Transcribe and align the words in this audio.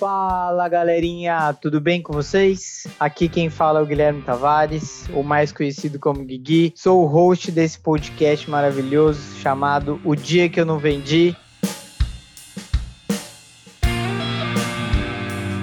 Fala 0.00 0.66
galerinha, 0.66 1.52
tudo 1.52 1.78
bem 1.78 2.00
com 2.00 2.10
vocês? 2.10 2.86
Aqui 2.98 3.28
quem 3.28 3.50
fala 3.50 3.80
é 3.80 3.82
o 3.82 3.86
Guilherme 3.86 4.22
Tavares, 4.22 5.06
o 5.12 5.22
mais 5.22 5.52
conhecido 5.52 5.98
como 5.98 6.24
Guigui. 6.24 6.72
Sou 6.74 7.02
o 7.02 7.06
host 7.06 7.52
desse 7.52 7.78
podcast 7.78 8.48
maravilhoso 8.48 9.20
chamado 9.42 10.00
O 10.02 10.16
Dia 10.16 10.48
Que 10.48 10.58
Eu 10.58 10.64
Não 10.64 10.78
Vendi. 10.78 11.36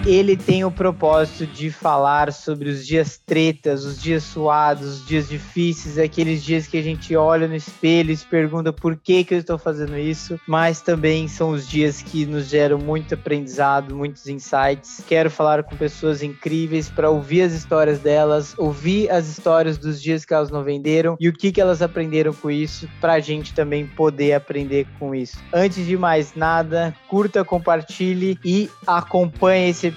Ele 0.08 0.38
tem 0.38 0.64
o 0.64 0.72
propósito 0.72 1.46
de 1.46 1.70
falar 1.70 2.32
sobre 2.32 2.70
os 2.70 2.88
dias 2.88 3.20
tretas, 3.26 3.84
os 3.84 4.02
dias 4.02 4.24
suados, 4.24 5.02
os 5.02 5.06
dias 5.06 5.28
difíceis, 5.28 5.98
aqueles 5.98 6.42
dias 6.42 6.66
que 6.66 6.78
a 6.78 6.82
gente 6.82 7.14
olha 7.14 7.46
no 7.46 7.56
espelho 7.56 8.12
e 8.12 8.18
se 8.18 8.26
pergunta 8.26 8.72
por 8.72 8.96
que, 8.96 9.26
que 9.26 9.34
eu 9.34 9.40
estou 9.40 9.58
fazendo 9.58 9.98
isso, 9.98 10.40
mas 10.48 10.80
também 10.80 11.28
são 11.28 11.50
os 11.50 11.68
dias 11.68 12.02
que 12.02 12.26
nos 12.26 12.48
geram 12.48 12.78
muito 12.78 13.16
aprendizado, 13.16 13.94
muitos 13.94 14.28
insights. 14.28 15.04
Quero 15.06 15.30
falar 15.30 15.64
com 15.64 15.76
pessoas 15.76 16.24
incríveis 16.24 16.90
para 16.90 17.10
ouvir 17.10 17.42
as 17.42 17.52
histórias 17.52 18.00
delas, 18.00 18.56
ouvir 18.58 19.12
as 19.12 19.28
histórias 19.28 19.78
dos 19.78 20.02
dias 20.02 20.24
que 20.24 20.34
elas 20.34 20.50
não 20.50 20.64
venderam 20.64 21.18
e 21.20 21.28
o 21.28 21.34
que, 21.34 21.52
que 21.52 21.60
elas 21.60 21.82
aprenderam 21.82 22.34
com 22.34 22.50
isso, 22.50 22.88
para 23.02 23.14
a 23.14 23.20
gente 23.20 23.54
também 23.54 23.86
poder 23.86 24.34
aprender 24.34 24.88
com 24.98 25.14
isso. 25.14 25.38
Antes 25.54 25.86
de 25.86 25.98
mais 25.98 26.34
nada, 26.34 26.96
curta, 27.10 27.44
compartilhe 27.44 28.40
e 28.46 28.70
acompanhe 28.86 29.70
esse 29.70 29.88
episódio, 29.88 29.97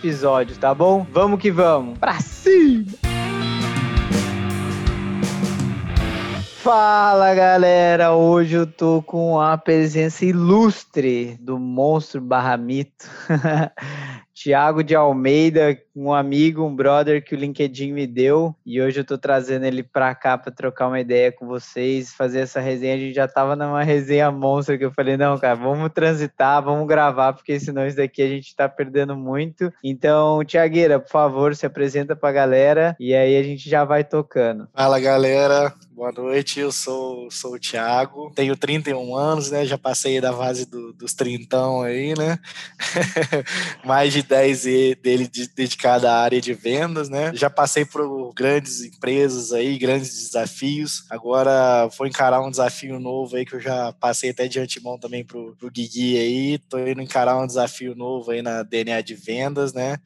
tá 0.59 0.75
bom? 0.75 1.07
Vamos 1.13 1.39
que 1.39 1.51
vamos. 1.51 1.99
Pra 1.99 2.21
cima! 2.21 2.87
Fala 6.63 7.35
galera, 7.35 8.13
hoje 8.13 8.55
eu 8.55 8.67
tô 8.67 9.03
com 9.03 9.41
a 9.41 9.57
presença 9.59 10.25
ilustre 10.25 11.37
do 11.41 11.59
monstro 11.59 12.21
barra 12.21 12.57
mito, 12.57 13.07
Tiago 14.35 14.83
de 14.83 14.95
Almeida, 14.95 15.77
um 15.95 16.13
amigo, 16.13 16.65
um 16.65 16.75
brother 16.75 17.23
que 17.23 17.35
o 17.35 17.39
LinkedIn 17.39 17.93
me 17.93 18.07
deu, 18.07 18.55
e 18.65 18.81
hoje 18.81 19.01
eu 19.01 19.05
tô 19.05 19.19
trazendo 19.19 19.65
ele 19.65 19.83
pra 19.83 20.15
cá 20.15 20.39
pra 20.39 20.53
trocar 20.53 20.89
uma 20.89 21.01
ideia 21.01 21.31
com 21.31 21.47
vocês, 21.47 22.13
fazer 22.13 22.41
essa 22.41 22.61
resenha. 22.61 22.95
A 22.95 22.99
gente 22.99 23.15
já 23.15 23.29
tava 23.29 23.55
numa 23.55 23.83
resenha 23.83 24.31
monstra 24.31 24.79
que 24.79 24.85
eu 24.85 24.93
falei: 24.93 25.17
não, 25.17 25.39
cara, 25.39 25.55
vamos 25.55 25.91
transitar, 25.93 26.63
vamos 26.63 26.87
gravar, 26.87 27.33
porque 27.33 27.59
senão 27.61 27.87
isso 27.87 27.97
daqui 27.97 28.23
a 28.23 28.29
gente 28.29 28.55
tá 28.55 28.69
perdendo 28.69 29.17
muito. 29.17 29.73
Então, 29.85 30.45
Tiagueira, 30.45 30.99
por 30.99 31.11
favor, 31.11 31.55
se 31.55 31.67
apresenta 31.67 32.17
pra 32.17 32.33
galera 32.33 32.97
e 32.99 33.15
aí 33.15 33.37
a 33.37 33.43
gente 33.43 33.69
já 33.69 33.85
vai 33.85 34.05
tocando. 34.05 34.69
Fala 34.75 34.99
galera, 35.01 35.75
boa 35.93 36.13
noite. 36.13 36.61
Eu 36.61 36.73
sou, 36.73 37.31
sou 37.31 37.55
o 37.55 37.59
Thiago, 37.59 38.33
tenho 38.35 38.57
31 38.57 39.15
anos, 39.15 39.51
né? 39.51 39.67
Já 39.67 39.77
passei 39.77 40.21
da 40.21 40.33
fase 40.33 40.65
do, 40.65 40.93
dos 40.93 41.13
trintão 41.13 41.83
aí, 41.83 42.15
né? 42.17 42.39
Mais 43.85 44.13
de 44.13 44.20
10 44.23 44.65
dele 45.03 45.31
dedicado 45.55 46.07
à 46.07 46.15
área 46.15 46.41
de 46.41 46.53
vendas, 46.55 47.09
né? 47.09 47.33
Já 47.35 47.51
passei 47.51 47.85
por 47.85 48.33
grandes 48.35 48.83
empresas 48.83 49.53
aí, 49.53 49.79
grandes 49.79 50.11
desafios. 50.25 51.05
Agora 51.11 51.89
vou 51.99 52.07
encarar 52.07 52.41
um 52.41 52.51
desafio 52.51 52.99
novo 52.99 53.37
aí 53.37 53.45
que 53.45 53.55
eu 53.55 53.61
já 53.61 53.93
passei 53.93 54.31
até 54.31 54.49
de 54.49 54.59
antemão 54.59 54.99
também 54.99 55.25
pro, 55.25 55.55
pro 55.57 55.71
Guigui 55.71 56.19
aí. 56.19 56.59
Tô 56.59 56.79
indo 56.79 57.03
encarar 57.03 57.39
um 57.39 57.47
desafio 57.47 57.95
novo 57.95 58.31
aí 58.31 58.43
na 58.43 58.63
DNA 58.63 59.01
de 59.01 59.15
vendas, 59.15 59.73
né? 59.73 59.99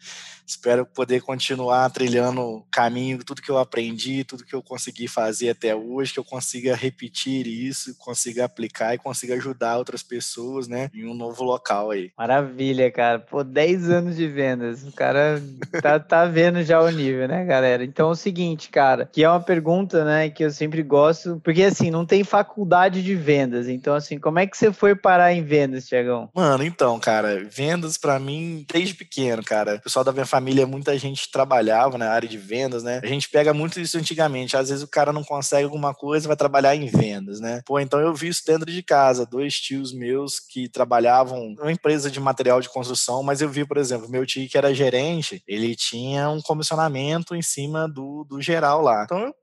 Espero 0.46 0.84
poder 0.84 1.22
continuar 1.22 1.88
trilhando 1.90 2.42
o 2.42 2.62
caminho, 2.70 3.24
tudo 3.24 3.40
que 3.40 3.50
eu 3.50 3.56
aprendi, 3.56 4.24
tudo 4.24 4.44
que 4.44 4.54
eu 4.54 4.62
consegui 4.62 5.08
fazer 5.08 5.48
até 5.48 5.74
hoje, 5.74 6.12
que 6.12 6.18
eu 6.18 6.24
consiga 6.24 6.76
repetir 6.76 7.46
isso, 7.46 7.96
consiga 7.96 8.44
aplicar 8.44 8.94
e 8.94 8.98
consiga 8.98 9.34
ajudar 9.34 9.78
outras 9.78 10.02
pessoas, 10.02 10.68
né, 10.68 10.90
em 10.92 11.06
um 11.06 11.14
novo 11.14 11.42
local 11.42 11.90
aí. 11.90 12.12
Maravilha, 12.16 12.90
cara. 12.90 13.18
Pô, 13.18 13.42
10 13.42 13.88
anos 13.88 14.03
de 14.10 14.26
vendas. 14.28 14.82
O 14.84 14.92
cara 14.92 15.40
tá, 15.82 15.98
tá 15.98 16.24
vendo 16.26 16.62
já 16.62 16.80
o 16.80 16.90
nível, 16.90 17.28
né, 17.28 17.44
galera? 17.44 17.84
Então 17.84 18.08
é 18.08 18.12
o 18.12 18.16
seguinte, 18.16 18.68
cara, 18.68 19.08
que 19.12 19.22
é 19.22 19.28
uma 19.28 19.40
pergunta, 19.40 20.04
né, 20.04 20.30
que 20.30 20.44
eu 20.44 20.50
sempre 20.50 20.82
gosto, 20.82 21.40
porque 21.44 21.62
assim, 21.62 21.90
não 21.90 22.06
tem 22.06 22.24
faculdade 22.24 23.02
de 23.02 23.14
vendas. 23.14 23.68
Então, 23.68 23.94
assim, 23.94 24.18
como 24.18 24.38
é 24.38 24.46
que 24.46 24.56
você 24.56 24.72
foi 24.72 24.94
parar 24.94 25.32
em 25.32 25.42
vendas, 25.42 25.86
Tiagão? 25.86 26.28
Mano, 26.34 26.64
então, 26.64 26.98
cara, 26.98 27.44
vendas 27.50 27.96
para 27.96 28.18
mim, 28.18 28.66
desde 28.72 28.94
pequeno, 28.94 29.42
cara. 29.42 29.76
O 29.76 29.80
pessoal 29.80 30.04
da 30.04 30.12
minha 30.12 30.26
família, 30.26 30.66
muita 30.66 30.96
gente 30.98 31.30
trabalhava 31.30 31.98
na 31.98 32.10
área 32.10 32.28
de 32.28 32.38
vendas, 32.38 32.82
né? 32.82 33.00
A 33.02 33.06
gente 33.06 33.28
pega 33.28 33.52
muito 33.52 33.80
isso 33.80 33.98
antigamente. 33.98 34.56
Às 34.56 34.68
vezes 34.68 34.84
o 34.84 34.88
cara 34.88 35.12
não 35.12 35.22
consegue 35.22 35.64
alguma 35.64 35.94
coisa, 35.94 36.28
vai 36.28 36.36
trabalhar 36.36 36.74
em 36.74 36.86
vendas, 36.86 37.40
né? 37.40 37.62
Pô, 37.64 37.78
então 37.78 38.00
eu 38.00 38.14
vi 38.14 38.28
isso 38.28 38.42
dentro 38.46 38.70
de 38.70 38.82
casa. 38.82 39.26
Dois 39.26 39.60
tios 39.60 39.92
meus 39.92 40.40
que 40.40 40.68
trabalhavam 40.68 41.54
numa 41.56 41.72
empresa 41.72 42.10
de 42.10 42.20
material 42.20 42.60
de 42.60 42.68
construção, 42.68 43.22
mas 43.22 43.40
eu 43.40 43.48
vi, 43.48 43.64
por 43.64 43.76
exemplo, 43.76 43.93
meu 44.08 44.26
tio 44.26 44.48
que 44.48 44.58
era 44.58 44.74
gerente, 44.74 45.42
ele 45.46 45.74
tinha 45.74 46.28
um 46.30 46.40
comissionamento 46.40 47.34
em 47.34 47.42
cima 47.42 47.88
do, 47.88 48.24
do 48.24 48.40
geral 48.40 48.80
lá. 48.82 49.04
Então 49.04 49.18
eu 49.18 49.34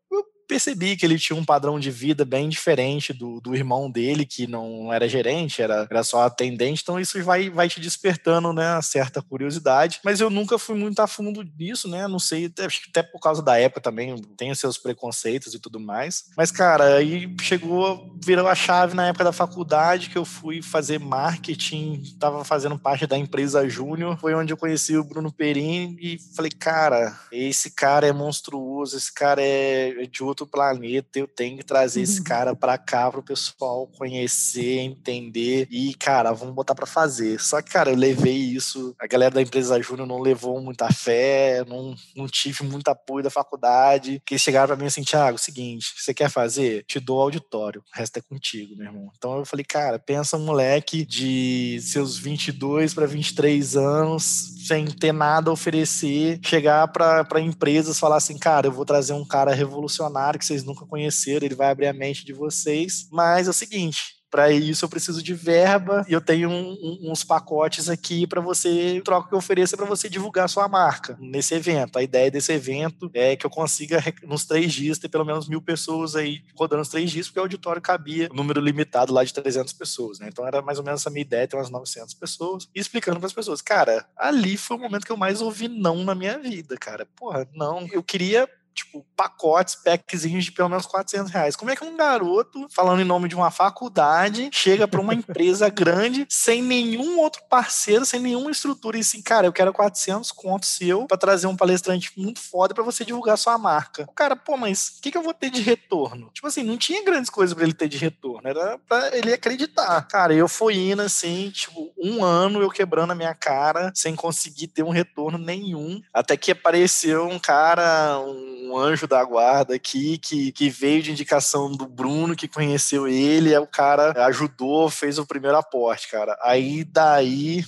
percebi 0.51 0.97
que 0.97 1.05
ele 1.05 1.17
tinha 1.17 1.39
um 1.39 1.45
padrão 1.45 1.79
de 1.79 1.89
vida 1.89 2.25
bem 2.25 2.49
diferente 2.49 3.13
do, 3.13 3.39
do 3.39 3.55
irmão 3.55 3.89
dele, 3.89 4.25
que 4.25 4.45
não 4.45 4.91
era 4.91 5.07
gerente, 5.07 5.61
era, 5.61 5.87
era 5.89 6.03
só 6.03 6.23
atendente. 6.23 6.81
Então 6.83 6.99
isso 6.99 7.23
vai, 7.23 7.49
vai 7.49 7.69
te 7.69 7.79
despertando, 7.79 8.51
né, 8.51 8.81
certa 8.81 9.21
curiosidade. 9.21 10.01
Mas 10.03 10.19
eu 10.19 10.29
nunca 10.29 10.59
fui 10.59 10.75
muito 10.75 10.99
a 10.99 11.07
fundo 11.07 11.41
nisso, 11.57 11.87
né? 11.87 12.05
Não 12.05 12.19
sei, 12.19 12.47
até, 12.47 12.65
até 12.65 13.01
por 13.01 13.21
causa 13.21 13.41
da 13.41 13.57
época 13.57 13.79
também, 13.79 14.13
tem 14.35 14.53
seus 14.53 14.77
preconceitos 14.77 15.53
e 15.53 15.59
tudo 15.59 15.79
mais. 15.79 16.25
Mas, 16.35 16.51
cara, 16.51 16.97
aí 16.97 17.33
chegou, 17.41 18.13
virou 18.21 18.45
a 18.45 18.53
chave 18.53 18.93
na 18.93 19.07
época 19.07 19.23
da 19.23 19.31
faculdade 19.31 20.09
que 20.09 20.17
eu 20.17 20.25
fui 20.25 20.61
fazer 20.61 20.99
marketing, 20.99 22.03
tava 22.19 22.43
fazendo 22.43 22.77
parte 22.77 23.07
da 23.07 23.17
empresa 23.17 23.69
Júnior. 23.69 24.19
Foi 24.19 24.33
onde 24.35 24.51
eu 24.51 24.57
conheci 24.57 24.97
o 24.97 25.03
Bruno 25.05 25.31
Perini 25.31 25.95
e 25.97 26.19
falei, 26.35 26.51
cara, 26.51 27.17
esse 27.31 27.71
cara 27.71 28.05
é 28.05 28.11
monstruoso, 28.11 28.97
esse 28.97 29.13
cara 29.13 29.41
é 29.41 30.05
de 30.11 30.21
outro 30.21 30.40
outro 30.41 30.47
planeta, 30.47 31.19
eu 31.19 31.27
tenho 31.27 31.57
que 31.57 31.63
trazer 31.63 32.01
esse 32.01 32.23
cara 32.23 32.55
para 32.55 32.77
cá 32.77 33.11
pro 33.11 33.23
pessoal 33.23 33.87
conhecer, 33.97 34.79
entender 34.79 35.67
e, 35.69 35.93
cara, 35.95 36.31
vamos 36.33 36.55
botar 36.55 36.75
para 36.75 36.85
fazer. 36.85 37.39
Só 37.39 37.61
que, 37.61 37.71
cara, 37.71 37.91
eu 37.91 37.95
levei 37.95 38.35
isso, 38.35 38.95
a 38.99 39.07
galera 39.07 39.35
da 39.35 39.41
empresa 39.41 39.81
Júnior 39.81 40.07
não 40.07 40.19
levou 40.19 40.61
muita 40.61 40.91
fé, 40.91 41.63
não, 41.67 41.95
não 42.15 42.27
tive 42.27 42.63
muito 42.63 42.87
apoio 42.89 43.23
da 43.23 43.29
faculdade, 43.29 44.21
que 44.25 44.33
eles 44.33 44.41
chegaram 44.41 44.67
para 44.67 44.75
mim 44.75 44.85
assim, 44.85 45.03
Thiago, 45.03 45.37
seguinte, 45.37 45.93
você 45.97 46.13
quer 46.13 46.29
fazer? 46.29 46.83
Te 46.85 46.99
dou 46.99 47.21
auditório, 47.21 47.81
o 47.81 47.97
resto 47.97 48.17
é 48.17 48.21
contigo, 48.21 48.75
meu 48.75 48.87
irmão. 48.87 49.11
Então 49.17 49.37
eu 49.37 49.45
falei, 49.45 49.65
cara, 49.65 49.99
pensa 49.99 50.37
um 50.37 50.45
moleque 50.45 51.05
de 51.05 51.79
seus 51.81 52.17
22 52.17 52.93
para 52.93 53.05
23 53.05 53.75
anos, 53.75 54.50
sem 54.71 54.85
ter 54.85 55.11
nada 55.11 55.49
a 55.49 55.53
oferecer, 55.53 56.39
chegar 56.45 56.87
para 56.87 57.41
empresas 57.41 57.99
falar 57.99 58.15
assim, 58.15 58.37
cara, 58.37 58.67
eu 58.67 58.71
vou 58.71 58.85
trazer 58.85 59.11
um 59.11 59.25
cara 59.25 59.53
revolucionário 59.53 60.39
que 60.39 60.45
vocês 60.45 60.63
nunca 60.63 60.85
conheceram, 60.85 61.45
ele 61.45 61.55
vai 61.55 61.69
abrir 61.69 61.87
a 61.87 61.93
mente 61.93 62.23
de 62.23 62.31
vocês, 62.31 63.05
mas 63.11 63.47
é 63.47 63.49
o 63.49 63.53
seguinte, 63.53 64.20
para 64.31 64.49
isso 64.49 64.85
eu 64.85 64.89
preciso 64.89 65.21
de 65.21 65.33
verba 65.33 66.05
e 66.07 66.13
eu 66.13 66.21
tenho 66.21 66.49
um, 66.49 66.71
um, 66.71 67.11
uns 67.11 67.23
pacotes 67.23 67.89
aqui 67.89 68.25
para 68.25 68.39
você 68.39 69.01
troca 69.03 69.27
que 69.27 69.33
eu 69.33 69.39
ofereça 69.39 69.75
para 69.75 69.85
você 69.85 70.09
divulgar 70.09 70.47
sua 70.47 70.69
marca 70.69 71.17
nesse 71.19 71.53
evento. 71.53 71.99
A 71.99 72.03
ideia 72.03 72.31
desse 72.31 72.53
evento 72.53 73.11
é 73.13 73.35
que 73.35 73.45
eu 73.45 73.49
consiga 73.49 74.01
nos 74.23 74.45
três 74.45 74.71
dias 74.71 74.97
ter 74.97 75.09
pelo 75.09 75.25
menos 75.25 75.49
mil 75.49 75.61
pessoas 75.61 76.15
aí 76.15 76.41
rodando 76.55 76.81
os 76.81 76.87
três 76.87 77.11
dias, 77.11 77.27
porque 77.27 77.39
o 77.39 77.43
auditório 77.43 77.81
cabia 77.81 78.29
um 78.31 78.35
número 78.35 78.61
limitado 78.61 79.13
lá 79.13 79.23
de 79.23 79.33
300 79.33 79.73
pessoas, 79.73 80.19
né? 80.19 80.29
Então 80.31 80.47
era 80.47 80.61
mais 80.61 80.77
ou 80.77 80.85
menos 80.85 81.01
essa 81.01 81.09
minha 81.09 81.21
ideia, 81.21 81.47
ter 81.47 81.57
umas 81.57 81.69
900 81.69 82.13
pessoas 82.13 82.69
e 82.73 82.79
explicando 82.79 83.19
para 83.19 83.27
as 83.27 83.33
pessoas, 83.33 83.61
cara, 83.61 84.05
ali 84.15 84.55
foi 84.55 84.77
o 84.77 84.79
momento 84.79 85.05
que 85.05 85.11
eu 85.11 85.17
mais 85.17 85.41
ouvi 85.41 85.67
não 85.67 86.03
na 86.05 86.15
minha 86.15 86.39
vida, 86.39 86.77
cara. 86.77 87.05
Porra, 87.15 87.45
não. 87.53 87.85
Eu 87.91 88.01
queria 88.01 88.47
tipo, 88.73 89.05
pacotes, 89.15 89.75
packzinhos 89.75 90.45
de 90.45 90.51
pelo 90.51 90.69
menos 90.69 90.85
400 90.85 91.31
reais. 91.31 91.55
Como 91.55 91.71
é 91.71 91.75
que 91.75 91.83
um 91.83 91.95
garoto, 91.95 92.67
falando 92.69 93.01
em 93.01 93.05
nome 93.05 93.27
de 93.27 93.35
uma 93.35 93.51
faculdade, 93.51 94.49
chega 94.51 94.87
para 94.87 95.01
uma 95.01 95.13
empresa 95.15 95.69
grande, 95.69 96.25
sem 96.29 96.61
nenhum 96.61 97.19
outro 97.19 97.41
parceiro, 97.49 98.05
sem 98.05 98.19
nenhuma 98.19 98.51
estrutura, 98.51 98.97
e 98.97 99.01
assim, 99.01 99.21
cara, 99.21 99.47
eu 99.47 99.53
quero 99.53 99.73
400 99.73 100.31
contos 100.31 100.69
seu 100.69 101.05
para 101.07 101.17
trazer 101.17 101.47
um 101.47 101.55
palestrante 101.55 102.11
muito 102.17 102.39
foda 102.39 102.73
para 102.73 102.83
você 102.83 103.03
divulgar 103.03 103.37
sua 103.37 103.57
marca. 103.57 104.03
O 104.09 104.13
cara, 104.13 104.35
pô, 104.35 104.57
mas 104.57 104.95
o 104.97 105.01
que, 105.01 105.11
que 105.11 105.17
eu 105.17 105.23
vou 105.23 105.33
ter 105.33 105.49
de 105.49 105.61
retorno? 105.61 106.29
Tipo 106.33 106.47
assim, 106.47 106.63
não 106.63 106.77
tinha 106.77 107.03
grandes 107.03 107.29
coisas 107.29 107.53
para 107.53 107.63
ele 107.63 107.73
ter 107.73 107.87
de 107.87 107.97
retorno, 107.97 108.47
era 108.47 108.77
para 108.79 109.15
ele 109.15 109.33
acreditar. 109.33 110.01
Cara, 110.07 110.33
eu 110.33 110.47
fui 110.47 110.75
indo 110.91 111.01
assim, 111.01 111.49
tipo, 111.51 111.91
um 111.97 112.23
ano 112.23 112.61
eu 112.61 112.69
quebrando 112.69 113.11
a 113.11 113.15
minha 113.15 113.33
cara, 113.33 113.91
sem 113.95 114.15
conseguir 114.15 114.67
ter 114.67 114.83
um 114.83 114.89
retorno 114.89 115.37
nenhum, 115.37 116.01
até 116.13 116.37
que 116.37 116.51
apareceu 116.51 117.27
um 117.27 117.39
cara, 117.39 118.19
um 118.19 118.60
um 118.61 118.77
anjo 118.77 119.07
da 119.07 119.23
guarda 119.23 119.75
aqui 119.75 120.17
que, 120.17 120.51
que 120.51 120.69
veio 120.69 121.01
de 121.01 121.11
indicação 121.11 121.71
do 121.71 121.87
Bruno, 121.87 122.35
que 122.35 122.47
conheceu 122.47 123.07
ele, 123.07 123.53
é 123.53 123.59
o 123.59 123.67
cara 123.67 124.25
ajudou, 124.25 124.89
fez 124.89 125.17
o 125.17 125.25
primeiro 125.25 125.57
aporte, 125.57 126.09
cara. 126.09 126.37
Aí 126.41 126.83
daí 126.83 127.63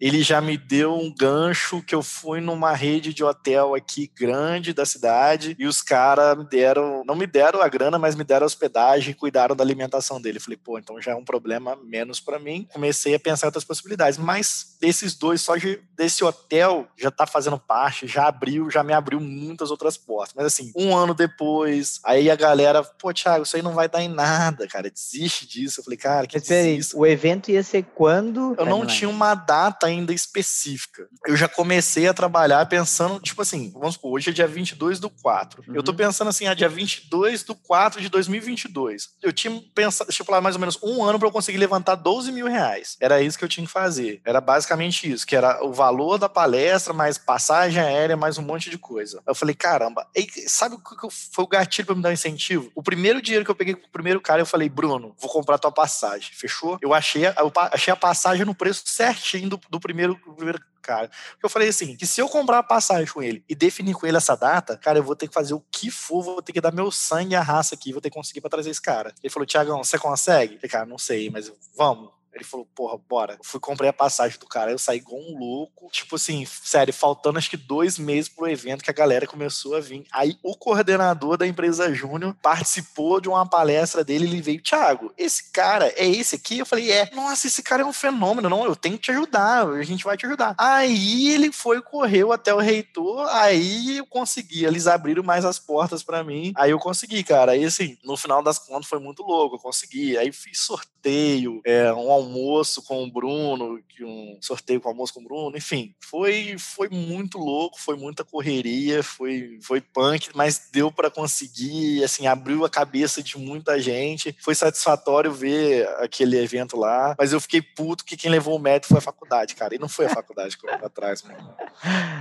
ele 0.00 0.22
já 0.22 0.40
me 0.40 0.56
deu 0.56 0.94
um 0.94 1.12
gancho 1.14 1.82
que 1.82 1.94
eu 1.94 2.02
fui 2.02 2.40
numa 2.40 2.72
rede 2.72 3.12
de 3.12 3.22
hotel 3.22 3.74
aqui 3.74 4.10
grande 4.16 4.72
da 4.72 4.86
cidade 4.86 5.54
e 5.58 5.66
os 5.66 5.82
caras 5.82 6.38
me 6.38 6.44
deram, 6.44 7.04
não 7.04 7.14
me 7.14 7.26
deram 7.26 7.60
a 7.60 7.68
grana, 7.68 7.98
mas 7.98 8.14
me 8.14 8.24
deram 8.24 8.44
a 8.44 8.46
hospedagem 8.46 9.10
e 9.10 9.14
cuidaram 9.14 9.54
da 9.54 9.62
alimentação 9.62 10.20
dele. 10.20 10.40
Falei, 10.40 10.56
pô, 10.56 10.78
então 10.78 11.00
já 11.00 11.12
é 11.12 11.14
um 11.14 11.24
problema 11.24 11.76
menos 11.84 12.18
para 12.18 12.38
mim. 12.38 12.66
Comecei 12.72 13.14
a 13.14 13.20
pensar 13.20 13.46
em 13.46 13.48
outras 13.48 13.64
possibilidades, 13.64 14.18
mas 14.18 14.76
desses 14.80 15.14
dois, 15.14 15.42
só 15.42 15.56
de, 15.56 15.78
desse 15.94 16.24
hotel 16.24 16.88
já 16.96 17.10
tá 17.10 17.26
fazendo 17.26 17.58
parte, 17.58 18.06
já 18.06 18.26
abriu, 18.26 18.70
já 18.70 18.82
me 18.82 18.94
abriu 18.94 19.20
muitas 19.20 19.70
outras 19.70 19.98
portas. 19.98 20.34
Mas 20.34 20.46
assim, 20.46 20.72
um 20.74 20.96
ano 20.96 21.12
depois, 21.12 22.00
aí 22.04 22.30
a 22.30 22.36
galera, 22.36 22.82
pô, 22.82 23.12
Thiago, 23.12 23.42
isso 23.42 23.56
aí 23.56 23.62
não 23.62 23.74
vai 23.74 23.88
dar 23.88 24.02
em 24.02 24.08
nada, 24.08 24.66
cara, 24.66 24.90
desiste 24.90 25.46
disso. 25.46 25.80
Eu 25.80 25.84
falei, 25.84 25.98
cara, 25.98 26.26
que 26.26 26.40
desiste. 26.40 26.96
O 26.96 27.06
evento 27.06 27.50
ia 27.50 27.62
ser 27.62 27.82
quando? 27.94 28.54
Eu 28.58 28.64
não 28.64 28.86
tinha 28.86 29.10
uma 29.10 29.34
data 29.34 29.89
ainda 29.90 30.12
específica. 30.12 31.06
Eu 31.26 31.36
já 31.36 31.48
comecei 31.48 32.08
a 32.08 32.14
trabalhar 32.14 32.64
pensando, 32.66 33.20
tipo 33.20 33.42
assim, 33.42 33.70
vamos 33.72 33.94
supor, 33.94 34.12
hoje 34.12 34.30
é 34.30 34.32
dia 34.32 34.46
22 34.46 34.98
do 34.98 35.10
4. 35.10 35.64
Uhum. 35.66 35.74
Eu 35.74 35.82
tô 35.82 35.92
pensando 35.92 36.28
assim, 36.28 36.46
ah, 36.46 36.54
dia 36.54 36.68
22 36.68 37.42
do 37.42 37.54
4 37.54 38.00
de 38.00 38.08
2022. 38.08 39.10
Eu 39.22 39.32
tinha 39.32 39.60
pensado, 39.74 40.10
lá, 40.28 40.40
mais 40.40 40.54
ou 40.54 40.60
menos 40.60 40.78
um 40.82 41.04
ano 41.04 41.18
para 41.18 41.28
eu 41.28 41.32
conseguir 41.32 41.58
levantar 41.58 41.96
12 41.96 42.32
mil 42.32 42.46
reais. 42.46 42.96
Era 43.00 43.20
isso 43.20 43.38
que 43.38 43.44
eu 43.44 43.48
tinha 43.48 43.66
que 43.66 43.72
fazer. 43.72 44.20
Era 44.24 44.40
basicamente 44.40 45.10
isso, 45.10 45.26
que 45.26 45.36
era 45.36 45.64
o 45.64 45.72
valor 45.72 46.18
da 46.18 46.28
palestra, 46.28 46.92
mais 46.92 47.18
passagem 47.18 47.82
aérea, 47.82 48.16
mais 48.16 48.38
um 48.38 48.42
monte 48.42 48.70
de 48.70 48.78
coisa. 48.78 49.22
Eu 49.26 49.34
falei, 49.34 49.54
caramba, 49.54 50.06
e 50.14 50.26
sabe 50.48 50.76
o 50.76 50.78
que 50.78 51.08
foi 51.32 51.44
o 51.44 51.48
gatilho 51.48 51.86
para 51.86 51.94
me 51.94 52.02
dar 52.02 52.10
um 52.10 52.12
incentivo? 52.12 52.70
O 52.74 52.82
primeiro 52.82 53.20
dinheiro 53.20 53.44
que 53.44 53.50
eu 53.50 53.54
peguei 53.54 53.74
com 53.74 53.86
o 53.86 53.90
primeiro 53.90 54.20
cara, 54.20 54.40
eu 54.40 54.46
falei, 54.46 54.68
Bruno, 54.68 55.14
vou 55.18 55.30
comprar 55.30 55.58
tua 55.58 55.72
passagem. 55.72 56.30
Fechou? 56.32 56.78
Eu 56.80 56.94
achei, 56.94 57.26
eu 57.26 57.52
achei 57.72 57.92
a 57.92 57.96
passagem 57.96 58.44
no 58.44 58.54
preço 58.54 58.82
certinho 58.86 59.48
do, 59.48 59.60
do 59.68 59.79
primeiro, 59.80 60.14
do 60.14 60.34
primeiro 60.34 60.60
cara. 60.80 61.10
Eu 61.42 61.48
falei 61.48 61.68
assim, 61.68 61.96
que 61.96 62.06
se 62.06 62.20
eu 62.20 62.28
comprar 62.28 62.58
a 62.58 62.62
passagem 62.62 63.12
com 63.12 63.22
ele 63.22 63.44
e 63.48 63.54
definir 63.54 63.94
com 63.94 64.06
ele 64.06 64.16
essa 64.16 64.34
data, 64.34 64.76
cara, 64.76 64.98
eu 64.98 65.02
vou 65.02 65.14
ter 65.14 65.28
que 65.28 65.34
fazer 65.34 65.54
o 65.54 65.64
que 65.70 65.90
for, 65.90 66.22
vou 66.22 66.42
ter 66.42 66.52
que 66.52 66.60
dar 66.60 66.72
meu 66.72 66.90
sangue 66.90 67.32
e 67.32 67.36
a 67.36 67.42
raça 67.42 67.74
aqui, 67.74 67.92
vou 67.92 68.00
ter 68.00 68.10
que 68.10 68.16
conseguir 68.16 68.40
para 68.40 68.50
trazer 68.50 68.70
esse 68.70 68.82
cara. 68.82 69.14
Ele 69.22 69.32
falou, 69.32 69.46
Tiagão, 69.46 69.82
você 69.82 69.98
consegue? 69.98 70.54
Eu 70.54 70.60
falei, 70.60 70.70
cara, 70.70 70.86
não 70.86 70.98
sei, 70.98 71.30
mas 71.30 71.52
vamos. 71.76 72.19
Ele 72.32 72.44
falou, 72.44 72.66
porra, 72.74 72.98
bora. 73.08 73.34
Eu 73.34 73.44
fui 73.44 73.60
comprei 73.60 73.90
a 73.90 73.92
passagem 73.92 74.38
do 74.38 74.46
cara, 74.46 74.70
eu 74.70 74.78
saí 74.78 74.98
igual 74.98 75.20
um 75.20 75.38
louco. 75.38 75.88
Tipo 75.90 76.16
assim, 76.16 76.46
sério, 76.46 76.92
faltando 76.92 77.38
acho 77.38 77.50
que 77.50 77.56
dois 77.56 77.98
meses 77.98 78.28
pro 78.28 78.48
evento 78.48 78.84
que 78.84 78.90
a 78.90 78.94
galera 78.94 79.26
começou 79.26 79.76
a 79.76 79.80
vir. 79.80 80.04
Aí 80.12 80.36
o 80.42 80.56
coordenador 80.56 81.36
da 81.36 81.46
empresa 81.46 81.92
Júnior 81.92 82.36
participou 82.42 83.20
de 83.20 83.28
uma 83.28 83.46
palestra 83.46 84.04
dele, 84.04 84.26
ele 84.26 84.40
veio, 84.40 84.62
Thiago, 84.62 85.12
esse 85.16 85.50
cara 85.50 85.92
é 85.96 86.06
esse 86.06 86.36
aqui? 86.36 86.58
Eu 86.58 86.66
falei, 86.66 86.90
é. 86.90 87.10
Nossa, 87.14 87.46
esse 87.46 87.62
cara 87.62 87.82
é 87.82 87.86
um 87.86 87.92
fenômeno, 87.92 88.48
não, 88.48 88.64
eu 88.64 88.76
tenho 88.76 88.96
que 88.96 89.04
te 89.04 89.10
ajudar, 89.10 89.66
a 89.66 89.82
gente 89.82 90.04
vai 90.04 90.16
te 90.16 90.26
ajudar. 90.26 90.54
Aí 90.58 91.28
ele 91.32 91.52
foi, 91.52 91.82
correu 91.82 92.32
até 92.32 92.54
o 92.54 92.58
reitor, 92.58 93.28
aí 93.30 93.98
eu 93.98 94.06
consegui, 94.06 94.64
eles 94.64 94.86
abriram 94.86 95.22
mais 95.22 95.44
as 95.44 95.58
portas 95.58 96.02
para 96.02 96.22
mim, 96.22 96.52
aí 96.56 96.70
eu 96.70 96.78
consegui, 96.78 97.22
cara. 97.24 97.52
Aí 97.52 97.64
assim, 97.64 97.98
no 98.04 98.16
final 98.16 98.42
das 98.42 98.58
contas 98.58 98.86
foi 98.86 98.98
muito 98.98 99.22
louco, 99.22 99.56
eu 99.56 99.60
consegui. 99.60 100.16
Aí 100.16 100.32
fiz 100.32 100.60
sorteio, 100.60 101.60
é, 101.64 101.92
um 101.92 102.10
almoço 102.20 102.82
com 102.82 103.02
o 103.02 103.10
Bruno, 103.10 103.80
um 104.04 104.38
sorteio 104.40 104.80
com 104.80 104.88
almoço 104.88 105.12
com 105.12 105.20
o 105.20 105.24
Bruno, 105.24 105.56
enfim, 105.56 105.94
foi, 106.00 106.56
foi 106.58 106.88
muito 106.88 107.38
louco, 107.38 107.80
foi 107.80 107.96
muita 107.96 108.24
correria, 108.24 109.02
foi, 109.02 109.58
foi 109.62 109.80
punk, 109.80 110.30
mas 110.34 110.68
deu 110.72 110.90
para 110.90 111.10
conseguir, 111.10 112.02
assim, 112.04 112.26
abriu 112.26 112.64
a 112.64 112.70
cabeça 112.70 113.22
de 113.22 113.38
muita 113.38 113.80
gente, 113.80 114.36
foi 114.40 114.54
satisfatório 114.54 115.32
ver 115.32 115.88
aquele 115.98 116.38
evento 116.38 116.76
lá, 116.76 117.14
mas 117.18 117.32
eu 117.32 117.40
fiquei 117.40 117.60
puto 117.60 118.04
que 118.04 118.16
quem 118.16 118.30
levou 118.30 118.56
o 118.56 118.58
mérito 118.58 118.88
foi 118.88 118.98
a 118.98 119.02
faculdade, 119.02 119.54
cara, 119.54 119.74
e 119.74 119.78
não 119.78 119.88
foi 119.88 120.06
a 120.06 120.10
faculdade 120.10 120.56
que 120.56 120.66
eu 120.66 120.78
vou 120.78 120.86
atrás, 120.86 121.22
mano. 121.22 121.54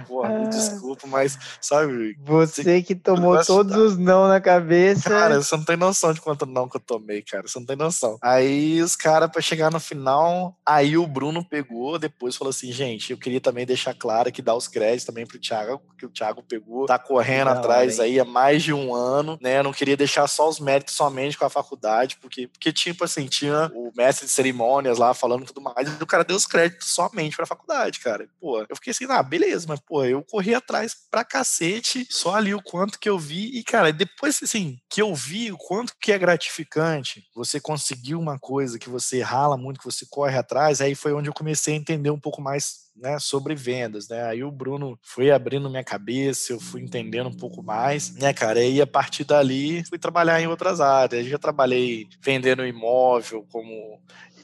Porra, 0.08 0.30
me 0.30 0.46
ah. 0.46 0.50
desculpa, 0.50 1.08
mas, 1.08 1.38
sabe... 1.62 2.18
Você 2.24 2.82
que 2.82 2.96
tomou 2.96 3.44
todos 3.44 3.76
os 3.76 3.98
não 3.98 4.28
na 4.28 4.42
cabeça... 4.42 5.10
Cara, 5.10 5.42
você 5.42 5.56
não 5.56 5.64
tem 5.64 5.78
noção 5.78 6.14
de 6.14 6.22
quanto 6.22 6.46
não 6.46 6.68
que 6.68 6.78
eu 6.78 6.82
tomei, 6.82 7.22
cara, 7.22 7.48
você 7.48 7.60
não 7.60 7.66
tem 7.66 7.76
noção. 7.76 8.18
Aí 8.22 8.82
os 8.82 8.96
caras, 8.96 9.30
pra 9.30 9.42
chegar 9.42 9.72
no 9.72 9.80
final. 9.90 10.58
Aí 10.66 10.98
o 10.98 11.06
Bruno 11.06 11.44
pegou, 11.44 12.00
depois 12.00 12.36
falou 12.36 12.50
assim: 12.50 12.72
gente, 12.72 13.12
eu 13.12 13.18
queria 13.18 13.42
também 13.42 13.66
deixar 13.66 13.94
claro 13.94 14.32
que 14.32 14.42
dar 14.42 14.56
os 14.56 14.68
créditos 14.68 15.06
também 15.06 15.26
pro 15.26 15.40
Thiago, 15.40 15.82
que 15.98 16.06
o 16.06 16.10
Thiago 16.10 16.44
pegou, 16.44 16.86
tá 16.86 16.98
correndo 16.98 17.50
atrás 17.50 18.00
aí 18.00 18.20
há 18.20 18.26
mais 18.26 18.64
de 18.64 18.74
um 18.74 18.94
ano, 18.94 19.38
né? 19.42 19.60
Eu 19.60 19.64
não 19.64 19.74
queria 19.74 19.98
deixar 19.98 20.28
só 20.28 20.48
os 20.48 20.60
méritos 20.60 20.96
somente 20.96 21.38
com 21.38 21.46
a 21.46 21.50
faculdade, 21.50 22.18
porque, 22.22 22.48
porque 22.48 22.72
tipo 22.72 23.04
assim, 23.04 23.28
tinha 23.28 23.72
o 23.74 23.92
mestre 23.96 24.26
de 24.26 24.32
cerimônias 24.32 24.98
lá 24.98 25.14
falando 25.14 25.46
tudo 25.46 25.62
mais, 25.62 25.88
e 25.88 26.04
o 26.04 26.08
cara 26.08 26.24
deu 26.24 26.36
os 26.36 26.46
créditos 26.46 26.90
somente 26.90 27.36
pra 27.36 27.46
faculdade, 27.46 28.00
cara. 28.00 28.28
Pô, 28.40 28.66
eu 28.70 28.76
fiquei 28.76 28.92
assim, 28.92 29.06
ah, 29.10 29.24
beleza, 29.24 29.66
mas 29.68 29.80
pô, 29.80 30.04
eu 30.06 30.24
corri 30.24 30.54
atrás 30.54 30.96
pra 31.10 31.24
cacete, 31.24 32.08
só 32.10 32.36
ali 32.36 32.54
o 32.54 32.62
quanto 32.62 33.00
que 33.00 33.10
eu 33.10 33.18
vi, 33.18 33.58
e 33.58 33.64
cara, 33.64 33.92
depois 33.92 34.40
assim, 34.42 34.78
que 34.90 35.02
eu 35.02 35.14
vi 35.14 35.52
o 35.52 35.58
quanto 35.58 35.94
que 36.00 36.12
é 36.12 36.18
gratificante 36.18 37.28
você 37.36 37.60
conseguir 37.60 38.16
uma 38.16 38.38
coisa 38.40 38.80
que 38.80 38.90
você 38.90 39.22
rala 39.22 39.58
muito, 39.58 39.79
que 39.80 39.86
você 39.86 40.06
corre 40.10 40.38
atrás, 40.38 40.82
aí 40.82 40.94
foi 40.94 41.14
onde 41.14 41.30
eu 41.30 41.34
comecei 41.34 41.74
a 41.74 41.78
entender 41.78 42.12
um 42.12 42.20
pouco 42.20 42.42
mais 42.42 42.90
né, 42.96 43.18
sobre 43.18 43.56
vendas, 43.56 44.10
né? 44.10 44.24
Aí 44.26 44.44
o 44.44 44.52
Bruno 44.52 45.00
foi 45.02 45.32
abrindo 45.32 45.70
minha 45.70 45.84
cabeça, 45.84 46.52
eu 46.52 46.60
fui 46.60 46.82
entendendo 46.82 47.30
um 47.30 47.36
pouco 47.36 47.64
mais, 47.64 48.14
né, 48.16 48.34
cara? 48.34 48.64
E 48.64 48.82
a 48.82 48.88
partir 48.88 49.24
dali 49.24 49.84
fui 49.86 49.98
trabalhar 49.98 50.42
em 50.42 50.48
outras 50.48 50.82
áreas. 50.82 51.26
Já 51.26 51.38
trabalhei 51.38 52.08
vendendo 52.22 52.66
imóvel, 52.66 53.48
como 53.50 54.00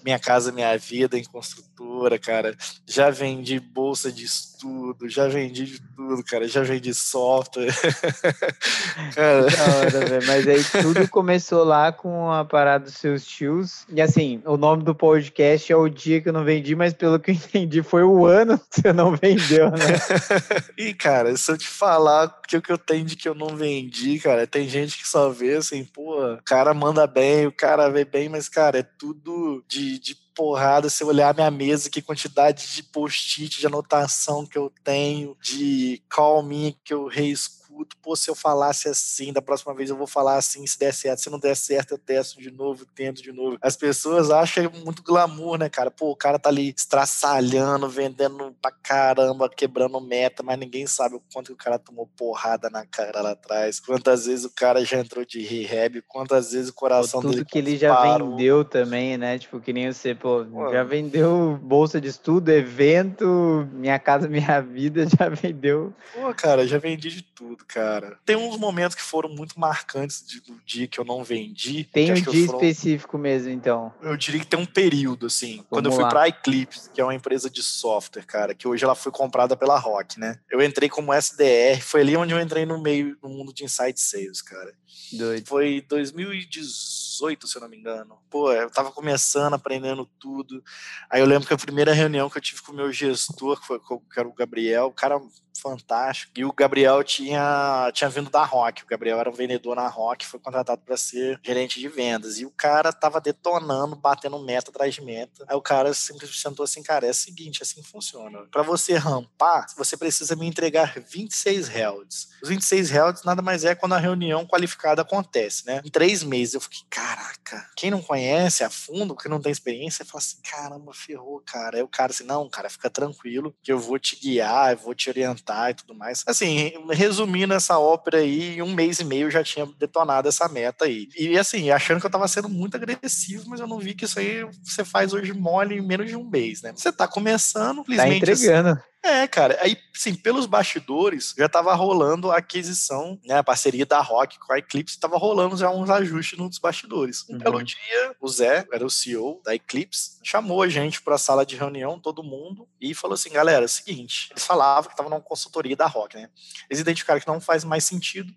minha 0.06 0.20
Casa 0.20 0.52
Minha 0.52 0.78
Vida 0.78 1.18
em 1.18 1.24
construtora, 1.24 2.20
cara. 2.20 2.56
Já 2.86 3.10
vendi 3.10 3.60
bolsa 3.60 4.12
de 4.12 4.24
estudo, 4.24 5.10
já 5.10 5.28
vendi 5.28 5.66
de 5.66 5.82
tudo, 5.96 6.24
cara. 6.24 6.48
Já 6.48 6.62
vendi 6.62 6.94
software. 6.94 7.74
cara. 9.16 9.42
Hora, 9.42 10.20
Mas 10.28 10.48
aí 10.48 10.64
tudo 10.84 11.08
começou 11.10 11.64
lá 11.64 11.92
com 11.92 12.32
a 12.32 12.46
parada 12.46 12.86
dos 12.86 12.94
seus 12.94 13.26
tios. 13.26 13.88
E 13.90 14.00
assim, 14.00 14.44
o 14.46 14.56
nome 14.58 14.84
do 14.84 14.94
podcast 14.94 15.74
é 15.74 15.76
o 15.76 15.90
dia 15.90 16.22
que 16.22 16.30
eu 16.30 16.34
não 16.34 16.44
vendi, 16.44 16.76
mas 16.76 16.94
pelo 16.94 17.20
que 17.20 17.32
eu 17.32 17.36
entendi, 17.36 17.82
foi 17.82 18.04
o 18.04 18.28
ano 18.28 18.60
que 18.60 18.82
você 18.82 18.94
não 18.94 19.16
vendeu, 19.16 19.72
né? 19.72 19.88
e, 20.78 20.94
cara, 20.94 21.36
se 21.36 21.52
eu 21.52 21.58
te 21.58 21.68
falar 21.68 22.26
o 22.28 22.62
que 22.62 22.72
eu 22.72 22.78
tenho 22.78 23.06
de 23.06 23.16
que 23.16 23.28
eu 23.28 23.34
não 23.34 23.56
vendi, 23.56 24.20
cara, 24.20 24.46
tem 24.46 24.70
gente 24.70 25.00
que 25.00 25.08
só 25.08 25.32
vê 25.32 25.56
assim, 25.56 25.84
pô, 25.84 26.24
o 26.34 26.44
cara 26.44 26.76
manda 26.76 27.08
bem, 27.08 27.48
o 27.48 27.52
cara 27.52 27.90
vê 27.90 28.06
bem, 28.06 28.30
mas, 28.30 28.48
cara, 28.48 28.78
é 28.80 28.84
tudo 28.84 29.64
de 29.68 29.95
de, 30.00 30.16
porrada. 30.36 30.90
Se 30.90 31.04
eu 31.04 31.08
olhar 31.08 31.34
minha 31.34 31.50
mesa, 31.50 31.90
que 31.90 32.02
quantidade 32.02 32.76
de 32.76 32.84
post-it, 32.84 33.60
de 33.60 33.66
anotação 33.66 34.46
que 34.46 34.58
eu 34.58 34.72
tenho, 34.84 35.36
de 35.42 36.02
call 36.10 36.44
me 36.44 36.78
que 36.84 36.94
eu 36.94 37.08
reescuto 37.08 37.65
escuto, 37.76 37.98
pô, 38.02 38.16
se 38.16 38.30
eu 38.30 38.36
falasse 38.36 38.88
assim, 38.88 39.34
da 39.34 39.42
próxima 39.42 39.74
vez 39.74 39.90
eu 39.90 39.98
vou 39.98 40.08
falar 40.08 40.38
assim, 40.38 40.66
se 40.66 40.80
der 40.80 40.94
certo, 40.94 41.20
se 41.20 41.30
não 41.30 41.40
der 41.40 41.56
certo, 41.56 41.92
eu 41.92 41.98
testo 41.98 42.40
de 42.40 42.50
novo, 42.50 42.86
tento 42.86 43.22
de 43.22 43.32
novo. 43.32 43.58
As 43.62 43.76
pessoas 43.76 44.32
acham 44.32 44.72
muito 44.84 45.04
glamour, 45.04 45.58
né, 45.58 45.70
cara? 45.70 45.92
Pô, 45.92 46.12
o 46.12 46.16
cara 46.16 46.40
tá 46.40 46.50
ali 46.50 46.74
estraçalhando, 46.76 47.90
vendendo 47.90 48.56
pra 48.62 48.72
caramba, 48.72 49.50
quebrando 49.50 50.00
meta, 50.00 50.42
mas 50.42 50.58
ninguém 50.58 50.88
sabe 50.88 51.16
o 51.16 51.22
quanto 51.34 51.48
que 51.48 51.54
o 51.54 51.58
cara 51.58 51.78
tomou 51.78 52.08
porrada 52.16 52.70
na 52.70 52.86
cara 52.86 53.22
lá 53.22 53.32
atrás, 53.32 53.80
quantas 53.80 54.26
vezes 54.26 54.46
o 54.46 54.52
cara 54.52 54.86
já 54.86 55.00
entrou 55.00 55.26
de 55.26 55.42
rehab, 55.42 56.02
quantas 56.08 56.54
vezes 56.54 56.70
o 56.70 56.74
coração 56.74 57.22
pô, 57.22 57.28
tudo 57.28 57.38
dele 57.38 57.46
que 57.46 57.58
ele 57.58 57.78
já 57.78 57.94
parou. 57.94 58.32
vendeu 58.32 58.64
também, 58.64 59.18
né? 59.18 59.38
Tipo, 59.38 59.60
que 59.60 59.74
nem 59.74 59.92
você, 59.92 60.16
pô, 60.16 60.46
pô, 60.46 60.72
já 60.72 60.84
vendeu 60.84 61.60
bolsa 61.62 62.00
de 62.00 62.08
estudo, 62.08 62.50
evento, 62.50 63.68
minha 63.74 64.00
casa, 64.00 64.28
minha 64.28 64.62
vida, 64.62 65.06
já 65.20 65.28
vendeu. 65.30 65.94
Pô, 66.14 66.34
cara, 66.34 66.66
já 66.68 66.78
vendi 66.78 67.10
de 67.10 67.22
tudo 67.22 67.65
cara. 67.68 68.18
Tem 68.26 68.36
uns 68.36 68.58
momentos 68.58 68.96
que 68.96 69.02
foram 69.02 69.30
muito 69.30 69.60
marcantes 69.60 70.22
do 70.46 70.60
dia 70.66 70.88
que 70.88 71.00
eu 71.00 71.06
não 71.06 71.24
vendi. 71.24 71.84
Tem 71.84 72.12
um 72.12 72.16
dia 72.16 72.46
foram... 72.46 72.60
específico 72.60 73.18
mesmo, 73.18 73.50
então. 73.50 73.94
Eu 74.02 74.16
diria 74.16 74.40
que 74.40 74.48
tem 74.48 74.60
um 74.60 74.66
período, 74.66 75.28
assim. 75.28 75.58
Vamos 75.58 75.68
quando 75.70 75.86
eu 75.88 75.92
fui 75.92 76.04
lá. 76.04 76.10
pra 76.10 76.28
Eclipse, 76.28 76.90
que 76.92 77.02
é 77.02 77.04
uma 77.04 77.16
empresa 77.16 77.50
de 77.50 77.62
software, 77.62 78.26
cara, 78.26 78.54
que 78.54 78.68
hoje 78.68 78.84
ela 78.84 78.96
foi 78.96 79.12
comprada 79.12 79.56
pela 79.56 79.78
Rock, 79.78 80.20
né? 80.20 80.40
Eu 80.50 80.62
entrei 80.62 80.90
como 80.90 81.14
SDR, 81.14 81.82
foi 81.82 82.02
ali 82.02 82.16
onde 82.16 82.34
eu 82.34 82.40
entrei 82.40 82.66
no 82.66 82.82
meio, 82.82 83.18
no 83.22 83.30
mundo 83.30 83.54
de 83.54 83.64
Inside 83.64 84.00
Sales, 84.00 84.42
cara. 84.42 84.74
Doido. 85.14 85.48
Foi 85.48 85.84
2018, 85.88 87.05
se 87.48 87.58
eu 87.58 87.62
não 87.62 87.70
me 87.70 87.78
engano. 87.78 88.18
Pô, 88.30 88.52
eu 88.52 88.70
tava 88.70 88.92
começando, 88.92 89.54
aprendendo 89.54 90.06
tudo. 90.20 90.64
Aí 91.10 91.22
eu 91.22 91.26
lembro 91.26 91.48
que 91.48 91.54
a 91.54 91.58
primeira 91.58 91.94
reunião 91.94 92.30
que 92.30 92.38
eu 92.38 92.42
tive 92.42 92.62
com 92.62 92.72
o 92.72 92.76
meu 92.76 92.92
gestor, 92.92 93.60
que, 93.60 93.68
foi, 93.68 93.80
que 93.80 94.20
era 94.20 94.28
o 94.28 94.34
Gabriel, 94.34 94.88
o 94.88 94.94
cara 94.94 95.20
fantástico. 95.60 96.32
E 96.36 96.46
o 96.46 96.54
Gabriel 96.54 97.04
tinha, 97.04 97.90
tinha 97.94 98.10
vindo 98.10 98.30
da 98.30 98.44
Rock. 98.44 98.84
O 98.84 98.88
Gabriel 98.88 99.20
era 99.20 99.30
um 99.30 99.34
vendedor 99.34 99.76
na 99.76 99.88
Rock, 99.88 100.26
foi 100.26 100.40
contratado 100.40 100.82
para 100.86 100.98
ser 100.98 101.40
gerente 101.44 101.80
de 101.80 101.88
vendas. 101.88 102.40
E 102.40 102.46
o 102.46 102.52
cara 102.52 102.94
tava 102.94 103.20
detonando, 103.20 103.96
batendo 103.96 104.38
meta 104.40 104.70
atrás 104.70 104.94
de 104.94 105.02
meta. 105.02 105.46
Aí 105.48 105.56
o 105.56 105.62
cara 105.62 105.94
simplesmente 105.94 106.40
sentou 106.40 106.64
assim, 106.64 106.84
cara, 106.84 107.08
é 107.08 107.12
o 107.12 107.14
seguinte, 107.14 107.64
assim 107.64 107.82
funciona. 107.82 108.46
Para 108.52 108.62
você 108.62 108.96
rampar, 108.96 109.66
você 109.78 109.98
precisa 109.98 110.36
me 110.36 110.46
entregar 110.46 111.00
26 111.00 111.70
helds. 111.70 112.30
Os 112.42 112.50
26 112.50 112.92
helds 112.92 113.24
nada 113.24 113.42
mais 113.42 113.66
é 113.66 113.76
quando 113.76 113.94
a 113.94 114.00
reunião 114.00 114.46
qualificada 114.46 115.02
acontece, 115.02 115.66
né? 115.66 115.82
Em 115.84 115.90
três 115.90 116.24
meses. 116.24 116.56
Eu 116.56 116.62
fiquei, 116.62 116.82
caraca, 117.06 117.70
quem 117.76 117.92
não 117.92 118.02
conhece 118.02 118.64
a 118.64 118.70
fundo, 118.70 119.16
que 119.16 119.30
não 119.30 119.40
tem 119.40 119.52
experiência, 119.52 120.04
fala 120.04 120.20
assim, 120.20 120.38
caramba, 120.42 120.92
ferrou, 120.94 121.42
cara. 121.46 121.78
Aí 121.78 121.84
o 121.84 121.88
cara 121.88 122.12
assim, 122.12 122.24
não, 122.24 122.50
cara, 122.50 122.70
fica 122.70 122.90
tranquilo, 122.90 123.56
que 123.62 123.72
eu 123.72 123.78
vou 123.78 124.00
te 124.00 124.16
guiar, 124.16 124.72
eu 124.72 124.78
vou 124.78 124.96
te 124.96 125.10
orientar 125.10 125.70
e 125.70 125.74
tudo 125.76 125.94
mais. 125.94 126.24
Assim, 126.26 126.74
resumindo 126.90 127.54
essa 127.54 127.78
ópera 127.78 128.18
aí, 128.18 128.58
em 128.58 128.62
um 128.62 128.74
mês 128.74 129.00
e 129.00 129.04
meio 129.04 129.28
eu 129.28 129.32
já 129.32 129.44
tinha 129.44 129.68
detonado 129.78 130.28
essa 130.28 130.48
meta 130.50 130.86
aí. 130.86 131.08
E 131.16 131.38
assim, 131.38 131.70
achando 131.70 132.00
que 132.00 132.06
eu 132.08 132.12
tava 132.12 132.28
sendo 132.28 132.50
muito 132.50 132.76
agressivo, 132.76 133.50
mas 133.50 133.60
eu 133.60 133.68
não 133.68 133.80
vi 133.80 133.94
que 133.94 134.06
isso 134.06 134.20
aí 134.20 134.44
você 134.64 134.84
faz 134.84 135.14
hoje 135.14 135.32
mole 135.34 135.78
em 135.78 135.86
menos 135.86 136.08
de 136.08 136.16
um 136.16 136.28
mês, 136.28 136.62
né? 136.64 136.74
Você 136.76 136.92
tá 136.92 137.08
começando, 137.08 137.84
Tá 137.84 138.10
entregando. 138.10 138.70
Assim, 138.70 138.82
é, 139.06 139.28
cara. 139.28 139.58
Aí, 139.62 139.78
sim, 139.94 140.16
pelos 140.16 140.46
bastidores, 140.46 141.34
já 141.38 141.48
tava 141.48 141.74
rolando 141.74 142.32
a 142.32 142.38
aquisição, 142.38 143.20
né? 143.24 143.38
A 143.38 143.44
parceria 143.44 143.86
da 143.86 144.02
Rock 144.02 144.40
com 144.40 144.52
a 144.52 144.58
Eclipse, 144.58 145.00
tava 145.00 145.18
rolando 145.18 145.56
já 145.56 145.70
uns 145.70 145.90
ajustes 145.90 146.38
nos 146.38 146.58
bastidores. 146.58 147.24
Um 147.30 147.34
uhum. 147.34 147.40
belo 147.40 147.64
dia, 147.64 148.16
o 148.20 148.28
Zé, 148.28 148.66
era 148.74 148.86
o 148.86 148.90
CEO 148.90 149.42
da 149.44 149.54
Eclipse, 149.54 150.20
chamou 150.24 150.64
a 150.64 150.68
gente 150.68 151.02
pra 151.02 151.18
sala 151.18 151.46
de 151.46 151.56
reunião, 151.56 152.00
todo 152.00 152.24
mundo, 152.24 152.68
e 152.82 152.94
falou 152.94 153.14
assim: 153.14 153.30
galera, 153.30 153.64
é 153.64 153.66
o 153.66 153.70
seguinte, 153.70 154.30
eles 154.32 154.46
falavam 154.46 154.90
que 154.90 154.98
tava 154.98 155.10
numa 155.10 155.22
consultoria 155.22 155.76
da 155.76 155.86
Rock, 155.86 156.16
né? 156.16 156.30
Eles 156.70 156.82
identificaram 156.82 157.20
que 157.20 157.28
não 157.28 157.40
faz 157.40 157.64
mais 157.64 157.84
sentido. 157.84 158.34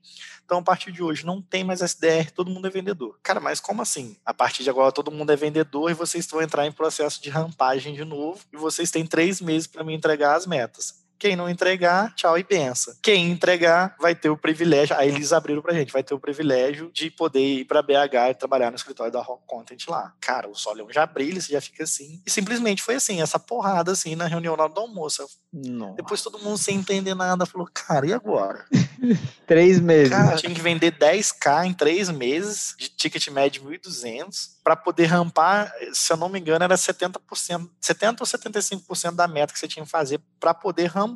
Então, 0.48 0.60
a 0.60 0.62
partir 0.62 0.90
de 0.90 1.02
hoje, 1.02 1.26
não 1.26 1.42
tem 1.42 1.62
mais 1.62 1.82
SDR, 1.82 2.30
todo 2.34 2.50
mundo 2.50 2.66
é 2.66 2.70
vendedor. 2.70 3.18
Cara, 3.22 3.38
mas 3.38 3.60
como 3.60 3.82
assim? 3.82 4.16
A 4.24 4.32
partir 4.32 4.62
de 4.62 4.70
agora, 4.70 4.90
todo 4.90 5.10
mundo 5.10 5.30
é 5.30 5.36
vendedor 5.36 5.90
e 5.90 5.94
vocês 5.94 6.26
vão 6.26 6.40
entrar 6.40 6.66
em 6.66 6.72
processo 6.72 7.22
de 7.22 7.28
rampagem 7.28 7.92
de 7.92 8.02
novo 8.02 8.40
e 8.50 8.56
vocês 8.56 8.90
têm 8.90 9.04
três 9.04 9.42
meses 9.42 9.66
para 9.66 9.84
me 9.84 9.92
entregar 9.92 10.34
as 10.34 10.46
metas. 10.46 11.04
Quem 11.18 11.34
não 11.34 11.48
entregar, 11.48 12.14
tchau 12.14 12.38
e 12.38 12.44
pensa. 12.44 12.96
Quem 13.02 13.30
entregar 13.30 13.96
vai 14.00 14.14
ter 14.14 14.30
o 14.30 14.36
privilégio, 14.36 14.96
aí 14.96 15.08
eles 15.08 15.32
abriram 15.32 15.60
pra 15.60 15.74
gente, 15.74 15.92
vai 15.92 16.02
ter 16.02 16.14
o 16.14 16.20
privilégio 16.20 16.90
de 16.92 17.10
poder 17.10 17.40
ir 17.40 17.64
pra 17.64 17.82
BH 17.82 18.30
e 18.30 18.34
trabalhar 18.34 18.70
no 18.70 18.76
escritório 18.76 19.12
da 19.12 19.20
Rock 19.20 19.42
Content 19.46 19.88
lá. 19.88 20.14
Cara, 20.20 20.48
o 20.48 20.54
Solão 20.54 20.86
já 20.90 21.06
brilha, 21.06 21.40
você 21.40 21.52
já 21.52 21.60
fica 21.60 21.84
assim. 21.84 22.22
E 22.26 22.30
simplesmente 22.30 22.82
foi 22.82 22.94
assim, 22.94 23.20
essa 23.20 23.38
porrada 23.38 23.92
assim 23.92 24.14
na 24.14 24.26
reunião 24.26 24.54
lá 24.54 24.68
do 24.68 24.80
almoço. 24.80 25.26
Nossa. 25.52 25.94
Depois 25.96 26.22
todo 26.22 26.38
mundo 26.38 26.58
sem 26.58 26.76
entender 26.76 27.14
nada 27.14 27.46
falou, 27.46 27.68
cara, 27.72 28.06
e 28.06 28.12
agora? 28.12 28.64
três 29.46 29.80
meses. 29.80 30.10
Cara, 30.10 30.36
tinha 30.36 30.54
que 30.54 30.60
vender 30.60 30.92
10k 30.92 31.66
em 31.66 31.74
três 31.74 32.10
meses, 32.10 32.74
de 32.78 32.88
ticket 32.88 33.28
médio 33.28 33.64
1.200 33.64 34.58
para 34.68 34.76
poder 34.76 35.06
rampar, 35.06 35.72
se 35.94 36.12
eu 36.12 36.16
não 36.18 36.28
me 36.28 36.38
engano, 36.38 36.62
era 36.62 36.74
70%, 36.74 37.70
70 37.80 38.22
ou 38.22 38.26
75% 38.26 39.14
da 39.14 39.26
meta 39.26 39.50
que 39.50 39.58
você 39.58 39.66
tinha 39.66 39.82
que 39.82 39.90
fazer 39.90 40.20
para 40.38 40.52
poder 40.52 40.88
rampar. 40.88 41.07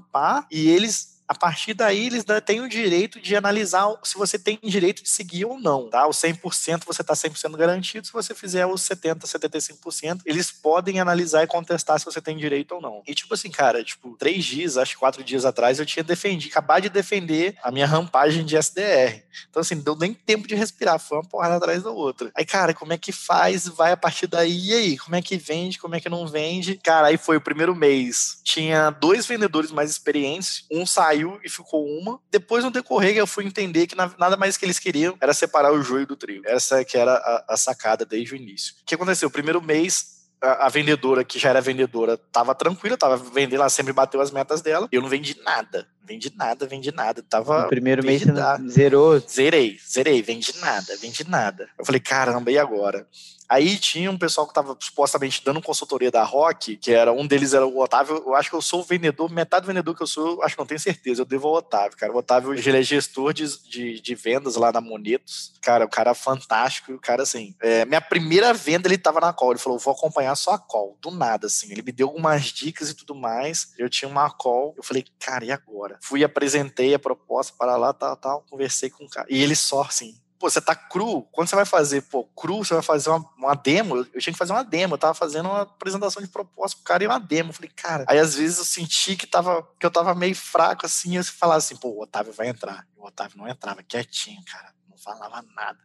E 0.51 0.69
eles 0.69 1.12
a 1.33 1.35
partir 1.35 1.73
daí 1.73 2.09
eles 2.09 2.25
têm 2.45 2.61
o 2.61 2.69
direito 2.69 3.19
de 3.19 3.35
analisar 3.35 3.89
se 4.03 4.19
você 4.19 4.39
tem 4.39 4.59
direito 4.63 5.03
de 5.03 5.09
seguir 5.09 5.47
ou 5.47 5.59
não, 5.59 5.89
tá? 5.89 6.07
O 6.07 6.11
100% 6.11 6.83
você 6.85 7.01
está 7.01 7.15
100% 7.15 7.57
garantido, 7.57 8.07
se 8.07 8.13
você 8.13 8.35
fizer 8.35 8.67
os 8.67 8.83
70, 8.83 9.27
75%, 9.27 10.21
eles 10.27 10.51
podem 10.51 11.01
analisar 11.01 11.43
e 11.43 11.47
contestar 11.47 11.99
se 11.99 12.05
você 12.05 12.21
tem 12.21 12.37
direito 12.37 12.75
ou 12.75 12.83
não. 12.83 13.03
E 13.07 13.15
tipo 13.15 13.33
assim, 13.33 13.51
cara, 13.51 13.83
tipo, 13.83 14.15
três 14.19 14.45
dias, 14.45 14.77
acho 14.77 14.93
que 14.93 14.99
quatro 14.99 15.25
dias 15.25 15.47
atrás, 15.47 15.79
eu 15.79 15.87
tinha 15.87 16.05
defendido, 16.05 16.51
acabar 16.51 16.81
de 16.81 16.91
defender 16.91 17.57
a 17.63 17.71
minha 17.71 17.87
rampagem 17.87 18.45
de 18.45 18.55
SDR. 18.55 19.23
Então 19.49 19.63
assim, 19.63 19.77
não 19.77 19.83
deu 19.85 19.97
nem 19.97 20.13
tempo 20.13 20.47
de 20.47 20.55
respirar, 20.55 20.99
foi 20.99 21.17
uma 21.17 21.25
porrada 21.25 21.57
atrás 21.57 21.83
da 21.83 21.91
outra. 21.91 22.31
Aí, 22.35 22.45
cara, 22.45 22.75
como 22.75 22.93
é 22.93 22.99
que 22.99 23.11
faz? 23.11 23.67
Vai 23.69 23.93
a 23.93 23.97
partir 23.97 24.27
daí, 24.27 24.69
e 24.69 24.75
aí? 24.75 24.99
Como 24.99 25.17
é 25.17 25.23
que 25.23 25.39
vende? 25.39 25.79
Como 25.79 25.95
é 25.95 26.01
que 26.01 26.11
não 26.11 26.27
vende? 26.27 26.79
Cara, 26.85 27.07
aí 27.07 27.17
foi 27.17 27.39
o 27.39 27.41
primeiro 27.41 27.75
mês. 27.75 28.39
Tinha 28.45 28.91
dois 28.91 29.25
vendedores 29.27 29.71
mais 29.71 29.91
experientes, 29.91 30.67
um 30.71 30.85
saiu 30.85 31.22
saiu 31.23 31.41
e 31.45 31.49
ficou 31.49 31.87
uma. 31.87 32.21
Depois, 32.31 32.65
no 32.65 32.71
decorrer, 32.71 33.17
eu 33.17 33.27
fui 33.27 33.45
entender 33.45 33.87
que 33.87 33.97
nada 33.97 34.37
mais 34.37 34.57
que 34.57 34.65
eles 34.65 34.79
queriam 34.79 35.17
era 35.21 35.33
separar 35.33 35.73
o 35.73 35.83
joio 35.83 36.07
do 36.07 36.17
trigo. 36.17 36.47
Essa 36.47 36.85
que 36.85 36.99
era 36.99 37.13
a, 37.13 37.55
a 37.55 37.57
sacada 37.57 38.05
desde 38.05 38.35
o 38.35 38.37
início. 38.37 38.75
O 38.83 38.85
que 38.85 38.95
aconteceu? 38.95 39.29
O 39.29 39.33
primeiro 39.33 39.63
mês, 39.63 40.29
a, 40.41 40.69
vendedora, 40.69 41.25
que 41.25 41.39
já 41.39 41.51
era 41.51 41.61
vendedora, 41.61 42.17
tava 42.17 42.55
tranquila, 42.55 42.97
tava 42.97 43.17
vendendo, 43.17 43.61
ela 43.61 43.69
sempre 43.69 43.93
bateu 43.93 44.21
as 44.21 44.31
metas 44.31 44.61
dela. 44.61 44.89
Eu 44.91 45.01
não 45.01 45.09
vendi 45.09 45.41
nada. 45.45 45.87
Vendi 46.05 46.33
nada, 46.37 46.67
vendi 46.67 46.93
nada. 46.93 47.23
Tava. 47.23 47.63
No 47.63 47.69
primeiro 47.69 48.05
mês 48.05 48.23
você 48.23 48.69
zerou? 48.69 49.19
Zerei, 49.21 49.79
zerei, 49.89 50.23
vendi 50.23 50.53
nada, 50.61 50.97
vendi 50.97 51.29
nada. 51.29 51.69
Eu 51.79 51.85
falei, 51.85 52.01
caramba, 52.01 52.51
e 52.51 52.59
agora? 52.59 53.07
Aí 53.53 53.77
tinha 53.77 54.11
um 54.11 54.17
pessoal 54.17 54.47
que 54.47 54.53
estava 54.53 54.75
supostamente 54.81 55.45
dando 55.45 55.61
consultoria 55.61 56.11
da 56.11 56.25
Rock, 56.25 56.79
que 56.79 56.91
era 56.91 57.13
um 57.13 57.27
deles 57.27 57.53
era 57.53 57.67
o 57.67 57.79
Otávio. 57.79 58.23
Eu 58.27 58.35
acho 58.35 58.49
que 58.49 58.57
eu 58.57 58.63
sou 58.63 58.81
o 58.81 58.83
vendedor, 58.83 59.31
metade 59.31 59.67
do 59.67 59.69
vendedor 59.69 59.95
que 59.95 60.03
eu 60.03 60.07
sou, 60.07 60.37
eu 60.37 60.43
acho 60.43 60.55
que 60.55 60.59
não 60.59 60.67
tenho 60.67 60.81
certeza. 60.81 61.21
Eu 61.21 61.27
devo 61.27 61.49
ao 61.49 61.57
Otávio, 61.57 61.99
cara. 61.99 62.11
O 62.15 62.17
Otávio, 62.17 62.55
ele 62.55 62.79
é 62.79 62.83
gestor 62.83 63.35
de, 63.35 63.45
de, 63.69 64.01
de 64.01 64.15
vendas 64.15 64.57
lá 64.57 64.73
na 64.73 64.81
Monetos. 64.81 65.53
Cara, 65.61 65.85
o 65.85 65.89
cara 65.89 66.13
é 66.13 66.15
fantástico. 66.15 66.95
O 66.95 66.99
cara, 66.99 67.25
assim, 67.25 67.55
é, 67.61 67.85
minha 67.85 68.01
primeira 68.01 68.55
venda 68.55 68.89
ele 68.89 68.97
tava 68.97 69.21
na 69.21 69.35
call. 69.35 69.51
Ele 69.51 69.61
falou: 69.61 69.79
vou 69.79 69.93
acompanhar 69.93 70.35
só 70.35 70.53
a 70.53 70.59
call, 70.59 70.97
do 71.03 71.11
nada, 71.11 71.47
assim. 71.47 71.71
Ele 71.71 71.83
me 71.83 71.93
deu 71.93 72.09
algumas 72.09 72.45
dicas 72.45 72.89
e 72.89 72.95
tudo 72.95 73.15
mais. 73.15 73.75
Eu 73.77 73.91
tinha 73.91 74.09
uma 74.09 74.31
call. 74.31 74.73
Eu 74.79 74.83
falei, 74.83 75.05
cara, 75.21 75.45
e 75.45 75.53
agora? 75.53 75.92
Fui, 76.01 76.25
apresentei 76.25 76.95
a 76.95 76.99
proposta 76.99 77.55
para 77.59 77.77
lá, 77.77 77.93
tal, 77.93 78.17
tal. 78.17 78.45
Conversei 78.49 78.91
com 78.91 79.05
o 79.05 79.09
cara. 79.09 79.27
E 79.31 79.43
ele 79.43 79.55
só, 79.55 79.83
assim, 79.83 80.15
pô, 80.39 80.51
você 80.51 80.61
tá 80.61 80.75
cru. 80.75 81.23
Quando 81.31 81.49
você 81.49 81.57
vai 81.57 81.65
fazer, 81.65 82.03
pô, 82.03 82.25
cru, 82.25 82.65
você 82.65 82.75
vai 82.75 82.83
fazer 82.83 83.11
uma, 83.11 83.31
uma 83.37 83.55
demo. 83.55 83.97
Eu, 83.97 84.21
tinha 84.21 84.33
que 84.33 84.39
fazer 84.39 84.53
uma 84.53 84.65
demo. 84.65 84.95
Eu 84.95 84.99
tava 84.99 85.15
fazendo 85.15 85.49
uma 85.49 85.63
apresentação 85.63 86.23
de 86.23 86.29
proposta 86.29 86.77
pro 86.77 86.85
cara 86.85 87.05
e 87.05 87.07
uma 87.07 87.21
demo. 87.21 87.51
Eu 87.51 87.55
falei, 87.55 87.71
cara. 87.75 88.05
Aí 88.09 88.19
às 88.19 88.35
vezes 88.35 88.59
eu 88.59 88.65
senti 88.65 89.17
que, 89.17 89.27
tava, 89.27 89.63
que 89.79 89.87
eu 89.87 89.91
tava 89.91 90.15
meio 90.15 90.35
fraco 90.35 90.85
assim. 90.85 91.17
Eu 91.17 91.25
falava 91.25 91.59
assim, 91.59 91.77
pô, 91.77 91.89
o 91.89 92.03
Otávio 92.03 92.33
vai 92.33 92.49
entrar. 92.49 92.87
O 92.97 93.07
Otávio 93.07 93.39
não 93.39 93.49
entrava, 93.49 93.83
quietinho, 93.83 94.43
cara. 94.45 94.75
Não 94.89 94.99
falava 94.99 95.45
nada. 95.55 95.79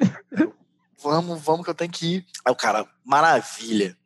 Eu, 0.30 0.54
vamos, 1.02 1.40
vamos 1.40 1.64
que 1.64 1.70
eu 1.70 1.74
tenho 1.74 1.90
que 1.90 2.16
ir. 2.16 2.26
Aí 2.44 2.52
o 2.52 2.56
cara, 2.56 2.86
maravilha 3.04 3.96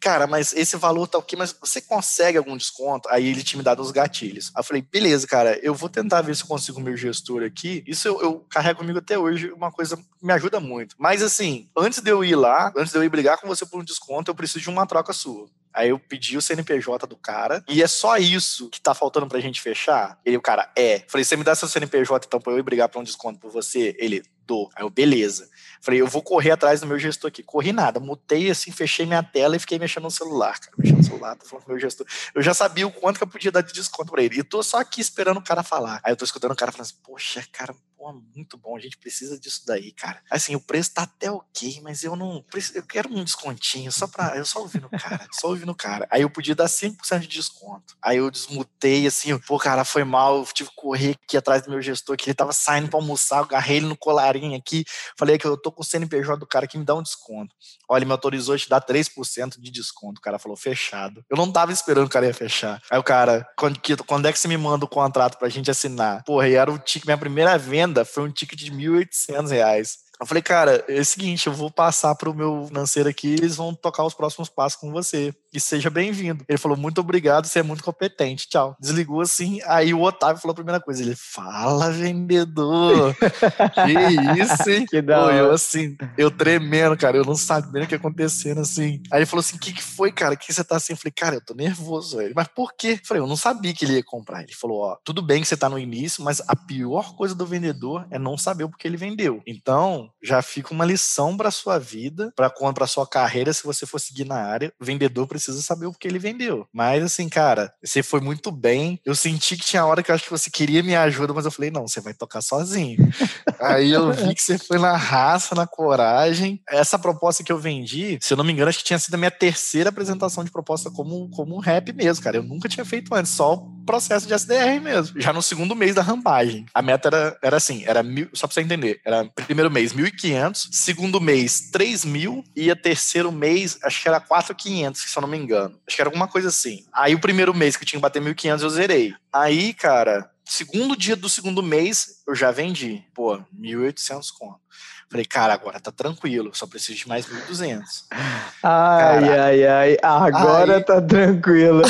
cara, 0.00 0.26
mas 0.26 0.52
esse 0.54 0.76
valor 0.76 1.06
tá 1.06 1.18
ok, 1.18 1.38
mas 1.38 1.54
você 1.58 1.80
consegue 1.80 2.38
algum 2.38 2.56
desconto? 2.56 3.08
Aí 3.08 3.26
ele 3.26 3.42
tinha 3.42 3.58
me 3.58 3.64
dado 3.64 3.80
os 3.80 3.90
gatilhos. 3.90 4.50
Aí 4.54 4.60
eu 4.60 4.64
falei, 4.64 4.82
beleza, 4.82 5.26
cara, 5.26 5.58
eu 5.62 5.74
vou 5.74 5.88
tentar 5.88 6.22
ver 6.22 6.34
se 6.36 6.42
eu 6.42 6.48
consigo 6.48 6.80
meu 6.80 6.96
gestor 6.96 7.42
aqui. 7.42 7.82
Isso 7.86 8.08
eu, 8.08 8.20
eu 8.20 8.46
carrego 8.50 8.80
comigo 8.80 8.98
até 8.98 9.18
hoje, 9.18 9.50
uma 9.52 9.70
coisa 9.70 9.96
que 9.96 10.04
me 10.22 10.32
ajuda 10.32 10.60
muito. 10.60 10.94
Mas 10.98 11.22
assim, 11.22 11.68
antes 11.76 12.00
de 12.00 12.10
eu 12.10 12.24
ir 12.24 12.36
lá, 12.36 12.72
antes 12.76 12.92
de 12.92 12.98
eu 12.98 13.04
ir 13.04 13.08
brigar 13.08 13.38
com 13.38 13.46
você 13.48 13.64
por 13.64 13.80
um 13.80 13.84
desconto, 13.84 14.30
eu 14.30 14.34
preciso 14.34 14.60
de 14.60 14.70
uma 14.70 14.86
troca 14.86 15.12
sua. 15.12 15.48
Aí 15.76 15.90
eu 15.90 15.98
pedi 15.98 16.38
o 16.38 16.42
CNPJ 16.42 17.06
do 17.06 17.16
cara, 17.16 17.62
e 17.68 17.82
é 17.82 17.86
só 17.86 18.16
isso 18.16 18.70
que 18.70 18.80
tá 18.80 18.94
faltando 18.94 19.26
pra 19.26 19.40
gente 19.40 19.60
fechar? 19.60 20.18
Ele, 20.24 20.38
o 20.38 20.40
cara, 20.40 20.72
é. 20.74 21.04
Falei, 21.06 21.22
você 21.22 21.36
me 21.36 21.44
dá 21.44 21.54
seu 21.54 21.68
CNPJ 21.68 22.26
então 22.26 22.40
pra 22.40 22.54
eu 22.54 22.58
ir 22.58 22.62
brigar 22.62 22.88
pra 22.88 22.98
um 22.98 23.04
desconto 23.04 23.38
por 23.38 23.50
você? 23.50 23.94
Ele, 23.98 24.22
dou. 24.46 24.70
Aí 24.74 24.84
eu, 24.84 24.90
beleza. 24.90 25.48
Falei, 25.80 26.00
eu 26.00 26.06
vou 26.06 26.22
correr 26.22 26.50
atrás 26.50 26.80
do 26.80 26.86
meu 26.86 26.98
gestor 26.98 27.28
aqui. 27.28 27.42
Corri 27.42 27.72
nada, 27.72 28.00
mutei 28.00 28.50
assim, 28.50 28.70
fechei 28.70 29.06
minha 29.06 29.22
tela 29.22 29.56
e 29.56 29.58
fiquei 29.58 29.78
mexendo 29.78 30.04
no 30.04 30.10
celular, 30.10 30.58
cara. 30.58 30.72
Mexendo 30.78 30.98
no 30.98 31.04
celular, 31.04 31.36
tô 31.36 31.46
falando 31.46 31.64
com 31.64 31.70
o 31.70 31.74
meu 31.74 31.80
gestor. 31.80 32.06
Eu 32.34 32.42
já 32.42 32.54
sabia 32.54 32.86
o 32.86 32.92
quanto 32.92 33.18
que 33.18 33.24
eu 33.24 33.28
podia 33.28 33.52
dar 33.52 33.60
de 33.60 33.72
desconto 33.72 34.10
pra 34.10 34.22
ele. 34.22 34.38
E 34.38 34.42
tô 34.42 34.62
só 34.62 34.78
aqui 34.78 35.00
esperando 35.00 35.38
o 35.38 35.42
cara 35.42 35.62
falar. 35.62 36.00
Aí 36.02 36.12
eu 36.12 36.16
tô 36.16 36.24
escutando 36.24 36.52
o 36.52 36.56
cara 36.56 36.72
falando 36.72 36.86
assim, 36.86 36.96
poxa, 37.02 37.44
cara, 37.52 37.74
muito 38.12 38.56
bom, 38.56 38.76
a 38.76 38.80
gente 38.80 38.96
precisa 38.98 39.38
disso 39.38 39.62
daí, 39.66 39.92
cara. 39.92 40.22
Assim, 40.30 40.54
o 40.54 40.60
preço 40.60 40.92
tá 40.92 41.02
até 41.02 41.30
ok, 41.30 41.80
mas 41.82 42.02
eu 42.02 42.16
não. 42.16 42.44
Eu 42.74 42.82
quero 42.82 43.08
um 43.08 43.24
descontinho, 43.24 43.90
só 43.92 44.06
pra. 44.06 44.36
Eu 44.36 44.44
só 44.44 44.60
ouvindo 44.60 44.86
o 44.86 44.90
cara, 44.90 45.26
só 45.32 45.48
ouvindo 45.48 45.72
o 45.72 45.74
cara. 45.74 46.06
Aí 46.10 46.22
eu 46.22 46.30
podia 46.30 46.54
dar 46.54 46.66
5% 46.66 47.20
de 47.20 47.28
desconto. 47.28 47.96
Aí 48.02 48.18
eu 48.18 48.30
desmutei, 48.30 49.06
assim, 49.06 49.36
pô, 49.38 49.58
cara, 49.58 49.84
foi 49.84 50.04
mal, 50.04 50.38
eu 50.38 50.44
tive 50.52 50.70
que 50.70 50.76
correr 50.76 51.16
aqui 51.22 51.36
atrás 51.36 51.62
do 51.62 51.70
meu 51.70 51.82
gestor, 51.82 52.16
que 52.16 52.28
ele 52.28 52.34
tava 52.34 52.52
saindo 52.52 52.88
pra 52.88 52.98
almoçar, 52.98 53.38
eu 53.38 53.44
agarrei 53.44 53.78
ele 53.78 53.86
no 53.86 53.96
colarinho 53.96 54.56
aqui, 54.56 54.84
falei 55.18 55.38
que 55.38 55.46
eu 55.46 55.56
tô 55.56 55.72
com 55.72 55.82
o 55.82 55.84
CNPJ 55.84 56.38
do 56.38 56.46
cara 56.46 56.66
que 56.66 56.78
me 56.78 56.84
dá 56.84 56.94
um 56.94 57.02
desconto. 57.02 57.54
Olha, 57.88 58.00
ele 58.00 58.06
me 58.06 58.12
autorizou 58.12 58.54
a 58.54 58.58
te 58.58 58.68
dar 58.68 58.80
3% 58.80 59.60
de 59.60 59.70
desconto. 59.70 60.18
O 60.18 60.22
cara 60.22 60.38
falou, 60.38 60.56
fechado. 60.56 61.24
Eu 61.30 61.36
não 61.36 61.50
tava 61.50 61.72
esperando 61.72 62.04
que 62.04 62.10
o 62.10 62.12
cara 62.12 62.26
ia 62.26 62.34
fechar. 62.34 62.80
Aí 62.90 62.98
o 62.98 63.02
cara, 63.02 63.46
quando, 63.56 63.80
quando 64.06 64.26
é 64.26 64.32
que 64.32 64.38
você 64.38 64.48
me 64.48 64.56
manda 64.56 64.84
o 64.84 64.88
contrato 64.88 65.38
pra 65.38 65.48
gente 65.48 65.70
assinar? 65.70 66.22
Porra, 66.24 66.48
e 66.48 66.54
era 66.54 66.70
o 66.70 66.78
ticket, 66.78 67.04
minha 67.04 67.18
primeira 67.18 67.56
venda 67.56 67.95
foi 68.04 68.24
um 68.24 68.30
ticket 68.30 68.58
de 68.58 68.70
1.800 68.70 69.50
reais. 69.50 69.98
Eu 70.20 70.26
falei, 70.26 70.42
cara, 70.42 70.84
é 70.88 71.00
o 71.00 71.04
seguinte, 71.04 71.46
eu 71.46 71.52
vou 71.52 71.70
passar 71.70 72.14
para 72.14 72.30
o 72.30 72.34
meu 72.34 72.66
financeiro 72.66 73.08
aqui, 73.08 73.34
eles 73.34 73.56
vão 73.56 73.74
tocar 73.74 74.04
os 74.04 74.14
próximos 74.14 74.48
passos 74.48 74.78
com 74.78 74.90
você. 74.90 75.34
E 75.52 75.60
seja 75.60 75.90
bem-vindo. 75.90 76.44
Ele 76.48 76.58
falou, 76.58 76.76
muito 76.76 77.00
obrigado, 77.00 77.46
você 77.46 77.60
é 77.60 77.62
muito 77.62 77.84
competente, 77.84 78.48
tchau. 78.48 78.76
Desligou 78.80 79.20
assim, 79.20 79.60
aí 79.66 79.92
o 79.92 80.02
Otávio 80.02 80.40
falou 80.40 80.52
a 80.52 80.56
primeira 80.56 80.80
coisa, 80.80 81.02
ele, 81.02 81.14
fala, 81.16 81.90
vendedor. 81.90 83.14
que 83.16 84.40
isso, 84.42 84.70
hein? 84.70 84.86
Que 84.86 85.02
da 85.02 85.24
Pô, 85.24 85.30
eu 85.30 85.52
assim, 85.52 85.96
eu 86.16 86.30
tremendo, 86.30 86.96
cara, 86.96 87.16
eu 87.16 87.24
não 87.24 87.34
sabendo 87.34 87.84
o 87.84 87.86
que 87.86 87.94
acontecendo, 87.94 88.60
assim. 88.60 89.02
Aí 89.10 89.20
ele 89.20 89.26
falou 89.26 89.40
assim, 89.40 89.56
o 89.56 89.60
que, 89.60 89.72
que 89.72 89.82
foi, 89.82 90.12
cara? 90.12 90.34
O 90.34 90.36
que 90.36 90.52
você 90.52 90.64
tá 90.64 90.76
assim? 90.76 90.92
Eu 90.92 90.98
falei, 90.98 91.12
cara, 91.12 91.34
eu 91.36 91.40
tô 91.40 91.54
nervoso. 91.54 92.20
Ele, 92.20 92.34
mas 92.34 92.48
por 92.48 92.74
quê? 92.74 92.98
Eu 93.00 93.06
falei, 93.06 93.22
eu 93.22 93.26
não 93.26 93.36
sabia 93.36 93.74
que 93.74 93.84
ele 93.84 93.94
ia 93.94 94.04
comprar. 94.04 94.42
Ele 94.42 94.54
falou, 94.54 94.80
ó, 94.80 94.96
tudo 95.04 95.20
bem 95.20 95.42
que 95.42 95.48
você 95.48 95.56
tá 95.56 95.68
no 95.68 95.78
início, 95.78 96.22
mas 96.22 96.40
a 96.46 96.56
pior 96.56 97.14
coisa 97.16 97.34
do 97.34 97.46
vendedor 97.46 98.06
é 98.10 98.18
não 98.18 98.38
saber 98.38 98.64
o 98.64 98.70
que 98.70 98.86
ele 98.86 98.96
vendeu. 98.96 99.42
Então, 99.46 100.05
Então, 100.06 100.10
já 100.22 100.42
fica 100.42 100.72
uma 100.72 100.84
lição 100.84 101.36
para 101.36 101.50
sua 101.50 101.78
vida, 101.78 102.32
para 102.34 102.50
para 102.50 102.86
sua 102.86 103.06
carreira, 103.06 103.52
se 103.52 103.64
você 103.64 103.86
for 103.86 104.00
seguir 104.00 104.24
na 104.24 104.36
área. 104.36 104.72
O 104.80 104.84
vendedor 104.84 105.26
precisa 105.26 105.60
saber 105.62 105.86
o 105.86 105.92
que 105.92 106.08
ele 106.08 106.18
vendeu. 106.18 106.66
Mas 106.72 107.02
assim, 107.02 107.28
cara, 107.28 107.72
você 107.82 108.02
foi 108.02 108.20
muito 108.20 108.50
bem. 108.50 109.00
Eu 109.04 109.14
senti 109.14 109.56
que 109.56 109.64
tinha 109.64 109.84
hora 109.84 110.02
que 110.02 110.10
eu 110.10 110.14
acho 110.14 110.24
que 110.24 110.30
você 110.30 110.50
queria 110.50 110.82
minha 110.82 111.02
ajuda, 111.02 111.32
mas 111.32 111.44
eu 111.44 111.50
falei, 111.50 111.70
não, 111.70 111.86
você 111.86 112.00
vai 112.00 112.14
tocar 112.14 112.40
sozinho. 112.40 112.98
Aí 113.60 113.90
eu 113.90 114.12
vi 114.12 114.34
que 114.34 114.42
você 114.42 114.58
foi 114.58 114.78
na 114.78 114.96
raça, 114.96 115.54
na 115.54 115.66
coragem. 115.66 116.60
Essa 116.68 116.98
proposta 116.98 117.44
que 117.44 117.52
eu 117.52 117.58
vendi, 117.58 118.18
se 118.20 118.32
eu 118.32 118.36
não 118.36 118.44
me 118.44 118.52
engano, 118.52 118.68
acho 118.68 118.78
que 118.78 118.84
tinha 118.84 118.98
sido 118.98 119.14
a 119.14 119.18
minha 119.18 119.30
terceira 119.30 119.90
apresentação 119.90 120.44
de 120.44 120.50
proposta 120.50 120.90
como, 120.90 121.28
como 121.30 121.58
rap 121.58 121.92
mesmo, 121.92 122.24
cara. 122.24 122.38
Eu 122.38 122.42
nunca 122.42 122.68
tinha 122.68 122.84
feito 122.84 123.14
antes, 123.14 123.32
só 123.32 123.54
o 123.54 123.84
processo 123.84 124.26
de 124.26 124.34
SDR 124.34 124.80
mesmo. 124.80 125.20
Já 125.20 125.32
no 125.32 125.42
segundo 125.42 125.76
mês 125.76 125.94
da 125.94 126.02
rampagem. 126.02 126.66
A 126.74 126.82
meta 126.82 127.08
era, 127.08 127.38
era 127.42 127.56
assim, 127.56 127.84
era 127.86 128.02
mil, 128.02 128.28
só 128.32 128.46
pra 128.46 128.54
você 128.54 128.60
entender, 128.60 129.00
era 129.04 129.24
primeiro 129.46 129.70
mês 129.70 129.92
1.500, 129.96 130.68
segundo 130.70 131.20
mês 131.20 131.70
3.000 131.72 132.44
e 132.54 132.70
a 132.70 132.76
terceiro 132.76 133.32
mês 133.32 133.78
acho 133.82 134.02
que 134.02 134.08
era 134.08 134.20
4.500, 134.20 134.96
se 134.96 135.16
eu 135.16 135.20
não 135.22 135.28
me 135.28 135.38
engano. 135.38 135.78
Acho 135.86 135.96
que 135.96 136.02
era 136.02 136.08
alguma 136.08 136.28
coisa 136.28 136.48
assim. 136.48 136.84
Aí 136.92 137.14
o 137.14 137.20
primeiro 137.20 137.54
mês 137.54 137.76
que 137.76 137.84
eu 137.84 137.86
tinha 137.86 137.98
que 137.98 138.02
bater 138.02 138.22
1.500 138.22 138.62
eu 138.62 138.70
zerei. 138.70 139.14
Aí, 139.32 139.72
cara, 139.74 140.30
segundo 140.44 140.96
dia 140.96 141.16
do 141.16 141.28
segundo 141.28 141.62
mês 141.62 142.22
eu 142.26 142.34
já 142.34 142.50
vendi. 142.50 143.02
Pô, 143.14 143.38
1.800 143.58 144.26
conto. 144.38 144.60
Falei, 145.08 145.24
cara, 145.24 145.54
agora 145.54 145.78
tá 145.78 145.92
tranquilo, 145.92 146.50
só 146.52 146.66
preciso 146.66 146.98
de 146.98 147.08
mais 147.08 147.26
1.200. 147.26 147.80
Ai, 148.10 149.20
Caraca. 149.20 149.44
ai, 149.44 149.66
ai, 149.66 149.96
agora 150.02 150.76
aí... 150.78 150.84
tá 150.84 151.00
tranquilo. 151.00 151.82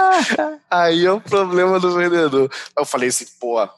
aí 0.70 1.04
é 1.04 1.12
o 1.12 1.20
problema 1.20 1.78
do 1.78 1.94
vendedor. 1.94 2.50
Eu 2.76 2.86
falei 2.86 3.10
assim, 3.10 3.26
pô, 3.38 3.68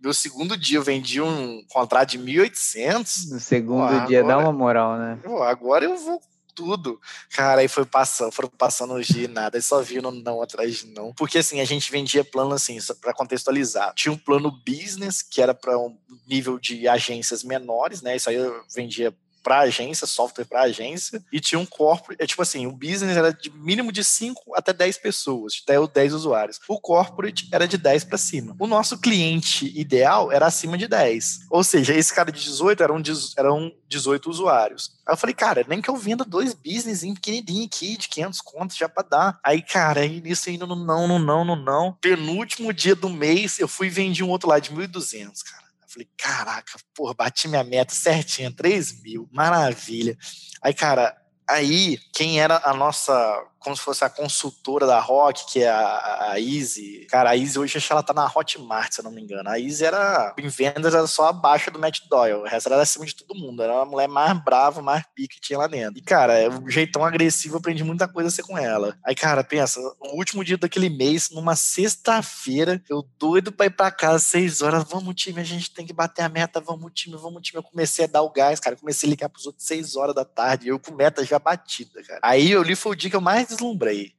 meu 0.00 0.14
segundo 0.14 0.56
dia 0.56 0.78
eu 0.78 0.82
vendi 0.82 1.20
um 1.20 1.64
contrato 1.68 2.10
de 2.10 2.18
1.800. 2.18 3.30
No 3.30 3.40
segundo 3.40 3.88
pô, 3.88 4.06
dia 4.06 4.20
agora, 4.20 4.36
dá 4.36 4.38
uma 4.38 4.52
moral, 4.52 4.98
né? 4.98 5.18
Pô, 5.22 5.42
agora 5.42 5.84
eu 5.84 5.96
vou 5.96 6.20
tudo. 6.54 7.00
Cara, 7.30 7.60
aí 7.60 7.68
foi 7.68 7.84
passando, 7.84 8.32
foram 8.32 8.48
passando 8.48 8.94
os 8.94 9.06
dias 9.06 9.24
e 9.24 9.32
nada, 9.32 9.56
e 9.56 9.62
só 9.62 9.80
vindo 9.80 10.10
não 10.10 10.42
atrás 10.42 10.78
de 10.78 10.86
não. 10.88 11.12
Porque 11.12 11.38
assim, 11.38 11.60
a 11.60 11.64
gente 11.64 11.90
vendia 11.90 12.24
plano 12.24 12.54
assim, 12.54 12.78
para 13.00 13.14
contextualizar. 13.14 13.94
Tinha 13.94 14.12
um 14.12 14.18
plano 14.18 14.50
business, 14.50 15.22
que 15.22 15.40
era 15.40 15.54
para 15.54 15.78
um 15.78 15.96
nível 16.26 16.58
de 16.58 16.86
agências 16.86 17.42
menores, 17.42 18.02
né? 18.02 18.16
Isso 18.16 18.28
aí 18.28 18.36
eu 18.36 18.62
vendia 18.74 19.14
para 19.42 19.60
agência, 19.60 20.06
software 20.06 20.44
para 20.44 20.62
agência, 20.62 21.22
e 21.32 21.40
tinha 21.40 21.58
um 21.58 21.66
corporate, 21.66 22.22
é 22.22 22.26
tipo 22.26 22.42
assim, 22.42 22.66
o 22.66 22.72
business 22.72 23.16
era 23.16 23.32
de 23.32 23.50
mínimo 23.50 23.92
de 23.92 24.04
5 24.04 24.54
até 24.54 24.72
10 24.72 24.98
pessoas, 24.98 25.62
até 25.62 25.74
10 25.86 26.14
usuários. 26.14 26.60
O 26.68 26.80
corporate 26.80 27.48
era 27.52 27.66
de 27.66 27.76
10 27.76 28.04
para 28.04 28.18
cima. 28.18 28.56
O 28.58 28.66
nosso 28.66 28.98
cliente 28.98 29.72
ideal 29.78 30.30
era 30.32 30.46
acima 30.46 30.76
de 30.76 30.86
10. 30.86 31.46
Ou 31.50 31.64
seja, 31.64 31.94
esse 31.94 32.14
cara 32.14 32.30
de 32.32 32.42
18 32.42 32.82
eram, 32.82 33.02
eram 33.36 33.72
18 33.88 34.30
usuários. 34.30 34.92
Aí 35.06 35.12
eu 35.12 35.16
falei, 35.16 35.34
cara, 35.34 35.64
nem 35.68 35.80
que 35.80 35.88
eu 35.88 35.96
venda 35.96 36.24
dois 36.24 36.54
business 36.54 37.00
pequenininho 37.00 37.66
aqui, 37.66 37.96
de 37.96 38.08
500 38.08 38.40
contos, 38.40 38.76
já 38.76 38.88
pra 38.88 39.02
dar. 39.02 39.40
Aí, 39.42 39.62
cara, 39.62 40.00
aí 40.00 40.20
nisso 40.20 40.48
ainda 40.48 40.66
não, 40.66 40.76
no 40.76 41.18
não, 41.18 41.44
no 41.44 41.56
não. 41.56 41.92
Penúltimo 42.00 42.72
dia 42.72 42.94
do 42.94 43.08
mês, 43.08 43.58
eu 43.58 43.68
fui 43.68 43.88
e 43.88 43.90
vendi 43.90 44.22
um 44.22 44.28
outro 44.28 44.48
lá 44.48 44.58
de 44.58 44.70
1.200, 44.70 45.42
cara. 45.44 45.69
Falei, 45.92 46.08
caraca, 46.16 46.78
porra, 46.94 47.14
bati 47.14 47.48
minha 47.48 47.64
meta 47.64 47.92
certinha, 47.92 48.52
3 48.52 49.02
mil, 49.02 49.28
maravilha. 49.32 50.16
Aí, 50.62 50.72
cara, 50.72 51.16
aí, 51.48 51.98
quem 52.14 52.40
era 52.40 52.60
a 52.64 52.72
nossa 52.72 53.12
como 53.60 53.76
se 53.76 53.82
fosse 53.82 54.04
a 54.04 54.10
consultora 54.10 54.86
da 54.86 54.98
Rock, 54.98 55.46
que 55.52 55.62
é 55.62 55.68
a, 55.68 56.32
a 56.32 56.40
Easy. 56.40 57.06
Cara, 57.10 57.30
a 57.30 57.36
Easy 57.36 57.58
hoje 57.58 57.76
acho 57.76 57.86
que 57.86 57.92
ela 57.92 58.02
tá 58.02 58.12
na 58.12 58.26
Hotmart, 58.26 58.92
se 58.92 59.00
eu 59.00 59.04
não 59.04 59.12
me 59.12 59.22
engano. 59.22 59.48
A 59.48 59.60
Easy 59.60 59.84
era, 59.84 60.34
em 60.38 60.48
vendas, 60.48 60.94
era 60.94 61.06
só 61.06 61.28
abaixo 61.28 61.70
do 61.70 61.78
Matt 61.78 62.00
Doyle. 62.08 62.40
O 62.40 62.44
resto 62.44 62.72
era 62.72 62.80
acima 62.80 63.04
de 63.04 63.14
todo 63.14 63.38
mundo. 63.38 63.62
Era 63.62 63.82
a 63.82 63.84
mulher 63.84 64.08
mais 64.08 64.42
brava, 64.42 64.80
mais 64.82 65.04
pique 65.14 65.36
que 65.36 65.40
tinha 65.40 65.58
lá 65.58 65.66
dentro. 65.66 65.98
E, 65.98 66.02
cara, 66.02 66.38
é 66.38 66.48
um 66.48 66.68
jeitão 66.68 67.04
agressivo, 67.04 67.58
aprendi 67.58 67.84
muita 67.84 68.08
coisa 68.08 68.28
a 68.28 68.32
ser 68.32 68.42
com 68.42 68.56
ela. 68.56 68.96
Aí, 69.04 69.14
cara, 69.14 69.44
pensa, 69.44 69.80
no 69.80 70.14
último 70.14 70.44
dia 70.44 70.56
daquele 70.56 70.88
mês, 70.88 71.30
numa 71.30 71.54
sexta-feira, 71.54 72.82
eu 72.88 73.06
doido 73.18 73.52
pra 73.52 73.66
ir 73.66 73.70
pra 73.70 73.90
casa, 73.90 74.18
seis 74.18 74.62
horas, 74.62 74.84
vamos 74.84 75.14
time, 75.14 75.40
a 75.40 75.44
gente 75.44 75.72
tem 75.72 75.86
que 75.86 75.92
bater 75.92 76.22
a 76.22 76.28
meta, 76.28 76.60
vamos 76.60 76.92
time, 76.94 77.16
vamos 77.16 77.42
time. 77.42 77.58
Eu 77.58 77.62
comecei 77.62 78.06
a 78.06 78.08
dar 78.08 78.22
o 78.22 78.30
gás, 78.30 78.58
cara, 78.58 78.76
comecei 78.76 79.08
a 79.08 79.10
ligar 79.10 79.28
pros 79.28 79.46
outros 79.46 79.66
seis 79.66 79.96
horas 79.96 80.14
da 80.14 80.24
tarde, 80.24 80.68
eu 80.68 80.78
com 80.78 80.94
meta 80.94 81.24
já 81.24 81.38
batida, 81.38 82.02
cara. 82.02 82.20
Aí 82.22 82.50
eu 82.50 82.62
li 82.62 82.74
foi 82.74 82.92
o 82.92 82.96
dia 82.96 83.10
que 83.10 83.16
eu 83.16 83.20
mais 83.20 83.49
deslumbrei. 83.50 84.14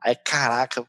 Aí, 0.00 0.14
caraca, 0.16 0.86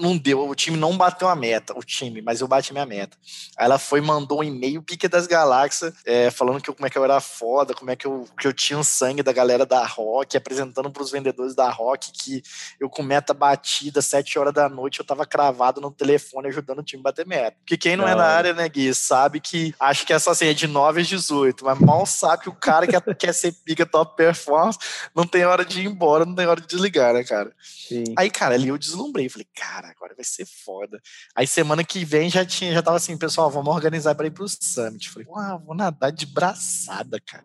não 0.00 0.16
deu, 0.16 0.48
o 0.48 0.54
time 0.54 0.76
não 0.76 0.96
bateu 0.96 1.28
a 1.28 1.36
meta, 1.36 1.76
o 1.76 1.82
time, 1.82 2.22
mas 2.22 2.40
eu 2.40 2.48
bati 2.48 2.72
minha 2.72 2.86
meta. 2.86 3.16
Aí 3.56 3.64
ela 3.64 3.78
foi 3.78 4.00
mandou 4.00 4.40
um 4.40 4.44
e-mail 4.44 4.82
pique 4.82 5.08
das 5.08 5.26
galáxias, 5.26 5.92
é, 6.04 6.30
falando 6.30 6.60
que 6.60 6.70
eu, 6.70 6.74
como 6.74 6.86
é 6.86 6.90
que 6.90 6.96
eu 6.96 7.04
era 7.04 7.20
foda, 7.20 7.74
como 7.74 7.90
é 7.90 7.96
que 7.96 8.06
eu, 8.06 8.26
que 8.38 8.46
eu 8.46 8.52
tinha 8.52 8.78
o 8.78 8.84
sangue 8.84 9.22
da 9.22 9.32
galera 9.32 9.66
da 9.66 9.84
Rock, 9.84 10.36
apresentando 10.36 10.90
para 10.90 11.02
os 11.02 11.10
vendedores 11.10 11.54
da 11.54 11.68
Rock 11.70 12.12
que 12.12 12.42
eu 12.78 12.88
com 12.88 13.02
meta 13.02 13.34
batida, 13.34 14.00
sete 14.00 14.38
horas 14.38 14.54
da 14.54 14.68
noite, 14.68 15.00
eu 15.00 15.04
tava 15.04 15.26
cravado 15.26 15.80
no 15.80 15.90
telefone 15.90 16.48
ajudando 16.48 16.78
o 16.78 16.82
time 16.82 17.00
a 17.00 17.04
bater 17.04 17.26
meta. 17.26 17.56
Porque 17.60 17.76
quem 17.76 17.96
não, 17.96 18.04
não 18.04 18.12
é 18.12 18.14
na 18.14 18.24
área, 18.24 18.52
né, 18.52 18.68
Gui, 18.68 18.94
sabe 18.94 19.40
que 19.40 19.74
acho 19.78 20.06
que 20.06 20.12
essa 20.12 20.30
assim 20.30 20.46
é 20.46 20.54
de 20.54 20.66
9 20.66 21.00
às 21.00 21.08
18, 21.08 21.64
mas 21.64 21.78
mal 21.78 22.06
sabe 22.06 22.44
que 22.44 22.48
o 22.48 22.54
cara 22.54 22.86
que 22.86 23.00
quer 23.14 23.32
ser 23.32 23.52
pica 23.64 23.84
top 23.84 24.16
performance 24.16 24.78
não 25.14 25.26
tem 25.26 25.44
hora 25.44 25.64
de 25.64 25.80
ir 25.80 25.86
embora, 25.86 26.24
não 26.24 26.34
tem 26.34 26.46
hora 26.46 26.60
de 26.60 26.66
desligar, 26.66 27.14
né, 27.14 27.24
cara? 27.24 27.52
Sim. 27.62 28.04
Aí, 28.16 28.30
cara, 28.30 28.54
ali 28.54 28.68
eu 28.68 28.78
deslumbrei, 28.78 29.28
falei, 29.28 29.39
cara, 29.54 29.88
agora 29.88 30.14
vai 30.14 30.24
ser 30.24 30.46
foda. 30.46 31.00
Aí 31.34 31.46
semana 31.46 31.84
que 31.84 32.04
vem 32.04 32.30
já 32.30 32.44
tinha, 32.44 32.72
já 32.72 32.82
tava 32.82 32.96
assim, 32.96 33.16
pessoal, 33.16 33.50
vamos 33.50 33.74
organizar 33.74 34.14
para 34.14 34.26
ir 34.26 34.30
pro 34.30 34.48
Summit. 34.48 35.10
Falei, 35.10 35.28
uau, 35.28 35.62
vou 35.64 35.74
nadar 35.74 36.12
de 36.12 36.26
braçada, 36.26 37.20
cara. 37.20 37.44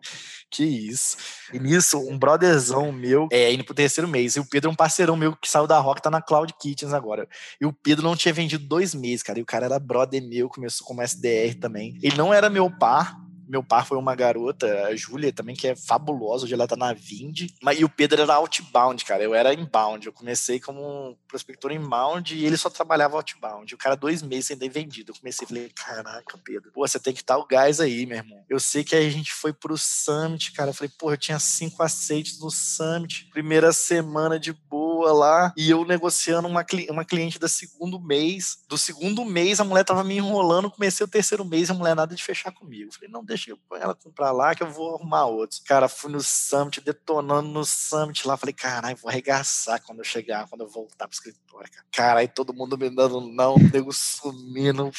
Que 0.50 0.64
isso. 0.64 1.16
E 1.52 1.58
nisso, 1.58 1.98
um 1.98 2.18
brotherzão 2.18 2.92
meu, 2.92 3.28
é, 3.30 3.52
indo 3.52 3.64
pro 3.64 3.74
terceiro 3.74 4.08
mês. 4.08 4.36
E 4.36 4.40
o 4.40 4.48
Pedro 4.48 4.70
é 4.70 4.72
um 4.72 4.76
parceirão 4.76 5.16
meu 5.16 5.36
que 5.36 5.48
saiu 5.48 5.66
da 5.66 5.78
Rock, 5.78 6.02
tá 6.02 6.10
na 6.10 6.22
Cloud 6.22 6.52
Kitchens 6.60 6.92
agora. 6.92 7.28
E 7.60 7.66
o 7.66 7.72
Pedro 7.72 8.04
não 8.04 8.16
tinha 8.16 8.34
vendido 8.34 8.66
dois 8.66 8.94
meses, 8.94 9.22
cara. 9.22 9.38
E 9.38 9.42
o 9.42 9.46
cara 9.46 9.66
era 9.66 9.78
brother 9.78 10.22
meu, 10.22 10.48
começou 10.48 10.86
como 10.86 11.02
SDR 11.02 11.54
também. 11.60 11.98
Ele 12.02 12.16
não 12.16 12.32
era 12.32 12.50
meu 12.50 12.70
par, 12.70 13.16
meu 13.48 13.62
par 13.62 13.86
foi 13.86 13.98
uma 13.98 14.14
garota, 14.14 14.86
a 14.86 14.96
Júlia 14.96 15.32
também, 15.32 15.56
que 15.56 15.68
é 15.68 15.76
fabulosa, 15.76 16.44
hoje 16.44 16.54
ela 16.54 16.66
tá 16.66 16.76
na 16.76 16.92
Vind. 16.92 17.48
Mas, 17.62 17.80
e 17.80 17.84
o 17.84 17.88
Pedro 17.88 18.22
era 18.22 18.34
outbound, 18.34 19.04
cara. 19.04 19.22
Eu 19.22 19.34
era 19.34 19.54
inbound. 19.54 20.06
Eu 20.06 20.12
comecei 20.12 20.60
como 20.60 21.16
prospector 21.28 21.72
inbound 21.72 22.34
e 22.34 22.44
ele 22.44 22.56
só 22.56 22.68
trabalhava 22.70 23.16
outbound. 23.16 23.74
O 23.74 23.78
cara, 23.78 23.96
dois 23.96 24.22
meses 24.22 24.46
sem 24.46 24.56
ter 24.56 24.68
vendido. 24.68 25.12
Eu 25.12 25.16
comecei 25.16 25.46
falei, 25.46 25.70
caraca, 25.74 26.38
Pedro, 26.44 26.70
pô, 26.72 26.86
você 26.86 26.98
tem 26.98 27.12
que 27.12 27.20
estar 27.20 27.38
o 27.38 27.46
gás 27.46 27.80
aí, 27.80 28.06
meu 28.06 28.18
irmão. 28.18 28.44
Eu 28.48 28.58
sei 28.58 28.84
que 28.84 28.94
a 28.96 29.10
gente 29.10 29.32
foi 29.32 29.52
pro 29.52 29.76
Summit, 29.76 30.52
cara. 30.52 30.70
Eu 30.70 30.74
falei, 30.74 30.90
pô, 30.98 31.12
eu 31.12 31.16
tinha 31.16 31.38
cinco 31.38 31.82
aceites 31.82 32.40
no 32.40 32.50
Summit. 32.50 33.28
Primeira 33.32 33.72
semana 33.72 34.38
de 34.38 34.52
boa 34.52 35.12
lá. 35.12 35.52
E 35.56 35.70
eu 35.70 35.84
negociando 35.84 36.48
uma, 36.48 36.64
uma 36.90 37.04
cliente 37.04 37.38
da 37.38 37.48
segundo 37.48 38.00
mês. 38.00 38.58
Do 38.68 38.78
segundo 38.78 39.24
mês, 39.24 39.60
a 39.60 39.64
mulher 39.64 39.84
tava 39.84 40.02
me 40.02 40.16
enrolando. 40.16 40.70
Comecei 40.70 41.04
o 41.04 41.08
terceiro 41.08 41.44
mês, 41.44 41.70
a 41.70 41.74
mulher 41.74 41.94
nada 41.94 42.14
de 42.14 42.22
fechar 42.22 42.52
comigo. 42.52 42.88
Eu 42.88 42.92
falei, 42.92 43.10
não, 43.10 43.24
deixa 43.24 43.35
deixa 43.36 43.56
ela 43.72 43.94
comprar 43.94 44.32
lá 44.32 44.54
que 44.54 44.62
eu 44.62 44.70
vou 44.70 44.96
arrumar 44.96 45.26
outros. 45.26 45.60
Cara, 45.60 45.88
fui 45.88 46.10
no 46.10 46.20
Summit, 46.20 46.80
detonando 46.80 47.48
no 47.48 47.64
Summit 47.64 48.26
lá. 48.26 48.36
Falei, 48.36 48.54
caralho, 48.54 48.96
vou 48.96 49.10
arregaçar 49.10 49.80
quando 49.82 49.98
eu 49.98 50.04
chegar, 50.04 50.48
quando 50.48 50.62
eu 50.62 50.68
voltar 50.68 51.06
pro 51.06 51.14
escritório. 51.14 51.70
Cara, 51.92 52.20
aí 52.20 52.28
todo 52.28 52.54
mundo 52.54 52.76
me 52.78 52.88
dando 52.90 53.20
não, 53.20 53.56
nego 53.72 53.92
sumindo. 53.92 54.90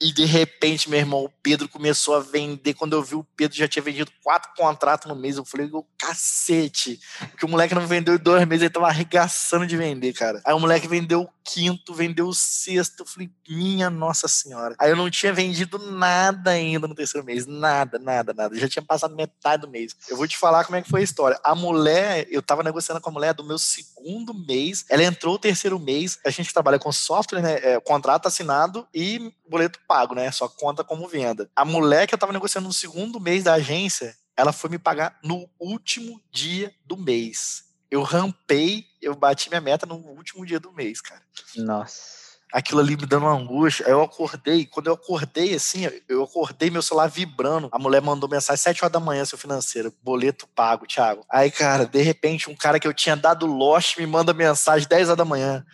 E 0.00 0.12
de 0.12 0.24
repente, 0.24 0.88
meu 0.88 1.00
irmão, 1.00 1.24
o 1.24 1.32
Pedro 1.42 1.68
começou 1.68 2.14
a 2.14 2.20
vender. 2.20 2.72
Quando 2.74 2.94
eu 2.94 3.02
vi 3.02 3.16
o 3.16 3.26
Pedro 3.36 3.56
já 3.56 3.66
tinha 3.66 3.82
vendido 3.82 4.12
quatro 4.22 4.52
contratos 4.56 5.08
no 5.08 5.16
mês, 5.16 5.36
eu 5.36 5.44
falei, 5.44 5.68
o 5.72 5.84
cacete. 5.98 7.00
Porque 7.30 7.44
o 7.44 7.48
moleque 7.48 7.74
não 7.74 7.84
vendeu 7.84 8.14
em 8.14 8.18
dois 8.18 8.46
meses, 8.46 8.62
ele 8.62 8.72
tava 8.72 8.86
arregaçando 8.86 9.66
de 9.66 9.76
vender, 9.76 10.12
cara. 10.12 10.40
Aí 10.46 10.54
o 10.54 10.60
moleque 10.60 10.86
vendeu 10.86 11.28
quinto, 11.48 11.94
vendeu 11.94 12.28
o 12.28 12.34
sexto. 12.34 13.00
Eu 13.00 13.06
falei, 13.06 13.30
minha 13.48 13.88
Nossa 13.88 14.28
Senhora. 14.28 14.74
Aí 14.78 14.90
eu 14.90 14.96
não 14.96 15.10
tinha 15.10 15.32
vendido 15.32 15.78
nada 15.78 16.50
ainda 16.50 16.86
no 16.86 16.94
terceiro 16.94 17.26
mês. 17.26 17.46
Nada, 17.46 17.98
nada, 17.98 18.34
nada. 18.34 18.54
Já 18.58 18.68
tinha 18.68 18.82
passado 18.82 19.16
metade 19.16 19.62
do 19.62 19.70
mês. 19.70 19.96
Eu 20.08 20.16
vou 20.16 20.28
te 20.28 20.36
falar 20.36 20.64
como 20.64 20.76
é 20.76 20.82
que 20.82 20.90
foi 20.90 21.00
a 21.00 21.04
história. 21.04 21.40
A 21.42 21.54
mulher, 21.54 22.26
eu 22.30 22.42
tava 22.42 22.62
negociando 22.62 23.00
com 23.00 23.08
a 23.08 23.12
mulher 23.12 23.32
do 23.32 23.44
meu 23.44 23.58
segundo 23.58 24.34
mês. 24.34 24.84
Ela 24.90 25.04
entrou 25.04 25.36
o 25.36 25.38
terceiro 25.38 25.78
mês. 25.78 26.18
A 26.24 26.30
gente 26.30 26.52
trabalha 26.52 26.78
com 26.78 26.92
software, 26.92 27.40
né? 27.40 27.54
É, 27.62 27.80
contrato 27.80 28.26
assinado 28.26 28.86
e 28.92 29.32
boleto 29.48 29.78
pago, 29.88 30.14
né? 30.14 30.30
Só 30.30 30.48
conta 30.48 30.84
como 30.84 31.08
venda. 31.08 31.48
A 31.56 31.64
mulher 31.64 32.06
que 32.06 32.14
eu 32.14 32.18
tava 32.18 32.32
negociando 32.32 32.68
no 32.68 32.74
segundo 32.74 33.18
mês 33.18 33.44
da 33.44 33.54
agência, 33.54 34.14
ela 34.36 34.52
foi 34.52 34.70
me 34.70 34.78
pagar 34.78 35.18
no 35.22 35.48
último 35.58 36.20
dia 36.30 36.72
do 36.84 36.96
mês. 36.96 37.67
Eu 37.90 38.02
rampei, 38.02 38.84
eu 39.00 39.14
bati 39.14 39.48
minha 39.48 39.60
meta 39.60 39.86
no 39.86 39.96
último 39.96 40.44
dia 40.44 40.60
do 40.60 40.72
mês, 40.72 41.00
cara. 41.00 41.22
Nossa. 41.56 42.28
Aquilo 42.52 42.80
ali 42.80 42.96
me 42.96 43.06
dando 43.06 43.26
uma 43.26 43.34
angústia. 43.34 43.86
Aí 43.86 43.92
eu 43.92 44.02
acordei, 44.02 44.64
quando 44.66 44.86
eu 44.86 44.94
acordei 44.94 45.54
assim, 45.54 45.88
eu 46.08 46.22
acordei 46.22 46.70
meu 46.70 46.80
celular 46.80 47.08
vibrando. 47.08 47.68
A 47.70 47.78
mulher 47.78 48.00
mandou 48.00 48.28
mensagem 48.28 48.62
7 48.62 48.84
horas 48.84 48.92
da 48.92 49.00
manhã, 49.00 49.24
seu 49.24 49.36
financeiro, 49.36 49.92
boleto 50.02 50.46
pago, 50.54 50.86
Thiago. 50.86 51.24
Aí, 51.30 51.50
cara, 51.50 51.86
de 51.86 52.00
repente, 52.00 52.48
um 52.48 52.56
cara 52.56 52.80
que 52.80 52.88
eu 52.88 52.94
tinha 52.94 53.16
dado 53.16 53.46
lost 53.46 53.98
me 53.98 54.06
manda 54.06 54.32
mensagem 54.32 54.88
10 54.88 55.08
horas 55.08 55.18
da 55.18 55.24
manhã. 55.24 55.64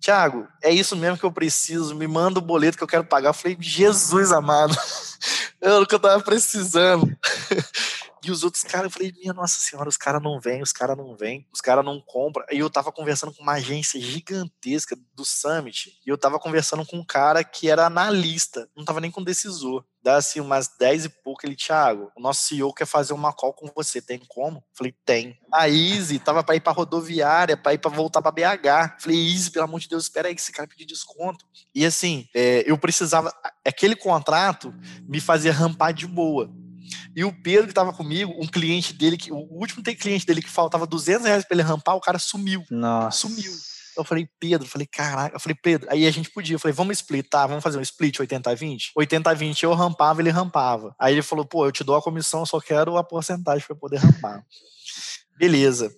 Tiago, 0.00 0.48
é 0.62 0.72
isso 0.72 0.96
mesmo 0.96 1.18
que 1.18 1.24
eu 1.24 1.32
preciso, 1.32 1.94
me 1.94 2.06
manda 2.06 2.38
o 2.38 2.42
boleto 2.42 2.78
que 2.78 2.82
eu 2.82 2.88
quero 2.88 3.04
pagar. 3.04 3.30
Eu 3.30 3.34
falei, 3.34 3.56
Jesus 3.60 4.32
amado, 4.32 4.74
é 5.60 5.74
o 5.74 5.86
que 5.86 5.94
eu 5.94 6.00
tava 6.00 6.22
precisando. 6.22 7.06
E 8.22 8.30
os 8.30 8.44
outros 8.44 8.62
caras, 8.62 8.84
eu 8.84 8.90
falei, 8.90 9.12
minha 9.12 9.32
nossa 9.32 9.60
senhora, 9.60 9.88
os 9.88 9.96
caras 9.96 10.22
não 10.22 10.38
vêm, 10.38 10.62
os 10.62 10.72
caras 10.72 10.96
não 10.96 11.16
vêm, 11.16 11.46
os 11.52 11.60
caras 11.60 11.84
não 11.84 12.00
compram. 12.00 12.44
E 12.50 12.58
eu 12.58 12.68
tava 12.68 12.92
conversando 12.92 13.32
com 13.32 13.42
uma 13.42 13.52
agência 13.52 14.00
gigantesca 14.00 14.96
do 15.14 15.24
Summit, 15.24 15.98
e 16.04 16.08
eu 16.08 16.18
tava 16.18 16.38
conversando 16.38 16.84
com 16.84 16.98
um 16.98 17.04
cara 17.04 17.42
que 17.42 17.70
era 17.70 17.86
analista, 17.86 18.68
não 18.76 18.84
tava 18.84 19.00
nem 19.00 19.10
com 19.10 19.22
decisor. 19.22 19.84
Dá 20.02 20.16
assim 20.16 20.40
umas 20.40 20.68
10 20.78 21.04
e 21.04 21.08
pouco, 21.08 21.44
ele, 21.44 21.54
Thiago, 21.54 22.10
o 22.16 22.22
nosso 22.22 22.46
CEO 22.46 22.72
quer 22.72 22.86
fazer 22.86 23.12
uma 23.12 23.34
call 23.34 23.52
com 23.52 23.70
você, 23.74 24.00
tem 24.00 24.18
como? 24.28 24.64
Falei, 24.72 24.94
tem. 25.04 25.38
A 25.52 25.68
Easy 25.68 26.18
tava 26.18 26.42
pra 26.42 26.56
ir 26.56 26.60
pra 26.60 26.72
rodoviária, 26.72 27.56
pra 27.56 27.74
ir 27.74 27.78
pra 27.78 27.90
voltar 27.90 28.22
pra 28.22 28.30
BH. 28.30 28.98
Falei, 28.98 29.30
Easy, 29.30 29.50
pelo 29.50 29.66
amor 29.66 29.78
de 29.80 29.88
Deus, 29.88 30.04
espera 30.04 30.28
aí 30.28 30.34
que 30.34 30.40
esse 30.40 30.52
cara 30.52 30.66
pediu 30.66 30.86
desconto. 30.86 31.44
E 31.74 31.84
assim, 31.84 32.26
é, 32.34 32.64
eu 32.66 32.78
precisava, 32.78 33.30
aquele 33.64 33.94
contrato 33.94 34.74
me 35.06 35.20
fazia 35.20 35.52
rampar 35.52 35.92
de 35.92 36.06
boa. 36.06 36.50
E 37.14 37.24
o 37.24 37.32
Pedro 37.42 37.64
que 37.64 37.72
estava 37.72 37.92
comigo, 37.92 38.34
um 38.38 38.46
cliente 38.46 38.92
dele, 38.92 39.16
que, 39.16 39.32
o 39.32 39.36
último 39.36 39.82
cliente 39.82 40.26
dele 40.26 40.42
que 40.42 40.48
faltava 40.48 40.86
200 40.86 41.26
reais 41.26 41.44
para 41.44 41.56
ele 41.56 41.62
rampar, 41.62 41.96
o 41.96 42.00
cara 42.00 42.18
sumiu. 42.18 42.64
Nossa. 42.70 43.28
Sumiu. 43.28 43.52
Eu 43.96 44.04
falei, 44.04 44.28
Pedro, 44.38 44.66
eu 44.66 44.70
falei, 44.70 44.86
caraca, 44.86 45.36
eu 45.36 45.40
falei, 45.40 45.56
Pedro, 45.60 45.88
aí 45.90 46.06
a 46.06 46.10
gente 46.10 46.30
podia, 46.30 46.54
eu 46.54 46.58
falei, 46.58 46.72
vamos 46.72 46.96
splitar, 46.98 47.48
vamos 47.48 47.62
fazer 47.62 47.76
um 47.76 47.82
split 47.82 48.18
80-20? 48.18 48.92
80-20 48.96 49.62
eu 49.64 49.74
rampava, 49.74 50.22
ele 50.22 50.30
rampava. 50.30 50.94
Aí 50.98 51.14
ele 51.14 51.22
falou, 51.22 51.44
pô, 51.44 51.66
eu 51.66 51.72
te 51.72 51.84
dou 51.84 51.96
a 51.96 52.02
comissão, 52.02 52.40
eu 52.40 52.46
só 52.46 52.60
quero 52.60 52.96
a 52.96 53.04
porcentagem 53.04 53.66
para 53.66 53.76
poder 53.76 53.98
rampar. 53.98 54.42
Beleza. 55.38 55.90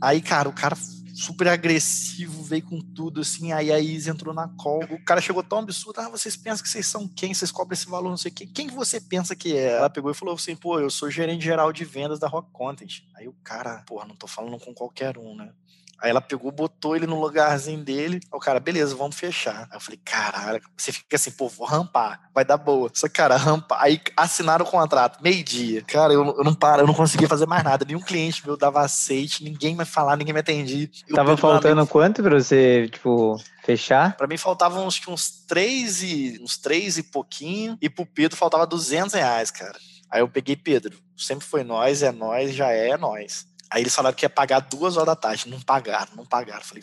Aí, 0.00 0.20
cara, 0.20 0.48
o 0.48 0.52
cara 0.52 0.76
super 1.14 1.48
agressivo, 1.48 2.42
veio 2.42 2.62
com 2.62 2.80
tudo, 2.80 3.20
assim, 3.20 3.52
aí 3.52 3.72
a 3.72 3.78
Izzy 3.78 4.10
entrou 4.10 4.34
na 4.34 4.48
call, 4.48 4.82
o 4.90 5.04
cara 5.04 5.20
chegou 5.20 5.42
tão 5.42 5.58
absurdo, 5.58 6.00
ah, 6.00 6.08
vocês 6.08 6.36
pensam 6.36 6.62
que 6.62 6.68
vocês 6.68 6.86
são 6.86 7.08
quem? 7.08 7.34
Vocês 7.34 7.50
cobram 7.50 7.74
esse 7.74 7.86
valor, 7.86 8.10
não 8.10 8.16
sei 8.16 8.30
o 8.30 8.34
quê. 8.34 8.46
Quem 8.46 8.68
que 8.68 8.74
você 8.74 9.00
pensa 9.00 9.34
que 9.34 9.56
é? 9.56 9.72
Ela 9.72 9.90
pegou 9.90 10.10
e 10.10 10.14
falou 10.14 10.34
assim, 10.34 10.56
pô, 10.56 10.78
eu 10.78 10.90
sou 10.90 11.10
gerente 11.10 11.44
geral 11.44 11.72
de 11.72 11.84
vendas 11.84 12.18
da 12.18 12.28
Rock 12.28 12.50
Content. 12.52 13.02
Aí 13.16 13.28
o 13.28 13.34
cara, 13.44 13.82
porra, 13.86 14.06
não 14.06 14.16
tô 14.16 14.26
falando 14.26 14.58
com 14.58 14.74
qualquer 14.74 15.18
um, 15.18 15.34
né? 15.34 15.52
Aí 16.00 16.10
ela 16.10 16.20
pegou, 16.20 16.50
botou 16.50 16.96
ele 16.96 17.06
no 17.06 17.20
lugarzinho 17.20 17.84
dele. 17.84 18.20
Aí 18.24 18.36
o 18.36 18.38
cara, 18.38 18.58
beleza, 18.58 18.94
vamos 18.94 19.16
fechar. 19.16 19.68
Aí 19.70 19.76
eu 19.76 19.80
falei, 19.80 20.00
caralho, 20.04 20.62
você 20.76 20.92
fica 20.92 21.16
assim, 21.16 21.30
pô, 21.30 21.48
vou 21.48 21.66
rampar, 21.66 22.30
vai 22.34 22.44
dar 22.44 22.56
boa. 22.56 22.90
Só 22.94 23.08
cara, 23.08 23.36
rampar. 23.36 23.82
Aí 23.82 24.00
assinaram 24.16 24.64
o 24.64 24.70
contrato, 24.70 25.22
meio-dia. 25.22 25.82
Cara, 25.82 26.12
eu, 26.12 26.24
eu 26.24 26.44
não 26.44 26.54
paro, 26.54 26.82
eu 26.82 26.86
não 26.86 26.94
conseguia 26.94 27.28
fazer 27.28 27.46
mais 27.46 27.62
nada. 27.62 27.84
Nenhum 27.84 28.00
cliente 28.00 28.46
meu 28.46 28.56
dava 28.56 28.80
aceite, 28.80 29.44
ninguém 29.44 29.76
me 29.76 29.84
falava, 29.84 30.16
ninguém 30.16 30.34
me 30.34 30.40
atendia. 30.40 30.88
E 31.08 31.12
Tava 31.12 31.36
faltando 31.36 31.86
quanto 31.86 32.22
pra 32.22 32.34
você, 32.34 32.88
tipo, 32.88 33.36
fechar? 33.64 34.16
Pra 34.16 34.26
mim 34.26 34.36
faltavam 34.36 34.86
uns, 34.86 35.00
uns 35.06 35.30
três 35.46 36.02
e 36.02 36.38
uns 36.42 36.56
três 36.56 36.96
e 36.98 37.02
pouquinho. 37.02 37.76
E 37.80 37.90
pro 37.90 38.06
Pedro 38.06 38.36
faltava 38.36 38.66
200 38.66 39.14
reais, 39.14 39.50
cara. 39.50 39.78
Aí 40.10 40.20
eu 40.20 40.28
peguei 40.28 40.56
Pedro, 40.56 40.98
sempre 41.16 41.46
foi 41.46 41.62
nós, 41.62 42.02
é 42.02 42.10
nós, 42.10 42.52
já 42.52 42.72
é, 42.72 42.90
é 42.90 42.96
nós. 42.96 43.46
Aí 43.70 43.82
eles 43.82 43.94
falaram 43.94 44.16
que 44.16 44.24
ia 44.24 44.30
pagar 44.30 44.60
duas 44.60 44.96
horas 44.96 45.06
da 45.06 45.16
tarde. 45.16 45.48
Não 45.48 45.60
pagaram, 45.60 46.12
não 46.16 46.26
pagaram. 46.26 46.62
Falei, 46.62 46.82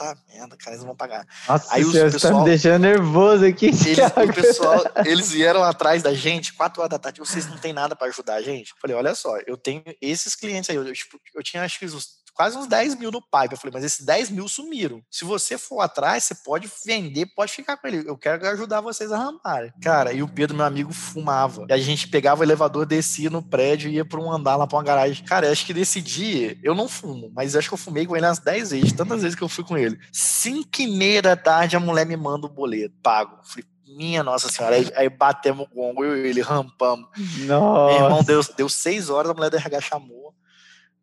puta 0.00 0.16
merda, 0.28 0.56
cara, 0.56 0.70
eles 0.70 0.80
não 0.80 0.88
vão 0.88 0.96
pagar. 0.96 1.26
Nossa, 1.48 1.74
aí 1.74 1.84
o 1.84 1.92
pessoal, 1.92 2.32
tá 2.32 2.38
me 2.38 2.44
deixando 2.44 2.82
nervoso 2.82 3.44
aqui. 3.44 3.66
Eles, 3.66 3.98
o 3.98 4.32
pessoal, 4.32 4.82
eles 5.04 5.30
vieram 5.30 5.62
atrás 5.62 6.02
da 6.02 6.14
gente, 6.14 6.54
quatro 6.54 6.80
horas 6.80 6.90
da 6.90 6.98
tarde, 6.98 7.20
vocês 7.20 7.46
não 7.46 7.58
tem 7.58 7.72
nada 7.72 7.94
para 7.94 8.08
ajudar 8.08 8.36
a 8.36 8.42
gente? 8.42 8.74
Falei, 8.80 8.96
olha 8.96 9.14
só, 9.14 9.36
eu 9.46 9.56
tenho 9.56 9.82
esses 10.00 10.34
clientes 10.34 10.70
aí, 10.70 10.76
eu, 10.76 10.92
tipo, 10.92 11.20
eu 11.34 11.42
tinha 11.42 11.62
acho 11.62 11.78
que 11.78 11.86
uns 11.86 12.19
quase 12.40 12.56
uns 12.56 12.66
10 12.66 12.94
mil 12.94 13.10
no 13.10 13.20
pipe. 13.20 13.52
Eu 13.52 13.58
falei, 13.58 13.72
mas 13.74 13.84
esses 13.84 14.02
10 14.02 14.30
mil 14.30 14.48
sumiram. 14.48 15.02
Se 15.10 15.26
você 15.26 15.58
for 15.58 15.82
atrás, 15.82 16.24
você 16.24 16.34
pode 16.34 16.70
vender, 16.86 17.26
pode 17.36 17.52
ficar 17.52 17.76
com 17.76 17.86
ele. 17.86 18.08
Eu 18.08 18.16
quero 18.16 18.48
ajudar 18.48 18.80
vocês 18.80 19.12
a 19.12 19.18
ramparem. 19.18 19.70
Cara, 19.82 20.10
e 20.14 20.22
o 20.22 20.28
Pedro, 20.28 20.56
meu 20.56 20.64
amigo, 20.64 20.90
fumava. 20.90 21.66
E 21.68 21.72
a 21.74 21.76
gente 21.76 22.08
pegava 22.08 22.40
o 22.40 22.44
elevador, 22.44 22.86
descia 22.86 23.28
no 23.28 23.42
prédio 23.42 23.90
e 23.90 23.96
ia 23.96 24.06
para 24.06 24.18
um 24.18 24.32
andar 24.32 24.56
lá 24.56 24.66
para 24.66 24.78
uma 24.78 24.82
garagem. 24.82 25.22
Cara, 25.22 25.52
acho 25.52 25.66
que 25.66 25.74
nesse 25.74 26.00
dia, 26.00 26.58
eu 26.62 26.74
não 26.74 26.88
fumo, 26.88 27.30
mas 27.34 27.54
acho 27.54 27.68
que 27.68 27.74
eu 27.74 27.78
fumei 27.78 28.06
com 28.06 28.16
ele 28.16 28.24
umas 28.24 28.38
10 28.38 28.70
vezes, 28.70 28.92
tantas 28.92 29.20
vezes 29.20 29.36
que 29.36 29.44
eu 29.44 29.48
fui 29.48 29.62
com 29.62 29.76
ele. 29.76 30.00
5 30.10 30.66
e 30.80 30.86
meia 30.86 31.20
da 31.20 31.36
tarde, 31.36 31.76
a 31.76 31.80
mulher 31.80 32.06
me 32.06 32.16
manda 32.16 32.46
o 32.46 32.50
boleto, 32.50 32.94
pago. 33.02 33.38
falei, 33.44 33.66
minha 33.86 34.22
Nossa 34.24 34.48
Senhora. 34.48 34.76
Aí, 34.76 34.90
aí 34.96 35.10
batemos 35.10 35.66
o 35.66 35.74
gongo, 35.74 36.02
eu 36.02 36.16
e 36.16 36.26
ele 36.26 36.40
rampamos. 36.40 37.06
Nossa. 37.40 37.94
Meu 37.94 38.04
irmão, 38.06 38.24
deu, 38.24 38.40
deu 38.56 38.68
seis 38.70 39.10
horas, 39.10 39.30
a 39.30 39.34
mulher 39.34 39.50
do 39.50 39.58
RH 39.58 39.82
chamou. 39.82 40.34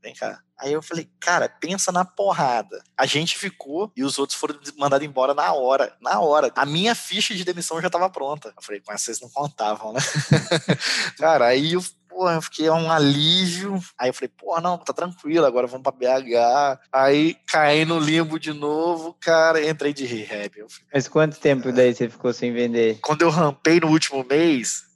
Vem 0.08 0.16
cá. 0.16 0.40
Aí 0.58 0.72
eu 0.72 0.82
falei, 0.82 1.10
cara, 1.20 1.50
pensa 1.50 1.92
na 1.92 2.06
porrada. 2.06 2.82
A 2.98 3.06
gente 3.06 3.38
ficou 3.38 3.92
e 3.94 4.06
os 4.06 4.18
outros 4.18 4.40
foram 4.40 4.58
mandados 4.78 5.06
embora 5.06 5.34
na 5.34 5.52
hora. 5.52 5.94
Na 6.02 6.22
hora. 6.22 6.50
A 6.56 6.66
minha 6.66 6.96
ficha 6.96 7.36
de 7.36 7.44
demissão 7.44 7.82
já 7.82 7.88
estava 7.88 8.10
pronta. 8.10 8.54
Eu 8.56 8.64
falei, 8.64 8.82
mas 8.88 9.02
vocês 9.02 9.20
não 9.20 9.30
contavam, 9.30 9.92
né? 9.92 10.00
cara, 11.20 11.48
aí 11.48 11.74
eu 11.74 11.84
porra, 12.08 12.36
eu 12.36 12.42
fiquei 12.42 12.70
um 12.70 12.90
alívio. 12.90 13.78
Aí 14.00 14.10
eu 14.10 14.14
falei, 14.14 14.30
porra, 14.30 14.62
não, 14.62 14.78
tá 14.78 14.94
tranquilo, 14.94 15.46
agora 15.46 15.68
vamos 15.68 15.84
pra 15.84 15.92
BH. 15.92 16.80
Aí 16.90 17.36
caí 17.46 17.84
no 17.84 18.00
limbo 18.00 18.40
de 18.40 18.54
novo, 18.54 19.14
cara, 19.20 19.68
entrei 19.68 19.94
de 19.94 20.06
rehab. 20.06 20.54
Falei, 20.54 20.70
Mas 20.94 21.10
quanto 21.10 21.38
tempo 21.38 21.70
daí 21.74 21.94
você 21.94 22.08
ficou 22.08 22.32
sem 22.32 22.54
vender? 22.54 22.98
Quando 23.02 23.24
eu 23.24 23.30
rampei 23.30 23.82
no 23.82 23.90
último 23.90 24.24
mês, 24.24 24.88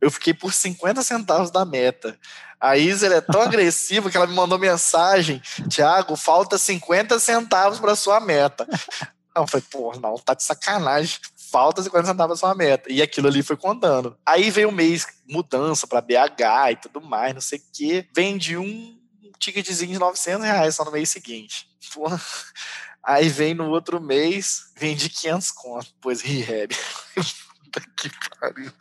eu 0.00 0.10
fiquei 0.10 0.34
por 0.34 0.52
50 0.52 1.02
centavos 1.02 1.50
da 1.50 1.64
meta. 1.64 2.18
A 2.60 2.76
Isa 2.76 3.06
é 3.06 3.20
tão 3.20 3.40
agressiva 3.40 4.10
que 4.10 4.16
ela 4.16 4.26
me 4.26 4.34
mandou 4.34 4.58
mensagem: 4.58 5.40
Tiago, 5.68 6.16
falta 6.16 6.58
50 6.58 7.18
centavos 7.18 7.78
para 7.78 7.94
sua 7.94 8.20
meta. 8.20 8.66
Eu 9.36 9.46
falei, 9.46 9.64
pô, 9.70 9.92
não, 10.00 10.16
tá 10.16 10.34
de 10.34 10.42
sacanagem. 10.42 11.18
Falta 11.50 11.82
50 11.82 12.08
centavos 12.08 12.40
para 12.40 12.48
sua 12.48 12.54
meta. 12.56 12.92
E 12.92 13.00
aquilo 13.00 13.28
ali 13.28 13.42
foi 13.42 13.56
contando. 13.56 14.16
Aí 14.26 14.50
veio 14.50 14.68
o 14.68 14.72
mês, 14.72 15.06
mudança 15.28 15.86
para 15.86 16.00
BH 16.00 16.72
e 16.72 16.76
tudo 16.76 17.00
mais, 17.00 17.34
não 17.34 17.40
sei 17.40 17.58
o 17.58 17.62
quê. 17.72 18.08
Vendi 18.14 18.56
um 18.56 18.98
ticketzinho 19.38 19.92
de 19.92 19.98
900 19.98 20.44
reais 20.44 20.74
só 20.74 20.84
no 20.84 20.90
mês 20.90 21.08
seguinte. 21.08 21.68
Pô. 21.94 22.06
Aí 23.02 23.28
vem 23.28 23.54
no 23.54 23.70
outro 23.70 24.00
mês, 24.00 24.72
vendi 24.76 25.08
500 25.08 25.50
conto, 25.52 25.86
depois 25.94 26.20
rehab. 26.20 26.76
Puta 27.70 27.80
que 27.96 28.10
pariu. 28.40 28.72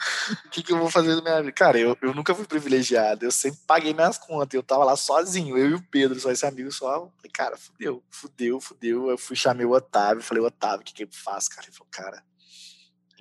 O 0.46 0.50
que, 0.50 0.64
que 0.64 0.72
eu 0.72 0.78
vou 0.78 0.90
fazer 0.90 1.16
da 1.16 1.22
minha 1.22 1.42
vida? 1.42 1.52
Cara, 1.52 1.78
eu, 1.78 1.98
eu 2.02 2.14
nunca 2.14 2.34
fui 2.34 2.46
privilegiado. 2.46 3.26
Eu 3.26 3.32
sempre 3.32 3.60
paguei 3.68 3.94
minhas 3.94 4.18
contas. 4.18 4.54
Eu 4.54 4.64
tava 4.64 4.84
lá 4.84 4.96
sozinho, 4.96 5.58
eu 5.58 5.70
e 5.72 5.74
o 5.74 5.82
Pedro, 5.82 6.20
só 6.20 6.32
esse 6.32 6.46
amigo 6.46 6.72
só. 6.72 7.12
Falei, 7.18 7.32
cara, 7.34 7.58
fudeu, 7.58 8.04
fudeu, 8.10 8.60
fudeu. 8.62 9.10
Eu 9.10 9.18
fui 9.18 9.36
chamei 9.36 9.66
o 9.66 9.72
Otávio, 9.72 10.24
falei, 10.24 10.44
Otávio, 10.44 10.82
o 10.82 10.84
que, 10.84 10.94
que 10.94 11.04
eu 11.04 11.10
faço, 11.12 11.50
cara? 11.50 11.68
Ele 11.68 11.76
falou, 11.76 11.90
cara, 11.92 12.24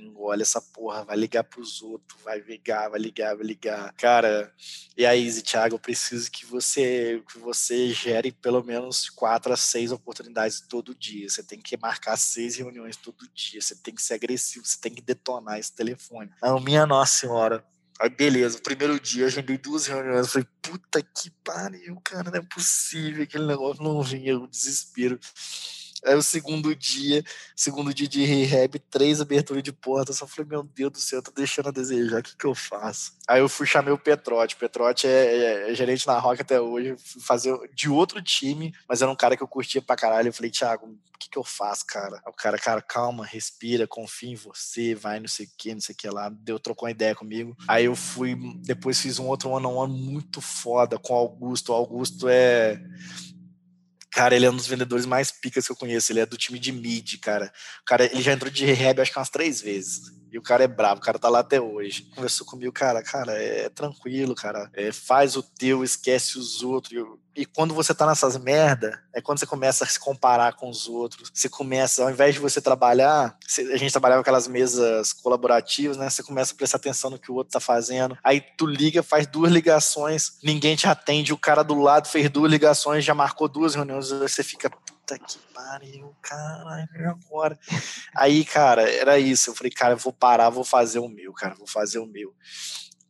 engole 0.02 0.42
essa 0.42 0.60
porra, 0.60 1.04
vai 1.04 1.16
ligar 1.16 1.44
pros 1.44 1.82
outros, 1.82 2.20
vai 2.22 2.40
ligar, 2.40 2.88
vai 2.88 3.00
ligar, 3.00 3.36
vai 3.36 3.46
ligar. 3.46 3.92
Cara, 3.94 4.52
e 4.96 5.04
aí, 5.04 5.30
Thiago, 5.42 5.76
eu 5.76 5.78
preciso 5.78 6.30
que 6.30 6.44
você, 6.46 7.22
que 7.30 7.38
você 7.38 7.92
gere 7.92 8.32
pelo 8.32 8.62
menos 8.62 9.10
quatro 9.10 9.52
a 9.52 9.56
seis 9.56 9.92
oportunidades 9.92 10.60
todo 10.60 10.94
dia. 10.94 11.28
Você 11.28 11.42
tem 11.42 11.60
que 11.60 11.76
marcar 11.76 12.16
seis 12.16 12.56
reuniões 12.56 12.96
todo 12.96 13.28
dia. 13.34 13.60
Você 13.60 13.74
tem 13.74 13.94
que 13.94 14.02
ser 14.02 14.14
agressivo, 14.14 14.64
você 14.64 14.78
tem 14.80 14.94
que 14.94 15.02
detonar 15.02 15.58
esse 15.58 15.74
telefone. 15.74 16.30
Não, 16.42 16.60
minha 16.60 16.86
nossa 16.86 17.20
senhora. 17.20 17.64
Aí, 17.98 18.10
beleza, 18.10 18.58
o 18.58 18.62
primeiro 18.62 19.00
dia 19.00 19.22
eu 19.22 19.26
agendei 19.26 19.56
duas 19.56 19.86
reuniões. 19.86 20.26
Eu 20.26 20.32
falei, 20.32 20.48
puta 20.60 21.02
que 21.02 21.30
pariu, 21.42 21.98
cara, 22.04 22.30
não 22.30 22.38
é 22.38 22.42
possível. 22.42 23.22
Aquele 23.22 23.46
negócio 23.46 23.82
não 23.82 24.02
vinha, 24.02 24.38
o 24.38 24.46
desespero. 24.46 25.18
Aí 26.04 26.14
o 26.14 26.22
segundo 26.22 26.74
dia, 26.74 27.24
segundo 27.54 27.92
dia 27.92 28.08
de 28.08 28.24
rehab, 28.24 28.78
três 28.90 29.20
aberturas 29.20 29.62
de 29.62 29.72
porta. 29.72 30.10
Eu 30.10 30.14
só 30.14 30.26
falei, 30.26 30.50
meu 30.50 30.62
Deus 30.62 30.92
do 30.92 30.98
céu, 30.98 31.22
tô 31.22 31.30
deixando 31.30 31.68
a 31.68 31.72
desejar, 31.72 32.20
o 32.20 32.22
que, 32.22 32.36
que 32.36 32.44
eu 32.44 32.54
faço? 32.54 33.12
Aí 33.28 33.40
eu 33.40 33.48
fui 33.48 33.66
chamei 33.66 33.92
o 33.92 33.98
Petrote. 33.98 34.54
O 34.54 34.58
Petrote 34.58 35.06
é, 35.06 35.10
é, 35.10 35.70
é, 35.70 35.74
gerente 35.74 36.06
na 36.06 36.18
Rock 36.18 36.42
até 36.42 36.60
hoje, 36.60 36.96
fazer 37.20 37.56
de 37.74 37.88
outro 37.88 38.22
time, 38.22 38.74
mas 38.88 39.02
era 39.02 39.10
um 39.10 39.16
cara 39.16 39.36
que 39.36 39.42
eu 39.42 39.48
curtia 39.48 39.82
pra 39.82 39.96
caralho. 39.96 40.28
Eu 40.28 40.32
falei, 40.32 40.50
Thiago, 40.50 40.86
o 40.86 41.18
que, 41.18 41.30
que 41.30 41.38
eu 41.38 41.44
faço, 41.44 41.84
cara? 41.86 42.16
Aí 42.24 42.30
o 42.30 42.32
cara, 42.32 42.58
cara, 42.58 42.82
calma, 42.82 43.24
respira, 43.24 43.86
confia 43.86 44.30
em 44.30 44.36
você, 44.36 44.94
vai 44.94 45.18
não 45.18 45.28
sei 45.28 45.46
o 45.46 45.50
que, 45.56 45.74
não 45.74 45.80
sei 45.80 45.94
o 45.94 45.96
que 45.96 46.08
lá. 46.08 46.28
Deu, 46.28 46.58
trocou 46.58 46.86
uma 46.86 46.92
ideia 46.92 47.14
comigo. 47.14 47.56
Aí 47.66 47.86
eu 47.86 47.96
fui, 47.96 48.36
depois 48.62 49.00
fiz 49.00 49.18
um 49.18 49.26
outro 49.26 49.50
one-on-one 49.50 49.92
-on 49.92 49.96
-one 49.96 50.12
muito 50.12 50.40
foda 50.40 50.98
com 50.98 51.14
o 51.14 51.16
Augusto. 51.16 51.72
O 51.72 51.74
Augusto 51.74 52.28
é 52.28 52.80
Cara, 54.16 54.34
ele 54.34 54.46
é 54.46 54.50
um 54.50 54.56
dos 54.56 54.66
vendedores 54.66 55.04
mais 55.04 55.30
picas 55.30 55.66
que 55.66 55.72
eu 55.72 55.76
conheço. 55.76 56.10
Ele 56.10 56.20
é 56.20 56.24
do 56.24 56.38
time 56.38 56.58
de 56.58 56.72
mid, 56.72 57.18
cara. 57.20 57.52
O 57.82 57.84
cara, 57.84 58.06
ele 58.06 58.22
já 58.22 58.32
entrou 58.32 58.50
de 58.50 58.64
rehab 58.64 58.98
acho 58.98 59.12
que 59.12 59.18
umas 59.18 59.28
três 59.28 59.60
vezes. 59.60 60.00
E 60.32 60.38
o 60.38 60.42
cara 60.42 60.64
é 60.64 60.68
bravo, 60.68 61.00
o 61.00 61.04
cara 61.04 61.18
tá 61.18 61.28
lá 61.28 61.40
até 61.40 61.60
hoje. 61.60 62.02
Conversou 62.14 62.46
comigo, 62.46 62.72
cara, 62.72 63.02
cara, 63.02 63.32
é 63.32 63.68
tranquilo, 63.68 64.34
cara. 64.34 64.70
É, 64.74 64.92
faz 64.92 65.36
o 65.36 65.42
teu, 65.42 65.84
esquece 65.84 66.38
os 66.38 66.62
outros. 66.62 67.06
E 67.36 67.44
quando 67.44 67.74
você 67.74 67.94
tá 67.94 68.06
nessas 68.06 68.38
merda, 68.38 68.98
é 69.14 69.20
quando 69.20 69.38
você 69.38 69.46
começa 69.46 69.84
a 69.84 69.86
se 69.86 70.00
comparar 70.00 70.54
com 70.54 70.70
os 70.70 70.88
outros. 70.88 71.30
Você 71.32 71.50
começa, 71.50 72.02
ao 72.02 72.10
invés 72.10 72.34
de 72.34 72.40
você 72.40 72.62
trabalhar, 72.62 73.36
a 73.72 73.76
gente 73.76 73.92
trabalhava 73.92 74.22
aquelas 74.22 74.48
mesas 74.48 75.12
colaborativas, 75.12 75.98
né? 75.98 76.08
Você 76.08 76.22
começa 76.22 76.54
a 76.54 76.56
prestar 76.56 76.78
atenção 76.78 77.10
no 77.10 77.18
que 77.18 77.30
o 77.30 77.34
outro 77.34 77.52
tá 77.52 77.60
fazendo. 77.60 78.16
Aí 78.24 78.40
tu 78.40 78.64
liga, 78.66 79.02
faz 79.02 79.26
duas 79.26 79.52
ligações, 79.52 80.38
ninguém 80.42 80.76
te 80.76 80.86
atende, 80.86 81.32
o 81.32 81.38
cara 81.38 81.62
do 81.62 81.78
lado 81.78 82.08
fez 82.08 82.30
duas 82.30 82.50
ligações, 82.50 83.04
já 83.04 83.14
marcou 83.14 83.48
duas 83.48 83.74
reuniões, 83.74 84.10
você 84.10 84.42
fica, 84.42 84.70
puta 85.06 85.18
que 85.20 85.38
pariu, 85.54 86.14
caralho, 86.20 87.10
agora? 87.10 87.56
Aí, 88.14 88.44
cara, 88.44 88.90
era 88.90 89.18
isso. 89.18 89.50
Eu 89.50 89.54
falei, 89.54 89.70
cara, 89.70 89.94
eu 89.94 89.98
vou 89.98 90.12
parar, 90.12 90.50
vou 90.50 90.64
fazer 90.64 90.98
o 90.98 91.08
meu, 91.08 91.32
cara, 91.32 91.54
vou 91.54 91.66
fazer 91.66 92.00
o 92.00 92.06
meu. 92.06 92.34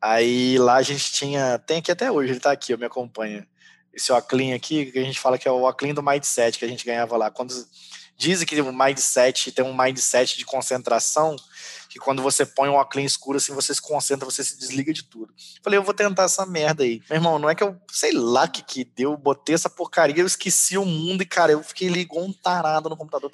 Aí 0.00 0.58
lá 0.58 0.74
a 0.76 0.82
gente 0.82 1.10
tinha. 1.12 1.58
Tem 1.58 1.78
aqui 1.78 1.90
até 1.90 2.12
hoje, 2.12 2.32
ele 2.32 2.40
tá 2.40 2.52
aqui, 2.52 2.72
eu 2.72 2.78
me 2.78 2.84
acompanha. 2.84 3.48
Esse 3.92 4.12
Oclean 4.12 4.54
aqui, 4.54 4.92
que 4.92 4.98
a 4.98 5.02
gente 5.02 5.18
fala 5.18 5.38
que 5.38 5.48
é 5.48 5.50
o 5.50 5.66
Oclean 5.66 5.94
do 5.94 6.02
Mindset 6.02 6.58
que 6.58 6.64
a 6.66 6.68
gente 6.68 6.84
ganhava 6.84 7.16
lá. 7.16 7.30
Quando 7.30 7.54
dizem 8.14 8.46
que 8.46 8.60
o 8.60 8.72
Mindset 8.72 9.52
tem 9.52 9.64
um 9.64 9.74
mindset 9.74 10.36
de 10.36 10.44
concentração, 10.44 11.34
que 11.96 12.04
quando 12.04 12.22
você 12.22 12.44
põe 12.44 12.68
um 12.68 12.74
óculos 12.74 13.06
escuro, 13.06 13.38
assim, 13.38 13.54
você 13.54 13.74
se 13.74 13.80
concentra, 13.80 14.26
você 14.26 14.44
se 14.44 14.58
desliga 14.58 14.92
de 14.92 15.02
tudo. 15.02 15.32
Falei, 15.64 15.78
eu 15.78 15.82
vou 15.82 15.94
tentar 15.94 16.24
essa 16.24 16.44
merda 16.44 16.84
aí. 16.84 17.00
Meu 17.08 17.16
irmão, 17.16 17.38
não 17.38 17.48
é 17.48 17.54
que 17.54 17.64
eu, 17.64 17.74
sei 17.90 18.12
lá 18.12 18.46
que 18.46 18.62
que 18.62 18.84
deu, 18.84 19.16
botei 19.16 19.54
essa 19.54 19.70
porcaria, 19.70 20.22
eu 20.22 20.26
esqueci 20.26 20.76
o 20.76 20.84
mundo 20.84 21.22
e, 21.22 21.26
cara, 21.26 21.52
eu 21.52 21.62
fiquei 21.62 21.88
igual 21.88 22.24
um 22.24 22.32
tarado 22.34 22.90
no 22.90 22.96
computador. 22.98 23.30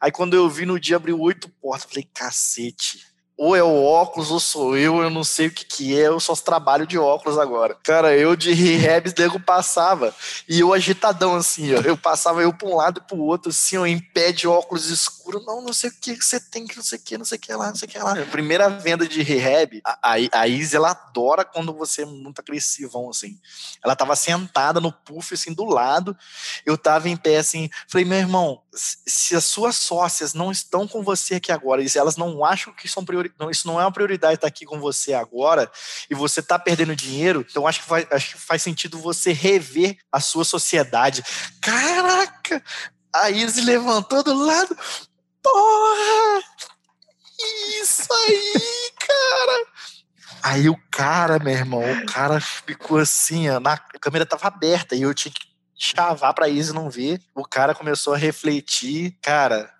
Aí 0.00 0.10
quando 0.10 0.34
eu 0.34 0.50
vi 0.50 0.66
no 0.66 0.80
dia, 0.80 0.96
abriu 0.96 1.20
oito 1.20 1.48
portas, 1.48 1.88
falei, 1.88 2.08
cacete 2.12 3.12
ou 3.36 3.56
é 3.56 3.62
o 3.62 3.82
óculos 3.82 4.30
ou 4.30 4.38
sou 4.38 4.76
eu, 4.76 5.02
eu 5.02 5.10
não 5.10 5.24
sei 5.24 5.48
o 5.48 5.50
que 5.50 5.64
que 5.64 5.98
é, 5.98 6.06
eu 6.06 6.20
só 6.20 6.34
trabalho 6.36 6.86
de 6.86 6.96
óculos 6.96 7.38
agora. 7.38 7.76
Cara, 7.82 8.16
eu 8.16 8.36
de 8.36 8.52
rehab, 8.52 9.12
nego 9.18 9.40
passava, 9.40 10.14
e 10.48 10.60
eu 10.60 10.72
agitadão 10.72 11.34
assim, 11.34 11.74
ó, 11.74 11.80
eu 11.80 11.96
passava 11.96 12.42
eu 12.42 12.52
pra 12.52 12.68
um 12.68 12.76
lado 12.76 13.02
e 13.02 13.08
pro 13.08 13.20
outro, 13.20 13.50
assim, 13.50 13.76
ó, 13.76 13.86
em 13.86 13.98
pé 13.98 14.32
de 14.32 14.46
óculos 14.46 14.90
não, 15.40 15.62
não 15.62 15.72
sei 15.72 15.90
o 15.90 15.92
que 15.92 16.14
você 16.14 16.38
tem, 16.38 16.66
que 16.66 16.76
não 16.76 16.84
sei 16.84 16.98
o 16.98 17.02
que, 17.02 17.18
não 17.18 17.24
sei 17.24 17.38
o 17.38 17.40
que 17.40 17.54
lá, 17.54 17.68
não 17.68 17.74
sei 17.74 17.88
o 17.88 17.90
que 17.90 17.98
lá. 17.98 18.14
Primeira 18.26 18.68
venda 18.68 19.06
de 19.06 19.22
rehab, 19.22 19.80
a, 19.84 20.14
a, 20.32 20.48
Izzy, 20.48 20.76
ela 20.76 20.90
adora 20.90 21.44
quando 21.44 21.72
você 21.72 22.02
é 22.02 22.06
muito 22.06 22.40
agressivão, 22.40 23.10
assim. 23.10 23.38
Ela 23.84 23.96
tava 23.96 24.16
sentada 24.16 24.80
no 24.80 24.92
puff, 24.92 25.34
assim, 25.34 25.52
do 25.52 25.64
lado, 25.64 26.16
eu 26.66 26.76
tava 26.76 27.08
em 27.08 27.16
pé, 27.16 27.38
assim, 27.38 27.70
falei, 27.88 28.04
meu 28.04 28.18
irmão, 28.18 28.62
se 28.74 29.36
as 29.36 29.44
suas 29.44 29.76
sócias 29.76 30.34
não 30.34 30.50
estão 30.50 30.88
com 30.88 31.02
você 31.02 31.36
aqui 31.36 31.52
agora, 31.52 31.82
e 31.82 31.88
se 31.88 31.98
elas 31.98 32.16
não 32.16 32.44
acham 32.44 32.72
que 32.72 32.88
são 32.88 33.04
priori 33.04 33.32
não, 33.38 33.50
isso 33.50 33.66
não 33.66 33.80
é 33.80 33.84
uma 33.84 33.92
prioridade 33.92 34.34
estar 34.34 34.46
aqui 34.46 34.64
com 34.64 34.80
você 34.80 35.12
agora 35.12 35.70
e 36.08 36.14
você 36.14 36.40
está 36.40 36.58
perdendo 36.58 36.96
dinheiro, 36.96 37.44
então 37.48 37.66
acho 37.66 37.80
que, 37.80 37.86
faz, 37.86 38.06
acho 38.10 38.34
que 38.34 38.40
faz 38.40 38.62
sentido 38.62 38.98
você 38.98 39.32
rever 39.32 39.98
a 40.10 40.20
sua 40.20 40.44
sociedade. 40.44 41.22
Caraca! 41.60 42.62
A 43.14 43.30
Izzy 43.30 43.60
levantou 43.60 44.22
do 44.22 44.32
lado. 44.32 44.76
Porra! 45.42 46.42
Isso 47.80 48.06
aí, 48.12 48.92
cara! 48.98 49.66
Aí 50.42 50.68
o 50.68 50.76
cara, 50.90 51.38
meu 51.38 51.52
irmão, 51.52 51.80
o 51.80 52.06
cara 52.06 52.40
ficou 52.40 52.98
assim, 52.98 53.48
ó, 53.48 53.60
na, 53.60 53.74
a 53.74 53.98
câmera 54.00 54.26
tava 54.26 54.48
aberta 54.48 54.94
e 54.94 55.02
eu 55.02 55.14
tinha 55.14 55.32
que 55.32 55.46
chavar 55.76 56.34
pra 56.34 56.48
Izzy 56.48 56.72
não 56.72 56.90
ver. 56.90 57.20
O 57.34 57.44
cara 57.44 57.74
começou 57.74 58.14
a 58.14 58.16
refletir. 58.16 59.16
Cara, 59.22 59.72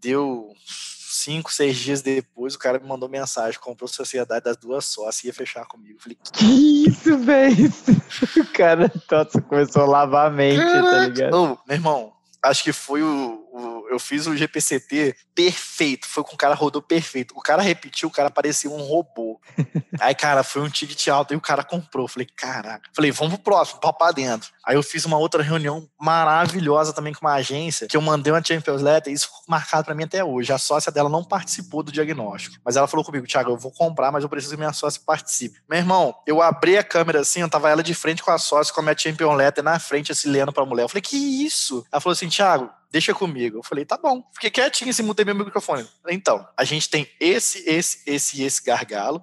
deu 0.00 0.52
cinco, 0.66 1.52
seis 1.52 1.76
dias 1.76 2.02
depois, 2.02 2.54
o 2.54 2.58
cara 2.58 2.78
me 2.78 2.86
mandou 2.86 3.08
mensagem, 3.08 3.58
comprou 3.60 3.88
sociedade 3.88 4.44
das 4.44 4.56
duas 4.56 4.84
sócias 4.84 5.24
e 5.24 5.26
ia 5.26 5.34
fechar 5.34 5.66
comigo. 5.66 5.98
Eu 5.98 6.00
falei, 6.02 6.18
que 6.32 6.88
isso, 6.88 7.18
velho? 7.18 7.72
O 8.36 8.52
cara 8.52 8.92
nossa, 9.10 9.40
começou 9.40 9.82
a 9.82 9.86
lavar 9.86 10.26
a 10.26 10.30
mente, 10.30 10.58
tá 10.58 10.72
Caraca. 10.72 10.90
tá 10.90 11.06
ligado? 11.06 11.34
Ô, 11.34 11.58
meu 11.66 11.76
irmão, 11.76 12.12
acho 12.42 12.62
que 12.62 12.72
foi 12.72 13.02
o, 13.02 13.48
o, 13.52 13.88
eu 13.90 13.98
fiz 13.98 14.26
o 14.26 14.36
GPCT 14.36 15.16
perfeito, 15.34 16.06
foi 16.06 16.22
com 16.24 16.34
o 16.34 16.38
cara 16.38 16.54
rodou 16.54 16.82
perfeito. 16.82 17.34
O 17.36 17.40
cara 17.40 17.62
repetiu, 17.62 18.08
o 18.08 18.12
cara 18.12 18.30
parecia 18.30 18.70
um 18.70 18.82
robô. 18.82 19.40
Aí, 20.00 20.14
cara, 20.14 20.42
foi 20.42 20.62
um 20.62 20.68
ticket 20.68 21.08
alto 21.08 21.34
e 21.34 21.36
o 21.36 21.40
cara 21.40 21.64
comprou. 21.64 22.06
Falei, 22.08 22.26
caraca. 22.36 22.88
Falei, 22.94 23.10
vamos 23.10 23.34
pro 23.34 23.50
próximo, 23.50 23.80
pau 23.80 23.92
pra 23.92 24.12
dentro. 24.12 24.50
Aí 24.64 24.76
eu 24.76 24.82
fiz 24.82 25.04
uma 25.04 25.18
outra 25.18 25.42
reunião 25.42 25.88
maravilhosa 26.00 26.92
também 26.92 27.12
com 27.12 27.26
uma 27.26 27.34
agência, 27.34 27.88
que 27.88 27.96
eu 27.96 28.00
mandei 28.00 28.32
uma 28.32 28.42
Champions 28.42 28.82
Letter, 28.82 29.12
e 29.12 29.16
isso 29.16 29.26
ficou 29.26 29.42
marcado 29.48 29.84
para 29.84 29.94
mim 29.94 30.04
até 30.04 30.24
hoje. 30.24 30.52
A 30.52 30.58
sócia 30.58 30.92
dela 30.92 31.08
não 31.08 31.24
participou 31.24 31.82
do 31.82 31.90
diagnóstico, 31.90 32.56
mas 32.64 32.76
ela 32.76 32.86
falou 32.86 33.04
comigo, 33.04 33.26
Thiago, 33.26 33.50
eu 33.50 33.56
vou 33.56 33.72
comprar, 33.72 34.12
mas 34.12 34.22
eu 34.22 34.28
preciso 34.28 34.54
que 34.54 34.58
minha 34.58 34.72
sócia 34.72 35.00
participe. 35.04 35.60
Meu 35.68 35.78
irmão, 35.78 36.14
eu 36.26 36.40
abri 36.40 36.78
a 36.78 36.84
câmera 36.84 37.20
assim, 37.20 37.40
eu 37.40 37.48
tava 37.48 37.68
ela 37.68 37.82
de 37.82 37.94
frente 37.94 38.22
com 38.22 38.30
a 38.30 38.38
sócia, 38.38 38.72
com 38.72 38.80
a 38.80 38.82
minha 38.84 38.96
Champions 38.96 39.36
Letter 39.36 39.64
na 39.64 39.78
frente, 39.78 40.12
assim, 40.12 40.28
lendo 40.28 40.52
pra 40.52 40.64
mulher. 40.64 40.84
Eu 40.84 40.88
falei, 40.88 41.02
que 41.02 41.16
isso? 41.16 41.84
Ela 41.90 42.00
falou 42.00 42.12
assim, 42.12 42.28
Thiago, 42.28 42.70
deixa 42.90 43.14
comigo. 43.14 43.58
Eu 43.58 43.62
falei, 43.62 43.84
tá 43.84 43.96
bom. 43.96 44.22
Fiquei 44.34 44.50
quietinho 44.50 44.90
assim, 44.90 45.02
mutei 45.02 45.24
meu 45.24 45.34
microfone. 45.34 45.86
Então, 46.08 46.46
a 46.56 46.64
gente 46.64 46.88
tem 46.88 47.08
esse, 47.20 47.62
esse, 47.68 48.02
esse 48.06 48.40
e 48.40 48.44
esse 48.44 48.62
gargalo. 48.62 49.22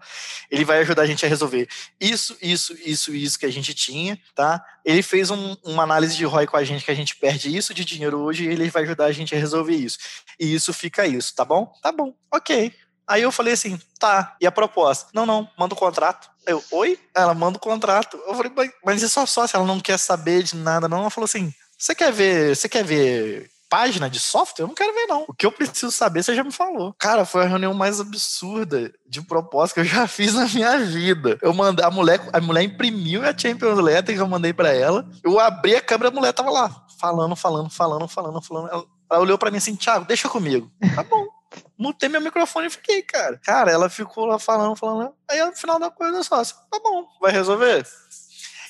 Ele 0.49 0.63
vai 0.63 0.79
ajudar 0.79 1.03
a 1.03 1.05
gente 1.05 1.25
a 1.25 1.29
resolver 1.29 1.67
isso, 1.99 2.37
isso, 2.41 2.73
isso 2.83 3.13
isso 3.13 3.37
que 3.37 3.45
a 3.45 3.51
gente 3.51 3.73
tinha, 3.73 4.19
tá? 4.33 4.63
Ele 4.83 5.01
fez 5.03 5.29
um, 5.29 5.55
uma 5.63 5.83
análise 5.83 6.15
de 6.15 6.25
ROI 6.25 6.47
com 6.47 6.57
a 6.57 6.63
gente 6.63 6.85
que 6.85 6.91
a 6.91 6.95
gente 6.95 7.15
perde 7.15 7.55
isso 7.55 7.73
de 7.73 7.83
dinheiro 7.83 8.19
hoje 8.19 8.45
e 8.45 8.47
ele 8.47 8.69
vai 8.69 8.83
ajudar 8.83 9.05
a 9.05 9.11
gente 9.11 9.35
a 9.35 9.37
resolver 9.37 9.75
isso. 9.75 9.99
E 10.39 10.53
isso 10.53 10.73
fica 10.73 11.05
isso, 11.05 11.35
tá 11.35 11.43
bom? 11.43 11.71
Tá 11.81 11.91
bom, 11.91 12.13
ok. 12.31 12.73
Aí 13.05 13.21
eu 13.21 13.31
falei 13.31 13.53
assim, 13.53 13.79
tá, 13.97 14.35
e 14.41 14.45
a 14.45 14.51
proposta? 14.51 15.09
Não, 15.13 15.25
não, 15.25 15.49
manda 15.57 15.73
o 15.73 15.77
contrato. 15.77 16.29
Eu, 16.45 16.63
oi? 16.71 16.99
Ela 17.15 17.33
manda 17.33 17.57
o 17.57 17.61
contrato. 17.61 18.17
Eu 18.27 18.35
falei, 18.35 18.51
mas 18.83 19.01
é 19.01 19.07
só 19.07 19.25
sócio, 19.25 19.55
ela 19.55 19.65
não 19.65 19.79
quer 19.79 19.97
saber 19.97 20.43
de 20.43 20.55
nada, 20.55 20.89
não. 20.89 20.99
Ela 20.99 21.09
falou 21.09 21.25
assim, 21.25 21.53
você 21.77 21.95
quer 21.95 22.11
ver, 22.11 22.55
você 22.55 22.67
quer 22.67 22.83
ver 22.83 23.49
página 23.69 24.09
de 24.09 24.19
software, 24.19 24.63
eu 24.63 24.67
não 24.67 24.75
quero 24.75 24.93
ver, 24.93 25.07
não. 25.07 25.25
O 25.27 25.33
que 25.33 25.45
eu 25.45 25.51
preciso 25.51 25.91
saber, 25.91 26.23
você 26.23 26.35
já 26.35 26.43
me 26.43 26.51
falou. 26.51 26.93
Cara, 26.99 27.25
foi 27.25 27.43
a 27.43 27.47
reunião 27.47 27.73
mais 27.73 27.99
absurda 27.99 28.91
de 29.07 29.21
propósito 29.21 29.75
que 29.75 29.79
eu 29.81 29.85
já 29.85 30.07
fiz 30.07 30.33
na 30.33 30.45
minha 30.47 30.79
vida. 30.79 31.37
Eu 31.41 31.53
mandei, 31.53 31.85
a 31.85 31.91
mulher, 31.91 32.19
a 32.33 32.39
mulher 32.41 32.63
imprimiu 32.63 33.23
a 33.27 33.37
Champions 33.37 33.79
Letter 33.79 34.15
que 34.15 34.21
eu 34.21 34.27
mandei 34.27 34.53
para 34.53 34.73
ela. 34.73 35.07
Eu 35.23 35.39
abri 35.39 35.75
a 35.75 35.81
câmera, 35.81 36.09
a 36.09 36.13
mulher 36.13 36.33
tava 36.33 36.49
lá, 36.49 36.85
falando, 36.99 37.35
falando, 37.35 37.69
falando, 37.69 38.07
falando, 38.07 38.41
falando. 38.41 38.69
Ela, 38.69 38.85
ela 39.11 39.21
olhou 39.21 39.37
para 39.37 39.51
mim 39.51 39.57
assim, 39.57 39.75
Thiago, 39.75 40.05
deixa 40.05 40.29
comigo. 40.29 40.71
Tá 40.95 41.03
bom. 41.03 41.25
Mutei 41.77 42.09
meu 42.09 42.21
microfone 42.21 42.67
e 42.67 42.71
fiquei, 42.71 43.01
cara. 43.01 43.39
Cara, 43.43 43.71
ela 43.71 43.89
ficou 43.89 44.25
lá 44.25 44.39
falando, 44.39 44.75
falando. 44.75 45.13
Aí 45.29 45.43
no 45.43 45.55
final 45.55 45.79
da 45.79 45.89
coisa, 45.89 46.23
só 46.23 46.35
assim, 46.41 46.55
tá 46.71 46.79
bom, 46.79 47.05
vai 47.21 47.31
resolver? 47.31 47.85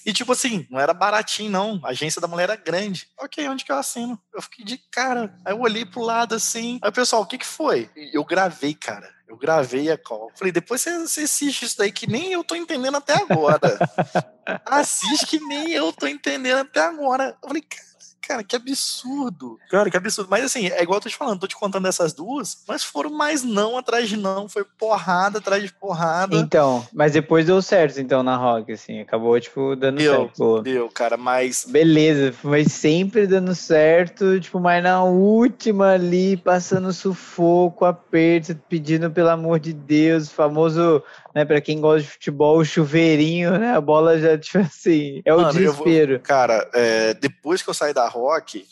E 0.08 0.14
tipo 0.14 0.32
assim, 0.32 0.66
não 0.70 0.80
era 0.80 0.94
baratinho, 0.94 1.52
não. 1.52 1.82
A 1.84 1.90
agência 1.90 2.22
da 2.22 2.30
mulher 2.30 2.46
era 2.46 2.56
grande. 2.56 3.10
Ok, 3.20 3.46
onde 3.50 3.66
que 3.66 3.72
eu 3.74 3.76
assino? 3.76 4.18
Eu 4.34 4.42
fiquei 4.42 4.64
de 4.64 4.78
cara. 4.90 5.36
Aí 5.44 5.52
eu 5.52 5.60
olhei 5.60 5.86
pro 5.86 6.02
lado 6.02 6.34
assim. 6.34 6.80
Aí 6.82 6.90
o 6.90 6.94
pessoal, 6.94 7.24
o 7.24 7.26
que 7.26 7.38
que 7.38 7.46
foi? 7.46 7.90
Eu 8.14 8.24
gravei, 8.24 8.74
cara. 8.74 9.14
Eu 9.28 9.36
gravei 9.36 9.92
a 9.92 9.98
call. 9.98 10.32
Falei, 10.34 10.54
depois 10.54 10.80
você, 10.80 10.98
você 11.00 11.22
assiste 11.24 11.66
isso 11.66 11.78
daí 11.78 11.92
que 11.92 12.08
nem 12.08 12.32
eu 12.32 12.42
tô 12.42 12.56
entendendo 12.56 12.96
até 12.96 13.16
agora. 13.16 13.60
Assiste 14.66 15.26
que 15.26 15.40
nem 15.42 15.74
eu 15.74 15.92
tô 15.92 16.08
entendendo 16.08 16.60
até 16.60 16.80
agora. 16.80 17.38
Eu 17.44 17.50
falei, 17.50 17.62
cara 17.62 17.87
Cara, 18.28 18.44
que 18.44 18.58
absurdo. 18.58 19.58
Cara, 19.70 19.90
que 19.90 19.96
absurdo. 19.96 20.28
Mas 20.30 20.44
assim, 20.44 20.68
é 20.68 20.84
igual 20.84 20.98
eu 20.98 21.02
tô 21.04 21.08
te 21.08 21.16
falando, 21.16 21.40
tô 21.40 21.48
te 21.48 21.56
contando 21.56 21.88
essas 21.88 22.12
duas, 22.12 22.62
mas 22.68 22.84
foram 22.84 23.10
mais 23.10 23.42
não 23.42 23.78
atrás 23.78 24.10
de 24.10 24.18
não, 24.18 24.50
foi 24.50 24.66
porrada 24.78 25.38
atrás 25.40 25.64
de 25.64 25.72
porrada. 25.72 26.36
Então, 26.36 26.86
mas 26.94 27.14
depois 27.14 27.46
deu 27.46 27.62
certo, 27.62 28.02
então, 28.02 28.24
na 28.24 28.36
Rock, 28.36 28.74
assim, 28.74 29.00
acabou, 29.00 29.40
tipo, 29.40 29.78
dando 29.78 30.00
deu, 30.00 30.14
certo. 30.14 30.38
Pô. 30.38 30.62
Deu, 30.62 30.90
cara, 30.90 31.16
mas... 31.16 31.66
Beleza, 31.70 32.34
mas 32.44 32.74
sempre 32.74 33.26
dando 33.28 33.56
certo, 33.56 34.38
tipo, 34.42 34.60
mas 34.60 34.84
na 34.84 35.02
última 35.04 35.94
ali, 35.94 36.36
passando 36.36 36.92
sufoco, 36.92 37.86
aperto, 37.86 38.60
pedindo 38.68 39.10
pelo 39.10 39.30
amor 39.30 39.58
de 39.58 39.72
Deus, 39.72 40.30
famoso 40.30 41.02
né? 41.38 41.46
Para 41.46 41.62
quem 41.62 41.80
gosta 41.80 42.02
de 42.02 42.10
futebol, 42.10 42.58
o 42.58 42.66
chuveirinho, 42.66 43.60
né? 43.60 43.76
A 43.76 43.82
bola 43.82 44.18
já, 44.20 44.36
tipo 44.38 44.58
assim, 44.58 45.22
é 45.24 45.32
Mano, 45.32 45.50
o 45.50 45.52
desespero. 45.52 46.14
Vou, 46.14 46.20
cara, 46.22 46.68
é, 46.74 47.14
depois 47.14 47.62
que 47.62 47.70
eu 47.70 47.76
saí 47.76 47.94
da 47.94 48.08
Rock, 48.08 48.17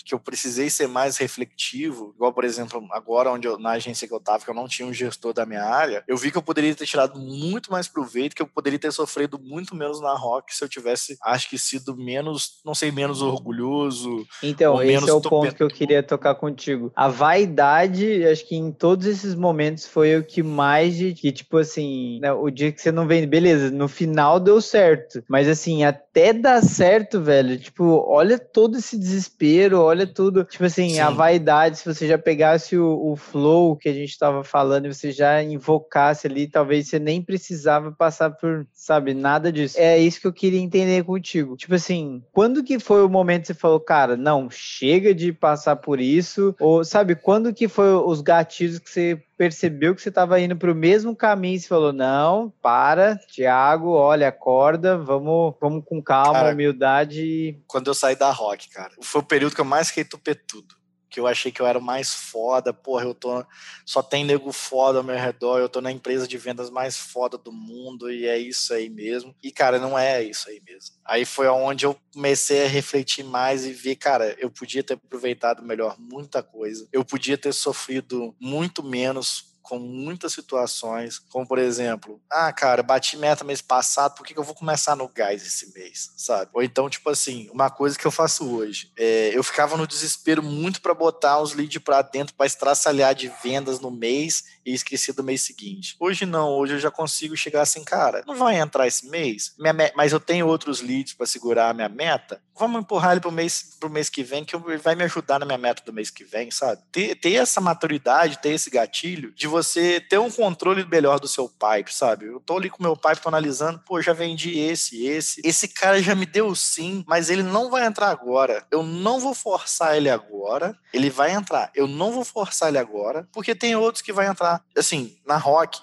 que 0.03 0.13
eu 0.13 0.19
precisei 0.19 0.69
ser 0.69 0.87
mais 0.87 1.17
refletivo, 1.17 2.13
igual, 2.15 2.33
por 2.33 2.43
exemplo, 2.43 2.85
agora 2.91 3.31
onde 3.31 3.47
eu, 3.47 3.57
na 3.57 3.71
agência 3.71 4.07
que 4.07 4.13
eu 4.13 4.19
tava, 4.19 4.43
que 4.43 4.49
eu 4.49 4.55
não 4.55 4.67
tinha 4.67 4.87
um 4.87 4.93
gestor 4.93 5.33
da 5.33 5.45
minha 5.45 5.63
área, 5.63 6.03
eu 6.07 6.17
vi 6.17 6.31
que 6.31 6.37
eu 6.37 6.41
poderia 6.41 6.73
ter 6.75 6.85
tirado 6.85 7.19
muito 7.19 7.71
mais 7.71 7.87
proveito, 7.87 8.35
que 8.35 8.41
eu 8.41 8.47
poderia 8.47 8.79
ter 8.79 8.91
sofrido 8.91 9.39
muito 9.39 9.75
menos 9.75 10.01
na 10.01 10.13
Rock 10.13 10.55
se 10.55 10.63
eu 10.63 10.69
tivesse, 10.69 11.17
acho 11.23 11.49
que, 11.49 11.57
sido 11.57 11.95
menos, 11.95 12.61
não 12.65 12.75
sei, 12.75 12.91
menos 12.91 13.21
orgulhoso. 13.21 14.25
Então, 14.41 14.81
esse 14.81 15.09
é 15.09 15.13
o 15.13 15.21
ponto 15.21 15.55
que 15.55 15.63
eu 15.63 15.67
queria 15.67 16.03
tocar 16.03 16.35
contigo. 16.35 16.91
A 16.95 17.07
vaidade, 17.07 18.25
acho 18.25 18.47
que 18.47 18.55
em 18.55 18.71
todos 18.71 19.05
esses 19.05 19.35
momentos 19.35 19.85
foi 19.85 20.17
o 20.17 20.23
que 20.23 20.43
mais 20.43 20.95
de 20.95 21.13
que, 21.13 21.31
tipo 21.31 21.57
assim, 21.57 22.19
né, 22.19 22.31
o 22.31 22.49
dia 22.49 22.71
que 22.71 22.81
você 22.81 22.91
não 22.91 23.07
vende, 23.07 23.27
beleza, 23.27 23.71
no 23.71 23.87
final 23.87 24.39
deu 24.39 24.61
certo. 24.61 25.23
Mas 25.27 25.47
assim, 25.47 25.83
até 25.83 26.33
dar 26.33 26.61
certo, 26.61 27.21
velho, 27.21 27.57
tipo, 27.59 27.83
olha 28.07 28.37
todo 28.37 28.77
esse 28.77 28.97
desespero, 28.97 29.34
olha 29.73 30.07
tudo. 30.07 30.43
Tipo 30.43 30.65
assim, 30.65 30.91
Sim. 30.91 30.99
a 30.99 31.09
vaidade, 31.09 31.77
se 31.77 31.85
você 31.85 32.07
já 32.07 32.17
pegasse 32.17 32.77
o, 32.77 33.11
o 33.11 33.15
flow 33.15 33.75
que 33.75 33.89
a 33.89 33.93
gente 33.93 34.17
tava 34.17 34.43
falando 34.43 34.85
e 34.85 34.93
você 34.93 35.11
já 35.11 35.41
invocasse 35.43 36.27
ali, 36.27 36.47
talvez 36.47 36.87
você 36.87 36.99
nem 36.99 37.21
precisava 37.21 37.91
passar 37.91 38.31
por, 38.31 38.65
sabe, 38.73 39.13
nada 39.13 39.51
disso. 39.51 39.77
É 39.79 39.97
isso 39.97 40.21
que 40.21 40.27
eu 40.27 40.33
queria 40.33 40.59
entender 40.59 41.03
contigo. 41.03 41.55
Tipo 41.57 41.75
assim, 41.75 42.23
quando 42.31 42.63
que 42.63 42.79
foi 42.79 43.03
o 43.05 43.09
momento 43.09 43.41
que 43.41 43.47
você 43.47 43.53
falou, 43.53 43.79
cara, 43.79 44.15
não, 44.15 44.49
chega 44.49 45.13
de 45.13 45.33
passar 45.33 45.75
por 45.75 45.99
isso? 45.99 46.55
Ou, 46.59 46.83
sabe, 46.83 47.15
quando 47.15 47.53
que 47.53 47.67
foi 47.67 47.93
os 47.93 48.21
gatilhos 48.21 48.79
que 48.79 48.89
você 48.89 49.21
percebeu 49.37 49.93
que 49.93 50.01
você 50.01 50.09
estava 50.09 50.39
indo 50.39 50.55
para 50.55 50.71
o 50.71 50.75
mesmo 50.75 51.15
caminho 51.15 51.55
e 51.55 51.59
você 51.59 51.67
falou: 51.67 51.93
não, 51.93 52.53
para, 52.61 53.17
Thiago, 53.33 53.89
olha, 53.89 54.27
acorda, 54.27 54.97
vamos, 54.97 55.55
vamos 55.59 55.83
com 55.85 56.01
calma, 56.01 56.33
cara, 56.33 56.53
humildade. 56.53 57.59
Quando 57.67 57.87
eu 57.87 57.93
saí 57.93 58.15
da 58.15 58.31
rock, 58.31 58.69
cara, 58.69 58.93
foi 59.01 59.21
o 59.21 59.25
período 59.25 59.55
que 59.55 59.61
eu 59.61 59.65
mais 59.65 59.89
fiquei 59.89 60.03
tupetudo. 60.03 60.75
Que 61.09 61.19
eu 61.19 61.27
achei 61.27 61.51
que 61.51 61.61
eu 61.61 61.65
era 61.65 61.79
o 61.79 61.81
mais 61.81 62.13
foda, 62.13 62.73
porra, 62.73 63.03
eu 63.05 63.13
tô 63.13 63.45
só 63.85 64.01
tem 64.01 64.25
nego 64.25 64.51
foda 64.51 64.97
ao 64.99 65.03
meu 65.03 65.15
redor, 65.15 65.59
eu 65.59 65.69
tô 65.69 65.81
na 65.81 65.91
empresa 65.91 66.27
de 66.27 66.37
vendas 66.37 66.69
mais 66.69 66.97
foda 66.97 67.37
do 67.37 67.51
mundo 67.51 68.11
e 68.11 68.25
é 68.25 68.37
isso 68.37 68.73
aí 68.73 68.89
mesmo. 68.89 69.35
E 69.41 69.51
cara, 69.51 69.79
não 69.79 69.97
é 69.97 70.23
isso 70.23 70.49
aí 70.49 70.61
mesmo. 70.65 70.95
Aí 71.05 71.25
foi 71.25 71.47
onde 71.47 71.85
eu 71.85 71.97
comecei 72.13 72.65
a 72.65 72.67
refletir 72.67 73.23
mais 73.23 73.65
e 73.65 73.73
ver, 73.73 73.95
cara, 73.95 74.35
eu 74.39 74.49
podia 74.49 74.83
ter 74.83 74.93
aproveitado 74.93 75.63
melhor 75.63 75.95
muita 75.99 76.41
coisa. 76.41 76.87
Eu 76.91 77.05
podia 77.05 77.37
ter 77.37 77.53
sofrido 77.53 78.35
muito 78.39 78.83
menos 78.83 79.54
com 79.65 79.79
muitas 79.79 80.31
situações, 80.33 81.17
como 81.17 81.47
por 81.47 81.57
exemplo, 81.57 82.21
ah, 82.31 82.53
cara, 82.53 82.83
bati 82.83 83.17
meta 83.17 83.43
mês 83.43 83.61
passado, 83.61 84.15
por 84.15 84.25
que, 84.25 84.33
que 84.33 84.39
eu 84.39 84.43
vou 84.43 84.55
começar 84.55 84.95
no 84.95 85.09
gás 85.09 85.45
esse 85.45 85.73
mês, 85.73 86.11
sabe? 86.15 86.51
Ou 86.53 86.63
então, 86.63 86.89
tipo 86.89 87.09
assim, 87.09 87.49
uma 87.51 87.69
coisa 87.69 87.97
que 87.97 88.05
eu 88.05 88.11
faço 88.11 88.47
hoje, 88.55 88.91
é, 88.97 89.31
eu 89.33 89.43
ficava 89.43 89.75
no 89.75 89.87
desespero 89.87 90.43
muito 90.43 90.81
para 90.81 90.93
botar 90.93 91.39
os 91.41 91.53
leads 91.53 91.81
para 91.81 92.01
dentro 92.01 92.35
para 92.35 92.45
estraçalhar 92.45 93.15
de 93.15 93.31
vendas 93.43 93.79
no 93.79 93.89
mês 93.89 94.43
e 94.65 94.73
esqueci 94.73 95.11
do 95.11 95.23
mês 95.23 95.41
seguinte. 95.41 95.95
Hoje 95.99 96.25
não, 96.25 96.49
hoje 96.51 96.73
eu 96.73 96.79
já 96.79 96.91
consigo 96.91 97.35
chegar 97.35 97.61
assim, 97.61 97.83
cara, 97.83 98.23
não 98.25 98.35
vai 98.35 98.59
entrar 98.59 98.87
esse 98.87 99.07
mês, 99.07 99.55
mas 99.95 100.11
eu 100.11 100.19
tenho 100.19 100.47
outros 100.47 100.81
leads 100.81 101.13
para 101.13 101.25
segurar 101.25 101.69
a 101.69 101.73
minha 101.73 101.89
meta, 101.89 102.41
vamos 102.57 102.81
empurrar 102.81 103.11
ele 103.11 103.21
pro 103.21 103.31
mês, 103.31 103.75
pro 103.79 103.89
mês 103.89 104.09
que 104.09 104.23
vem, 104.23 104.43
que 104.43 104.55
vai 104.57 104.95
me 104.95 105.03
ajudar 105.03 105.39
na 105.39 105.45
minha 105.45 105.57
meta 105.57 105.83
do 105.85 105.93
mês 105.93 106.09
que 106.09 106.23
vem, 106.23 106.49
sabe? 106.51 106.81
Ter, 106.91 107.15
ter 107.15 107.33
essa 107.33 107.59
maturidade, 107.59 108.39
ter 108.39 108.49
esse 108.49 108.69
gatilho 108.69 109.31
de 109.33 109.47
você 109.47 109.99
ter 109.99 110.17
um 110.17 110.31
controle 110.31 110.85
melhor 110.85 111.19
do 111.19 111.27
seu 111.27 111.49
pipe, 111.49 111.93
sabe? 111.93 112.25
Eu 112.25 112.39
tô 112.39 112.57
ali 112.57 112.69
com 112.69 112.81
meu 112.81 112.95
pipe, 112.95 113.21
tô 113.21 113.29
analisando, 113.29 113.79
pô, 113.85 114.01
já 114.01 114.13
vendi 114.13 114.59
esse, 114.59 115.05
esse. 115.05 115.41
Esse 115.43 115.67
cara 115.67 116.01
já 116.01 116.15
me 116.15 116.25
deu 116.25 116.53
sim, 116.55 117.03
mas 117.07 117.29
ele 117.29 117.43
não 117.43 117.69
vai 117.69 117.85
entrar 117.85 118.09
agora. 118.09 118.65
Eu 118.71 118.83
não 118.83 119.19
vou 119.19 119.33
forçar 119.33 119.95
ele 119.95 120.09
agora. 120.09 120.77
Ele 120.93 121.09
vai 121.09 121.31
entrar. 121.31 121.71
Eu 121.75 121.87
não 121.87 122.11
vou 122.11 122.23
forçar 122.23 122.69
ele 122.69 122.77
agora, 122.77 123.27
porque 123.33 123.53
tem 123.53 123.75
outros 123.75 124.01
que 124.01 124.13
vai 124.13 124.27
entrar. 124.27 124.63
Assim, 124.75 125.17
na 125.25 125.37
rock, 125.37 125.79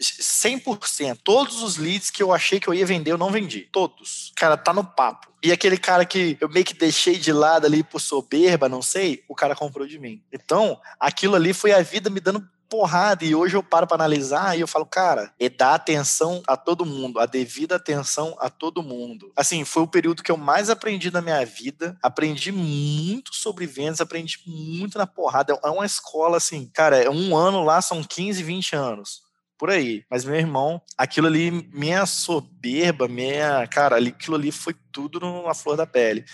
100%. 0.00 1.18
Todos 1.22 1.62
os 1.62 1.76
leads 1.76 2.10
que 2.10 2.22
eu 2.22 2.32
achei 2.32 2.60
que 2.60 2.68
eu 2.68 2.74
ia 2.74 2.86
vender, 2.86 3.12
eu 3.12 3.18
não 3.18 3.30
vendi. 3.30 3.68
Todos. 3.72 4.32
Cara, 4.36 4.56
tá 4.56 4.72
no 4.72 4.84
papo. 4.84 5.28
E 5.42 5.52
aquele 5.52 5.76
cara 5.76 6.04
que 6.04 6.36
eu 6.40 6.48
meio 6.48 6.64
que 6.64 6.74
deixei 6.74 7.16
de 7.16 7.32
lado 7.32 7.66
ali 7.66 7.82
por 7.82 8.00
soberba, 8.00 8.68
não 8.68 8.82
sei, 8.82 9.22
o 9.28 9.34
cara 9.34 9.54
comprou 9.54 9.86
de 9.86 9.98
mim. 9.98 10.22
Então, 10.32 10.80
aquilo 10.98 11.36
ali 11.36 11.52
foi 11.52 11.72
a 11.72 11.82
vida 11.82 12.10
me 12.10 12.20
dando 12.20 12.44
porrada. 12.68 13.24
E 13.24 13.34
hoje 13.34 13.56
eu 13.56 13.62
paro 13.62 13.86
para 13.86 13.96
analisar 13.96 14.56
e 14.56 14.60
eu 14.60 14.68
falo, 14.68 14.84
cara, 14.84 15.32
é 15.38 15.48
dar 15.48 15.74
atenção 15.74 16.42
a 16.46 16.56
todo 16.56 16.84
mundo, 16.84 17.18
a 17.18 17.26
devida 17.26 17.76
atenção 17.76 18.36
a 18.38 18.50
todo 18.50 18.82
mundo. 18.82 19.32
Assim, 19.36 19.64
foi 19.64 19.82
o 19.82 19.88
período 19.88 20.22
que 20.22 20.30
eu 20.30 20.36
mais 20.36 20.68
aprendi 20.68 21.10
na 21.10 21.22
minha 21.22 21.44
vida. 21.44 21.96
Aprendi 22.02 22.52
muito 22.52 23.34
sobre 23.34 23.66
vendas, 23.66 24.00
aprendi 24.00 24.38
muito 24.46 24.98
na 24.98 25.06
porrada. 25.06 25.58
É 25.62 25.70
uma 25.70 25.86
escola, 25.86 26.36
assim, 26.36 26.68
cara, 26.72 26.98
é 26.98 27.10
um 27.10 27.36
ano 27.36 27.64
lá, 27.64 27.80
são 27.80 28.02
15, 28.02 28.42
20 28.42 28.76
anos 28.76 29.27
por 29.58 29.70
aí. 29.70 30.04
Mas 30.10 30.24
meu 30.24 30.36
irmão, 30.36 30.80
aquilo 30.96 31.26
ali, 31.26 31.50
minha 31.72 32.06
soberba, 32.06 33.08
minha. 33.08 33.66
Cara, 33.66 33.98
aquilo 33.98 34.36
ali 34.36 34.52
foi 34.52 34.74
tudo 34.92 35.20
na 35.20 35.54
flor 35.54 35.76
da 35.76 35.86
pele. 35.86 36.24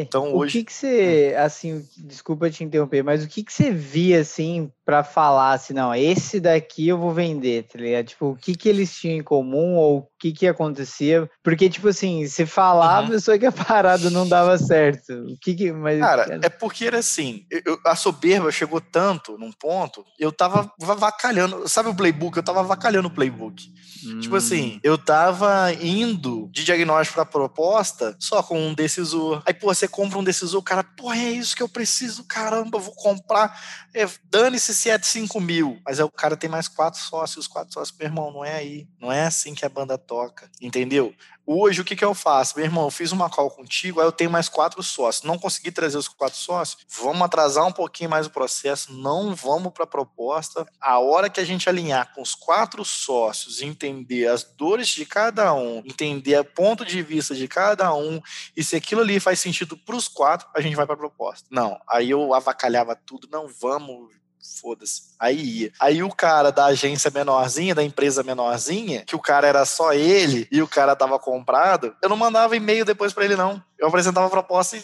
Então 0.00 0.34
hoje. 0.34 0.58
O 0.58 0.60
que 0.60 0.66
que 0.66 0.72
você, 0.72 1.34
assim, 1.38 1.84
desculpa 1.96 2.50
te 2.50 2.62
interromper, 2.62 3.02
mas 3.02 3.24
o 3.24 3.28
que 3.28 3.42
que 3.42 3.52
você 3.52 3.70
via, 3.70 4.20
assim, 4.20 4.70
para 4.84 5.02
falar 5.02 5.54
assim, 5.54 5.72
não, 5.72 5.94
esse 5.94 6.38
daqui 6.38 6.88
eu 6.88 6.98
vou 6.98 7.12
vender, 7.12 7.64
tá 7.64 7.78
ligado? 7.78 8.06
Tipo, 8.06 8.30
o 8.30 8.36
que 8.36 8.54
que 8.54 8.68
eles 8.68 8.94
tinham 8.94 9.16
em 9.16 9.22
comum 9.22 9.74
ou 9.76 9.98
o 9.98 10.08
que 10.18 10.32
que 10.32 10.46
acontecia? 10.46 11.28
Porque, 11.42 11.68
tipo 11.68 11.88
assim, 11.88 12.26
você 12.26 12.46
falava, 12.46 13.12
uhum. 13.12 13.20
só 13.20 13.36
que 13.36 13.46
a 13.46 13.52
parada 13.52 14.10
não 14.10 14.28
dava 14.28 14.56
certo. 14.58 15.12
O 15.12 15.36
que 15.40 15.54
que. 15.54 15.72
Mas, 15.72 15.98
cara, 15.98 16.38
é 16.42 16.48
porque 16.48 16.84
era 16.84 16.98
assim, 16.98 17.44
eu, 17.50 17.78
a 17.84 17.96
soberba 17.96 18.50
chegou 18.52 18.80
tanto 18.80 19.36
num 19.38 19.52
ponto, 19.52 20.04
eu 20.18 20.30
tava 20.30 20.70
vacalhando. 20.78 21.68
Sabe 21.68 21.88
o 21.88 21.94
playbook? 21.94 22.36
Eu 22.36 22.42
tava 22.42 22.62
vacalhando 22.72 23.08
o 23.08 23.10
playbook. 23.10 23.70
Hum. 24.04 24.20
Tipo 24.20 24.36
assim, 24.36 24.74
hum. 24.76 24.80
eu 24.82 24.98
tava 24.98 25.72
indo 25.74 26.48
de 26.50 26.64
diagnóstico 26.64 27.14
pra 27.14 27.24
proposta 27.24 28.16
só 28.18 28.42
com 28.42 28.58
um 28.58 28.74
decisor. 28.74 29.42
Aí, 29.46 29.54
pô, 29.54 29.72
você 29.72 29.86
compra 29.86 30.18
um 30.18 30.24
decisor, 30.24 30.58
o 30.58 30.62
cara, 30.62 30.82
pô, 30.82 31.12
é 31.12 31.30
isso 31.30 31.54
que 31.54 31.62
eu 31.62 31.68
preciso, 31.68 32.24
caramba, 32.24 32.78
vou 32.78 32.94
comprar. 32.94 33.60
É, 33.94 34.08
Dane-se 34.24 34.74
se 34.74 34.90
é 34.90 34.98
de 34.98 35.06
5 35.06 35.40
mil. 35.40 35.78
Mas 35.84 36.00
aí 36.00 36.04
o 36.04 36.10
cara 36.10 36.36
tem 36.36 36.50
mais 36.50 36.66
quatro 36.66 36.98
sócios, 36.98 37.46
quatro 37.46 37.74
sócios, 37.74 37.96
meu 37.96 38.08
irmão, 38.08 38.32
não 38.32 38.44
é 38.44 38.56
aí. 38.56 38.88
Não 39.00 39.12
é 39.12 39.26
assim 39.26 39.54
que 39.54 39.64
a 39.64 39.68
banda 39.68 39.96
toca, 39.96 40.50
entendeu? 40.60 41.14
Hoje, 41.44 41.80
o 41.80 41.84
que, 41.84 41.96
que 41.96 42.04
eu 42.04 42.14
faço? 42.14 42.56
Meu 42.56 42.64
irmão, 42.64 42.84
eu 42.84 42.90
fiz 42.90 43.10
uma 43.10 43.28
call 43.28 43.50
contigo, 43.50 44.00
aí 44.00 44.06
eu 44.06 44.12
tenho 44.12 44.30
mais 44.30 44.48
quatro 44.48 44.82
sócios. 44.82 45.24
Não 45.24 45.38
consegui 45.38 45.72
trazer 45.72 45.98
os 45.98 46.06
quatro 46.06 46.38
sócios, 46.38 46.86
vamos 47.00 47.22
atrasar 47.22 47.66
um 47.66 47.72
pouquinho 47.72 48.10
mais 48.10 48.26
o 48.26 48.30
processo, 48.30 48.92
não 48.92 49.34
vamos 49.34 49.72
para 49.72 49.84
a 49.84 49.86
proposta. 49.86 50.66
A 50.80 51.00
hora 51.00 51.28
que 51.28 51.40
a 51.40 51.44
gente 51.44 51.68
alinhar 51.68 52.14
com 52.14 52.22
os 52.22 52.34
quatro 52.34 52.84
sócios, 52.84 53.60
entender 53.60 54.28
as 54.28 54.44
dores 54.44 54.88
de 54.88 55.04
cada 55.04 55.52
um, 55.52 55.78
entender 55.78 56.38
o 56.38 56.44
ponto 56.44 56.84
de 56.84 57.02
vista 57.02 57.34
de 57.34 57.48
cada 57.48 57.92
um, 57.92 58.20
e 58.56 58.62
se 58.62 58.76
aquilo 58.76 59.00
ali 59.00 59.18
faz 59.18 59.40
sentido 59.40 59.76
para 59.76 59.96
os 59.96 60.06
quatro, 60.06 60.48
a 60.54 60.60
gente 60.60 60.76
vai 60.76 60.86
para 60.86 60.94
a 60.94 60.98
proposta. 60.98 61.48
Não, 61.50 61.80
aí 61.88 62.10
eu 62.10 62.32
avacalhava 62.34 62.94
tudo, 62.94 63.28
não 63.30 63.48
vamos 63.48 64.21
foda-se. 64.60 65.02
Aí 65.18 65.40
ia. 65.40 65.72
Aí 65.80 66.02
o 66.02 66.10
cara 66.10 66.50
da 66.50 66.66
agência 66.66 67.10
menorzinha, 67.14 67.74
da 67.74 67.82
empresa 67.82 68.22
menorzinha, 68.22 69.04
que 69.04 69.16
o 69.16 69.20
cara 69.20 69.46
era 69.46 69.64
só 69.64 69.92
ele 69.92 70.48
e 70.50 70.60
o 70.60 70.68
cara 70.68 70.96
tava 70.96 71.18
comprado, 71.18 71.94
eu 72.02 72.08
não 72.08 72.16
mandava 72.16 72.56
e-mail 72.56 72.84
depois 72.84 73.12
para 73.12 73.24
ele, 73.24 73.36
não. 73.36 73.62
Eu 73.78 73.88
apresentava 73.88 74.26
a 74.26 74.30
proposta 74.30 74.76
e 74.76 74.82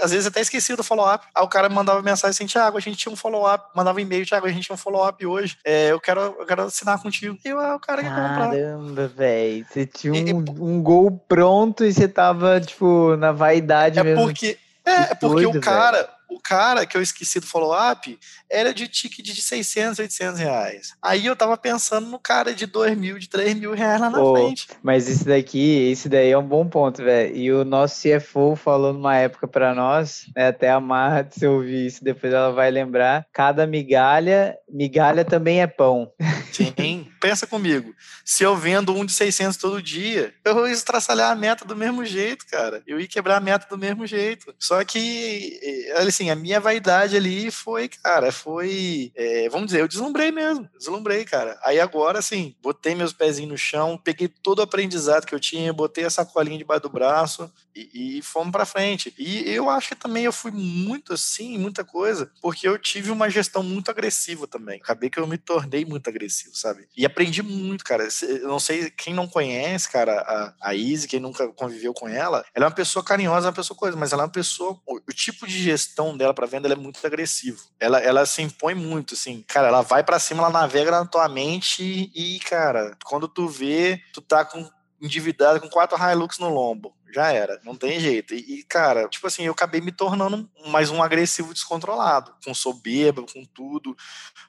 às 0.00 0.10
vezes 0.10 0.26
até 0.26 0.40
esqueci 0.40 0.74
do 0.74 0.82
follow-up. 0.82 1.26
Aí 1.34 1.44
o 1.44 1.48
cara 1.48 1.68
mandava 1.68 2.02
mensagem 2.02 2.30
assim, 2.30 2.46
Thiago, 2.46 2.76
a 2.76 2.80
gente 2.80 2.96
tinha 2.96 3.12
um 3.12 3.16
follow-up. 3.16 3.70
Mandava 3.74 4.00
e-mail, 4.00 4.26
Thiago, 4.26 4.46
a 4.46 4.50
gente 4.50 4.64
tinha 4.64 4.74
um 4.74 4.78
follow-up 4.78 5.24
hoje. 5.24 5.56
É, 5.64 5.92
eu, 5.92 6.00
quero, 6.00 6.20
eu 6.20 6.46
quero 6.46 6.62
assinar 6.62 7.00
contigo. 7.00 7.38
E 7.44 7.48
eu, 7.48 7.58
ah, 7.58 7.76
o 7.76 7.80
cara 7.80 8.02
quer 8.02 8.08
comprar. 8.08 8.50
Caramba, 8.50 9.08
velho. 9.08 9.66
Você 9.70 9.86
tinha 9.86 10.12
um, 10.12 10.16
e, 10.16 10.32
um 10.32 10.82
gol 10.82 11.10
pronto 11.28 11.84
e 11.84 11.92
você 11.92 12.08
tava, 12.08 12.60
tipo, 12.60 13.16
na 13.16 13.32
vaidade 13.32 13.98
é 13.98 14.02
mesmo. 14.02 14.24
Porque, 14.24 14.58
é, 14.84 15.12
é 15.12 15.14
porque 15.14 15.46
o 15.46 15.60
cara... 15.60 15.98
Véio 15.98 16.13
o 16.34 16.40
cara 16.40 16.84
que 16.84 16.96
eu 16.96 17.02
esqueci 17.02 17.38
do 17.38 17.46
follow-up 17.46 18.18
era 18.50 18.74
de 18.74 18.88
ticket 18.88 19.24
de 19.24 19.40
600, 19.40 19.98
800 19.98 20.40
reais. 20.40 20.94
Aí 21.02 21.26
eu 21.26 21.36
tava 21.36 21.56
pensando 21.56 22.08
no 22.08 22.18
cara 22.18 22.54
de 22.54 22.66
2 22.66 22.96
mil, 22.96 23.18
de 23.18 23.28
3 23.28 23.54
mil 23.54 23.72
reais 23.72 24.00
lá 24.00 24.10
na 24.10 24.20
oh, 24.20 24.34
frente. 24.34 24.68
Mas 24.82 25.08
esse 25.08 25.24
daqui, 25.24 25.90
esse 25.90 26.08
daí 26.08 26.30
é 26.30 26.38
um 26.38 26.46
bom 26.46 26.66
ponto, 26.66 27.02
velho. 27.02 27.36
E 27.36 27.52
o 27.52 27.64
nosso 27.64 28.02
CFO 28.02 28.56
falou 28.56 28.92
numa 28.92 29.16
época 29.16 29.46
para 29.46 29.74
nós, 29.74 30.26
né, 30.34 30.48
até 30.48 30.70
a 30.70 30.80
Marra, 30.80 31.22
de 31.22 31.34
se 31.36 31.46
ouvir 31.46 31.86
isso, 31.86 32.04
depois 32.04 32.32
ela 32.32 32.50
vai 32.50 32.70
lembrar, 32.70 33.26
cada 33.32 33.66
migalha, 33.66 34.56
migalha 34.68 35.24
também 35.24 35.62
é 35.62 35.66
pão. 35.66 36.10
Sim, 36.52 37.08
pensa 37.20 37.46
comigo. 37.46 37.94
Se 38.24 38.42
eu 38.42 38.56
vendo 38.56 38.94
um 38.94 39.04
de 39.04 39.12
600 39.12 39.56
todo 39.56 39.82
dia, 39.82 40.34
eu 40.44 40.66
ia 40.66 40.72
estraçalhar 40.72 41.30
a 41.30 41.36
meta 41.36 41.64
do 41.64 41.76
mesmo 41.76 42.04
jeito, 42.04 42.44
cara. 42.46 42.82
Eu 42.86 43.00
ia 43.00 43.08
quebrar 43.08 43.36
a 43.36 43.40
meta 43.40 43.66
do 43.68 43.78
mesmo 43.78 44.06
jeito. 44.06 44.54
Só 44.58 44.84
que, 44.84 45.58
eh, 45.62 46.02
assim, 46.02 46.23
assim, 46.24 46.30
a 46.30 46.36
minha 46.36 46.60
vaidade 46.60 47.16
ali 47.16 47.50
foi, 47.50 47.88
cara, 47.88 48.32
foi. 48.32 49.12
É, 49.14 49.48
vamos 49.48 49.66
dizer, 49.66 49.80
eu 49.80 49.88
deslumbrei 49.88 50.30
mesmo. 50.30 50.68
Deslumbrei, 50.76 51.24
cara. 51.24 51.58
Aí 51.62 51.78
agora, 51.78 52.18
assim, 52.18 52.54
botei 52.62 52.94
meus 52.94 53.12
pezinhos 53.12 53.50
no 53.50 53.58
chão, 53.58 54.00
peguei 54.02 54.28
todo 54.28 54.60
o 54.60 54.62
aprendizado 54.62 55.26
que 55.26 55.34
eu 55.34 55.40
tinha, 55.40 55.72
botei 55.72 56.04
a 56.04 56.10
sacolinha 56.10 56.58
debaixo 56.58 56.82
do 56.82 56.88
braço 56.88 57.50
e, 57.74 58.18
e 58.18 58.22
fomos 58.22 58.52
para 58.52 58.64
frente. 58.64 59.12
E 59.18 59.48
eu 59.50 59.68
acho 59.68 59.88
que 59.88 59.94
também 59.94 60.24
eu 60.24 60.32
fui 60.32 60.50
muito 60.50 61.12
assim, 61.12 61.58
muita 61.58 61.84
coisa, 61.84 62.30
porque 62.40 62.66
eu 62.66 62.78
tive 62.78 63.10
uma 63.10 63.28
gestão 63.28 63.62
muito 63.62 63.90
agressiva 63.90 64.46
também. 64.46 64.80
Acabei 64.80 65.10
que 65.10 65.18
eu 65.18 65.26
me 65.26 65.38
tornei 65.38 65.84
muito 65.84 66.08
agressivo, 66.08 66.56
sabe? 66.56 66.86
E 66.96 67.04
aprendi 67.04 67.42
muito, 67.42 67.84
cara. 67.84 68.08
Eu 68.22 68.48
não 68.48 68.60
sei 68.60 68.90
quem 68.90 69.12
não 69.12 69.28
conhece, 69.28 69.90
cara, 69.90 70.20
a, 70.60 70.70
a 70.70 70.74
Izzy, 70.74 71.08
quem 71.08 71.20
nunca 71.20 71.48
conviveu 71.48 71.92
com 71.92 72.08
ela, 72.08 72.44
ela 72.54 72.66
é 72.66 72.68
uma 72.68 72.74
pessoa 72.74 73.04
carinhosa, 73.04 73.48
uma 73.48 73.52
pessoa 73.52 73.76
coisa, 73.76 73.96
mas 73.96 74.12
ela 74.12 74.22
é 74.22 74.26
uma 74.26 74.32
pessoa. 74.32 74.80
O, 74.86 74.96
o 74.96 75.12
tipo 75.12 75.46
de 75.46 75.62
gestão 75.62 76.13
dela 76.16 76.34
para 76.34 76.46
venda 76.46 76.72
é 76.72 76.76
muito 76.76 77.04
agressivo. 77.06 77.60
Ela, 77.78 77.98
ela 77.98 78.26
se 78.26 78.42
impõe 78.42 78.74
muito, 78.74 79.14
assim. 79.14 79.44
Cara, 79.46 79.68
ela 79.68 79.82
vai 79.82 80.02
para 80.02 80.18
cima, 80.18 80.42
ela 80.42 80.50
navega 80.50 80.90
na 80.90 81.04
tua 81.04 81.28
mente 81.28 82.10
e, 82.14 82.38
cara, 82.40 82.96
quando 83.04 83.28
tu 83.28 83.48
vê, 83.48 84.00
tu 84.12 84.20
tá 84.20 84.44
com 84.44 84.68
endividado 85.00 85.60
com 85.60 85.68
quatro 85.68 85.98
Hilux 85.98 86.38
no 86.38 86.48
lombo. 86.48 86.94
Já 87.14 87.30
era, 87.30 87.60
não 87.62 87.76
tem 87.76 88.00
jeito. 88.00 88.34
E, 88.34 88.58
e, 88.58 88.62
cara, 88.64 89.08
tipo 89.08 89.24
assim, 89.26 89.44
eu 89.44 89.52
acabei 89.52 89.80
me 89.80 89.92
tornando 89.92 90.50
mais 90.66 90.90
um 90.90 91.00
agressivo 91.00 91.54
descontrolado, 91.54 92.34
com 92.44 92.52
soberba, 92.52 93.22
com 93.22 93.44
tudo. 93.44 93.96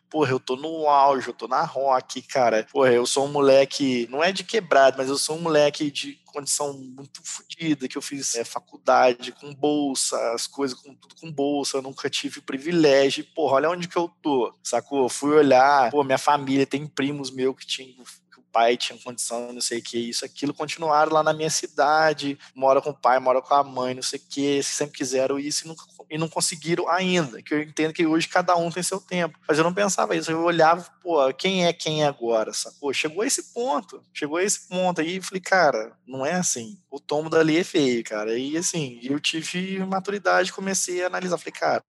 Porra, 0.10 0.32
eu 0.32 0.40
tô 0.40 0.56
no 0.56 0.88
auge, 0.90 1.28
eu 1.28 1.34
tô 1.34 1.48
na 1.48 1.62
rock, 1.62 2.24
cara. 2.24 2.66
Porra, 2.72 2.92
eu 2.92 3.06
sou 3.06 3.26
um 3.26 3.32
moleque, 3.32 4.08
não 4.10 4.24
é 4.24 4.32
de 4.32 4.44
quebrado, 4.44 4.98
mas 4.98 5.10
eu 5.10 5.18
sou 5.18 5.38
um 5.38 5.42
moleque 5.42 5.92
de 5.92 6.20
condição 6.26 6.74
muito 6.74 7.22
fodida, 7.24 7.88
que 7.88 7.98
eu 7.98 8.02
fiz 8.02 8.36
é, 8.36 8.44
faculdade 8.44 9.32
com 9.32 9.54
bolsa, 9.54 10.18
as 10.34 10.48
coisas 10.48 10.78
com 10.78 10.94
tudo 10.96 11.16
com 11.16 11.32
bolsa, 11.32 11.78
eu 11.78 11.82
nunca 11.82 12.10
tive 12.10 12.42
privilégio. 12.42 13.26
Porra, 13.36 13.56
olha 13.56 13.70
onde 13.70 13.88
que 13.88 13.98
eu 13.98 14.10
tô, 14.22 14.54
sacou? 14.64 15.08
Fui 15.08 15.36
olhar, 15.36 15.92
pô, 15.92 16.04
minha 16.04 16.18
família 16.18 16.66
tem 16.66 16.88
primos 16.88 17.30
meus 17.30 17.56
que 17.56 17.68
tinham 17.68 18.04
pai 18.56 18.78
tinha 18.78 18.98
condição, 18.98 19.52
não 19.52 19.60
sei 19.60 19.80
o 19.80 19.84
que, 19.84 19.98
isso, 19.98 20.24
aquilo, 20.24 20.54
continuaram 20.54 21.12
lá 21.12 21.22
na 21.22 21.34
minha 21.34 21.50
cidade, 21.50 22.40
mora 22.56 22.82
com 22.82 22.92
o 22.92 22.94
pai, 22.94 23.20
mora 23.20 23.42
com 23.42 23.54
a 23.54 23.62
mãe, 23.62 23.94
não 23.94 24.02
sei 24.02 24.18
o 24.18 24.22
que, 24.30 24.64
sempre 24.64 24.98
quiseram 24.98 25.38
isso 25.38 25.66
e 25.66 25.68
nunca, 25.68 25.84
e 26.10 26.18
não 26.18 26.30
conseguiram 26.30 26.88
ainda. 26.88 27.42
Que 27.42 27.54
eu 27.54 27.62
entendo 27.62 27.92
que 27.92 28.06
hoje 28.06 28.30
cada 28.30 28.56
um 28.56 28.72
tem 28.72 28.82
seu 28.82 29.02
tempo. 29.02 29.38
Mas 29.46 29.58
eu 29.58 29.64
não 29.64 29.74
pensava 29.74 30.16
isso. 30.16 30.32
Eu 30.32 30.44
olhava, 30.44 30.88
pô, 31.02 31.34
quem 31.34 31.66
é 31.66 31.74
quem 31.74 32.04
é 32.04 32.08
agora? 32.08 32.54
Sacou? 32.54 32.94
Chegou 32.94 33.24
a 33.24 33.28
esse 33.28 33.54
ponto. 33.54 34.02
Chegou 34.14 34.38
a 34.38 34.44
esse 34.44 34.68
ponto. 34.68 35.02
Aí 35.02 35.20
falei, 35.20 35.42
cara, 35.42 35.98
não 36.08 36.26
é 36.26 36.34
assim. 36.34 36.78
O 36.90 37.00
tombo 37.00 37.30
dali 37.30 37.58
é 37.58 37.64
feio, 37.64 38.04
cara. 38.04 38.38
E 38.38 38.56
assim, 38.56 39.00
eu 39.04 39.20
tive 39.20 39.80
maturidade, 39.80 40.54
comecei 40.54 41.04
a 41.04 41.08
analisar. 41.08 41.38
Falei, 41.38 41.54
cara, 41.54 41.84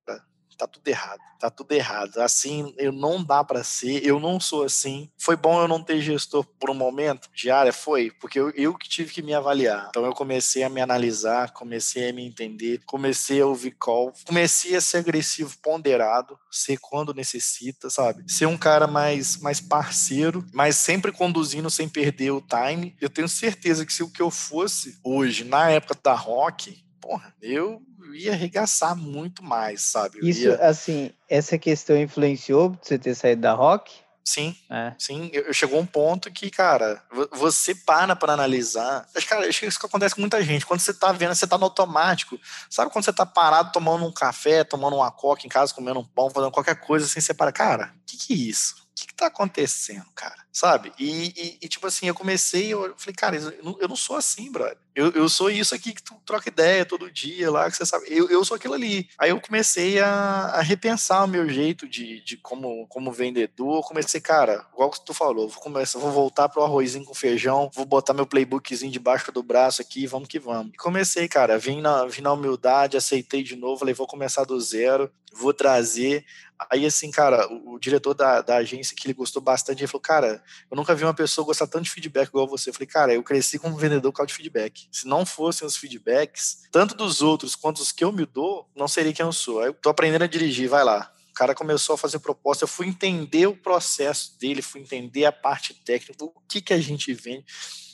tá 0.56 0.66
tudo 0.66 0.88
errado, 0.88 1.20
tá 1.38 1.50
tudo 1.50 1.72
errado. 1.72 2.18
Assim, 2.18 2.74
eu 2.78 2.92
não 2.92 3.22
dá 3.22 3.44
para 3.44 3.62
ser, 3.62 4.04
eu 4.04 4.18
não 4.18 4.40
sou 4.40 4.64
assim. 4.64 5.10
Foi 5.18 5.36
bom 5.36 5.60
eu 5.60 5.68
não 5.68 5.82
ter 5.82 6.00
gestor 6.00 6.44
por 6.58 6.70
um 6.70 6.74
momento 6.74 7.28
de 7.34 7.50
área, 7.50 7.72
foi, 7.72 8.10
porque 8.10 8.40
eu, 8.40 8.50
eu 8.50 8.74
que 8.74 8.88
tive 8.88 9.12
que 9.12 9.22
me 9.22 9.34
avaliar. 9.34 9.88
Então 9.90 10.04
eu 10.04 10.12
comecei 10.12 10.62
a 10.62 10.68
me 10.68 10.80
analisar, 10.80 11.52
comecei 11.52 12.08
a 12.08 12.12
me 12.12 12.26
entender, 12.26 12.80
comecei 12.86 13.40
a 13.40 13.46
ouvir 13.46 13.72
call, 13.72 14.12
comecei 14.24 14.74
a 14.74 14.80
ser 14.80 14.98
agressivo, 14.98 15.56
ponderado, 15.62 16.38
ser 16.50 16.78
quando 16.78 17.14
necessita, 17.14 17.90
sabe? 17.90 18.24
Ser 18.30 18.46
um 18.46 18.56
cara 18.56 18.86
mais, 18.86 19.36
mais 19.38 19.60
parceiro, 19.60 20.44
mas 20.52 20.76
sempre 20.76 21.12
conduzindo 21.12 21.70
sem 21.70 21.88
perder 21.88 22.30
o 22.30 22.40
time. 22.40 22.96
Eu 23.00 23.10
tenho 23.10 23.28
certeza 23.28 23.84
que 23.84 23.92
se 23.92 24.02
o 24.02 24.10
que 24.10 24.22
eu 24.22 24.30
fosse 24.30 24.98
hoje, 25.04 25.44
na 25.44 25.70
época 25.70 25.98
da 26.02 26.14
rock, 26.14 26.84
porra, 27.00 27.34
eu 27.40 27.82
ia 28.14 28.32
arregaçar 28.32 28.96
muito 28.96 29.42
mais, 29.42 29.82
sabe? 29.82 30.18
Eu 30.18 30.28
Isso, 30.28 30.42
ia... 30.42 30.56
assim, 30.56 31.10
essa 31.28 31.58
questão 31.58 31.96
influenciou 31.96 32.76
você 32.82 32.98
ter 32.98 33.14
saído 33.14 33.42
da 33.42 33.52
rock? 33.52 33.92
Sim, 34.26 34.56
é. 34.68 34.92
sim. 34.98 35.30
Eu, 35.32 35.44
eu, 35.44 35.54
chegou 35.54 35.78
um 35.78 35.86
ponto 35.86 36.32
que, 36.32 36.50
cara, 36.50 37.00
você 37.30 37.72
para 37.76 38.16
para 38.16 38.32
analisar. 38.32 39.06
Acho, 39.14 39.28
cara, 39.28 39.48
acho 39.48 39.60
que 39.60 39.66
isso 39.66 39.78
que 39.78 39.86
acontece 39.86 40.16
com 40.16 40.20
muita 40.20 40.42
gente. 40.42 40.66
Quando 40.66 40.80
você 40.80 40.92
tá 40.92 41.12
vendo, 41.12 41.32
você 41.32 41.46
tá 41.46 41.56
no 41.56 41.62
automático. 41.62 42.36
Sabe 42.68 42.90
quando 42.90 43.04
você 43.04 43.12
tá 43.12 43.24
parado 43.24 43.70
tomando 43.70 44.04
um 44.04 44.10
café, 44.10 44.64
tomando 44.64 44.96
uma 44.96 45.12
coca 45.12 45.46
em 45.46 45.48
casa, 45.48 45.72
comendo 45.72 46.00
um 46.00 46.04
pão, 46.04 46.28
fazendo 46.28 46.50
qualquer 46.50 46.74
coisa 46.74 47.06
assim, 47.06 47.20
você 47.20 47.32
para, 47.32 47.52
cara, 47.52 47.94
o 48.02 48.04
que, 48.04 48.16
que 48.16 48.32
é 48.32 48.36
isso? 48.36 48.74
O 48.90 48.94
que, 48.96 49.06
que 49.06 49.14
tá 49.14 49.26
acontecendo, 49.28 50.06
cara? 50.12 50.45
Sabe? 50.56 50.90
E, 50.98 51.34
e, 51.36 51.58
e, 51.60 51.68
tipo 51.68 51.86
assim, 51.86 52.08
eu 52.08 52.14
comecei, 52.14 52.72
eu 52.72 52.94
falei, 52.96 53.14
cara, 53.14 53.36
eu 53.36 53.62
não, 53.62 53.76
eu 53.78 53.86
não 53.86 53.94
sou 53.94 54.16
assim, 54.16 54.50
brother. 54.50 54.78
Eu, 54.94 55.10
eu 55.10 55.28
sou 55.28 55.50
isso 55.50 55.74
aqui 55.74 55.92
que 55.92 56.02
tu 56.02 56.14
troca 56.24 56.48
ideia 56.48 56.86
todo 56.86 57.10
dia 57.10 57.50
lá, 57.50 57.70
que 57.70 57.76
você 57.76 57.84
sabe. 57.84 58.06
Eu, 58.08 58.30
eu 58.30 58.42
sou 58.42 58.54
aquilo 58.54 58.72
ali. 58.72 59.06
Aí 59.18 59.28
eu 59.28 59.38
comecei 59.38 60.00
a, 60.00 60.08
a 60.54 60.62
repensar 60.62 61.22
o 61.26 61.28
meu 61.28 61.46
jeito 61.46 61.86
de, 61.86 62.24
de 62.24 62.38
como, 62.38 62.86
como 62.86 63.12
vendedor. 63.12 63.86
Comecei, 63.86 64.18
cara, 64.18 64.64
igual 64.72 64.90
que 64.90 65.04
tu 65.04 65.12
falou, 65.12 65.46
vou 65.46 65.60
começar, 65.60 65.98
vou 65.98 66.10
voltar 66.10 66.48
pro 66.48 66.64
arrozinho 66.64 67.04
com 67.04 67.12
feijão, 67.12 67.70
vou 67.74 67.84
botar 67.84 68.14
meu 68.14 68.26
playbookzinho 68.26 68.90
debaixo 68.90 69.30
do 69.30 69.42
braço 69.42 69.82
aqui, 69.82 70.06
vamos 70.06 70.26
que 70.26 70.38
vamos. 70.38 70.72
E 70.72 70.78
comecei, 70.78 71.28
cara, 71.28 71.58
vim 71.58 71.82
na, 71.82 72.06
vim 72.06 72.22
na 72.22 72.32
humildade, 72.32 72.96
aceitei 72.96 73.42
de 73.42 73.56
novo, 73.56 73.80
falei, 73.80 73.92
vou 73.92 74.06
começar 74.06 74.44
do 74.44 74.58
zero, 74.58 75.12
vou 75.34 75.52
trazer. 75.52 76.24
Aí, 76.70 76.86
assim, 76.86 77.10
cara, 77.10 77.46
o, 77.52 77.74
o 77.74 77.78
diretor 77.78 78.14
da, 78.14 78.40
da 78.40 78.56
agência 78.56 78.96
que 78.96 79.06
ele 79.06 79.14
gostou 79.14 79.42
bastante, 79.42 79.80
ele 79.80 79.86
falou, 79.86 80.00
cara, 80.00 80.42
eu 80.70 80.76
nunca 80.76 80.94
vi 80.94 81.04
uma 81.04 81.14
pessoa 81.14 81.44
gostar 81.44 81.66
tanto 81.66 81.84
de 81.84 81.90
feedback 81.90 82.28
igual 82.28 82.46
você. 82.46 82.70
Eu 82.70 82.74
falei, 82.74 82.86
cara, 82.86 83.14
eu 83.14 83.22
cresci 83.22 83.58
como 83.58 83.76
vendedor 83.76 84.12
por 84.12 84.18
causa 84.18 84.28
de 84.28 84.34
feedback. 84.34 84.88
Se 84.90 85.06
não 85.06 85.24
fossem 85.26 85.66
os 85.66 85.76
feedbacks, 85.76 86.62
tanto 86.70 86.94
dos 86.94 87.22
outros 87.22 87.54
quanto 87.54 87.82
os 87.82 87.92
que 87.92 88.04
eu 88.04 88.12
me 88.12 88.26
dou, 88.26 88.68
não 88.74 88.88
seria 88.88 89.12
quem 89.12 89.24
eu 89.24 89.32
sou. 89.32 89.60
Aí 89.60 89.68
eu 89.68 89.74
tô 89.74 89.88
aprendendo 89.88 90.22
a 90.22 90.26
dirigir, 90.26 90.68
vai 90.68 90.84
lá. 90.84 91.12
O 91.30 91.34
cara 91.34 91.54
começou 91.54 91.94
a 91.94 91.98
fazer 91.98 92.18
proposta, 92.18 92.64
eu 92.64 92.68
fui 92.68 92.86
entender 92.86 93.46
o 93.46 93.54
processo 93.54 94.38
dele, 94.38 94.62
fui 94.62 94.80
entender 94.80 95.26
a 95.26 95.32
parte 95.32 95.74
técnica, 95.74 96.24
o 96.24 96.32
que 96.48 96.62
que 96.62 96.72
a 96.72 96.80
gente 96.80 97.12
vende. 97.12 97.44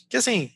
Que 0.09 0.17
assim, 0.19 0.53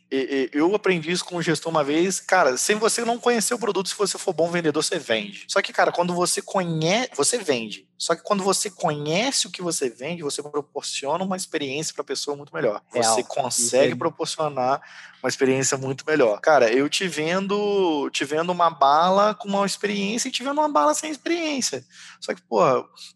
eu 0.53 0.75
aprendi 0.75 1.11
isso 1.11 1.25
com 1.25 1.37
o 1.37 1.43
gestor 1.43 1.71
uma 1.71 1.83
vez, 1.83 2.21
cara, 2.21 2.59
sem 2.59 2.77
você 2.77 3.07
não 3.07 3.19
conhecer 3.19 3.55
o 3.55 3.59
produto, 3.59 3.89
se 3.89 3.97
você 3.97 4.19
for 4.19 4.35
bom 4.35 4.51
vendedor, 4.51 4.85
você 4.85 4.99
vende. 4.99 5.47
Só 5.49 5.63
que, 5.63 5.73
cara, 5.73 5.91
quando 5.91 6.15
você 6.15 6.43
conhece, 6.43 7.11
você 7.17 7.39
vende. 7.39 7.89
Só 7.99 8.15
que 8.15 8.23
quando 8.23 8.43
você 8.43 8.71
conhece 8.71 9.47
o 9.47 9.51
que 9.51 9.63
você 9.63 9.89
vende, 9.89 10.23
você 10.23 10.43
proporciona 10.43 11.25
uma 11.25 11.37
experiência 11.37 11.95
para 11.95 12.03
a 12.03 12.07
pessoa 12.07 12.37
muito 12.37 12.55
melhor. 12.55 12.83
Real. 12.93 13.15
Você 13.15 13.23
consegue 13.23 13.95
proporcionar 13.95 14.81
uma 15.23 15.29
experiência 15.29 15.77
muito 15.79 16.05
melhor. 16.07 16.41
Cara, 16.41 16.71
eu 16.71 16.89
te 16.89 17.09
vendo, 17.09 18.11
te 18.11 18.25
vendo 18.25 18.53
uma 18.53 18.71
bala 18.71 19.35
com 19.35 19.49
uma 19.49 19.65
experiência 19.65 20.29
e 20.29 20.33
te 20.33 20.45
vendo 20.45 20.61
uma 20.61 20.69
bala 20.69 20.95
sem 20.95 21.11
experiência. 21.11 21.85
Só 22.21 22.35
que, 22.35 22.43
pô, 22.43 22.61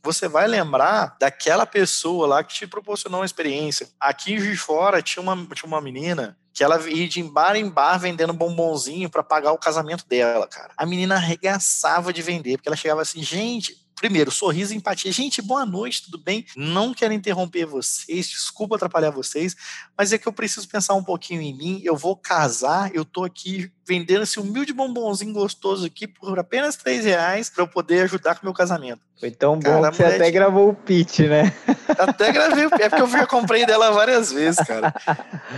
você 0.03 0.29
vai 0.29 0.49
lembrar 0.49 1.17
daquela 1.21 1.67
pessoa 1.67 2.27
lá 2.27 2.43
que 2.43 2.55
te 2.55 2.67
proporcionou 2.67 3.21
uma 3.21 3.27
experiência. 3.27 3.89
Aqui 4.01 4.37
de 4.37 4.57
fora 4.57 5.03
tinha 5.03 5.23
uma, 5.23 5.37
tinha 5.55 5.69
uma 5.69 5.81
menina 5.81 6.37
que 6.53 6.65
ela 6.65 6.81
ia 6.91 7.09
de 7.09 7.23
bar 7.23 7.55
em 7.55 7.69
bar 7.69 7.99
vendendo 7.99 8.33
bombonzinho 8.33 9.09
para 9.09 9.23
pagar 9.23 9.53
o 9.53 9.59
casamento 9.59 10.07
dela, 10.07 10.47
cara. 10.49 10.73
A 10.77 10.85
menina 10.85 11.15
arregaçava 11.15 12.13
de 12.13 12.23
vender, 12.23 12.57
porque 12.57 12.69
ela 12.69 12.77
chegava 12.77 13.03
assim, 13.03 13.23
gente, 13.23 13.77
primeiro, 14.01 14.31
sorriso 14.31 14.73
e 14.73 14.77
empatia. 14.79 15.13
Gente, 15.13 15.43
boa 15.43 15.67
noite, 15.67 16.05
tudo 16.05 16.17
bem? 16.17 16.47
Não 16.57 16.95
quero 16.95 17.13
interromper 17.13 17.67
vocês, 17.67 18.29
desculpa 18.29 18.77
atrapalhar 18.77 19.11
vocês, 19.11 19.55
mas 20.01 20.15
é 20.15 20.19
que 20.19 20.27
eu 20.27 20.33
preciso 20.33 20.67
pensar 20.67 20.95
um 20.95 21.05
pouquinho 21.05 21.43
em 21.43 21.55
mim. 21.55 21.83
Eu 21.85 21.95
vou 21.95 22.17
casar, 22.17 22.91
eu 22.95 23.05
tô 23.05 23.23
aqui 23.23 23.71
vendendo 23.87 24.23
esse 24.23 24.41
humilde 24.41 24.73
bombonzinho 24.73 25.31
gostoso 25.31 25.85
aqui 25.85 26.09
por 26.09 26.39
apenas 26.39 26.75
3 26.77 27.05
reais 27.05 27.51
para 27.51 27.65
eu 27.65 27.69
poder 27.69 28.05
ajudar 28.05 28.35
com 28.35 28.41
o 28.41 28.47
meu 28.47 28.55
casamento. 28.55 29.03
Foi 29.19 29.31
tão 29.31 29.59
bom 29.59 29.83
cara, 29.83 29.91
que 29.91 29.97
você 29.99 30.05
até 30.05 30.31
gravou 30.31 30.71
o 30.71 30.75
pitch, 30.75 31.19
né? 31.19 31.53
Até 31.99 32.33
gravei 32.33 32.65
o 32.65 32.71
pitch, 32.71 32.81
é 32.81 32.89
porque 32.89 33.03
eu 33.03 33.11
já 33.11 33.27
comprei 33.27 33.67
dela 33.67 33.91
várias 33.91 34.33
vezes, 34.33 34.65
cara. 34.67 34.95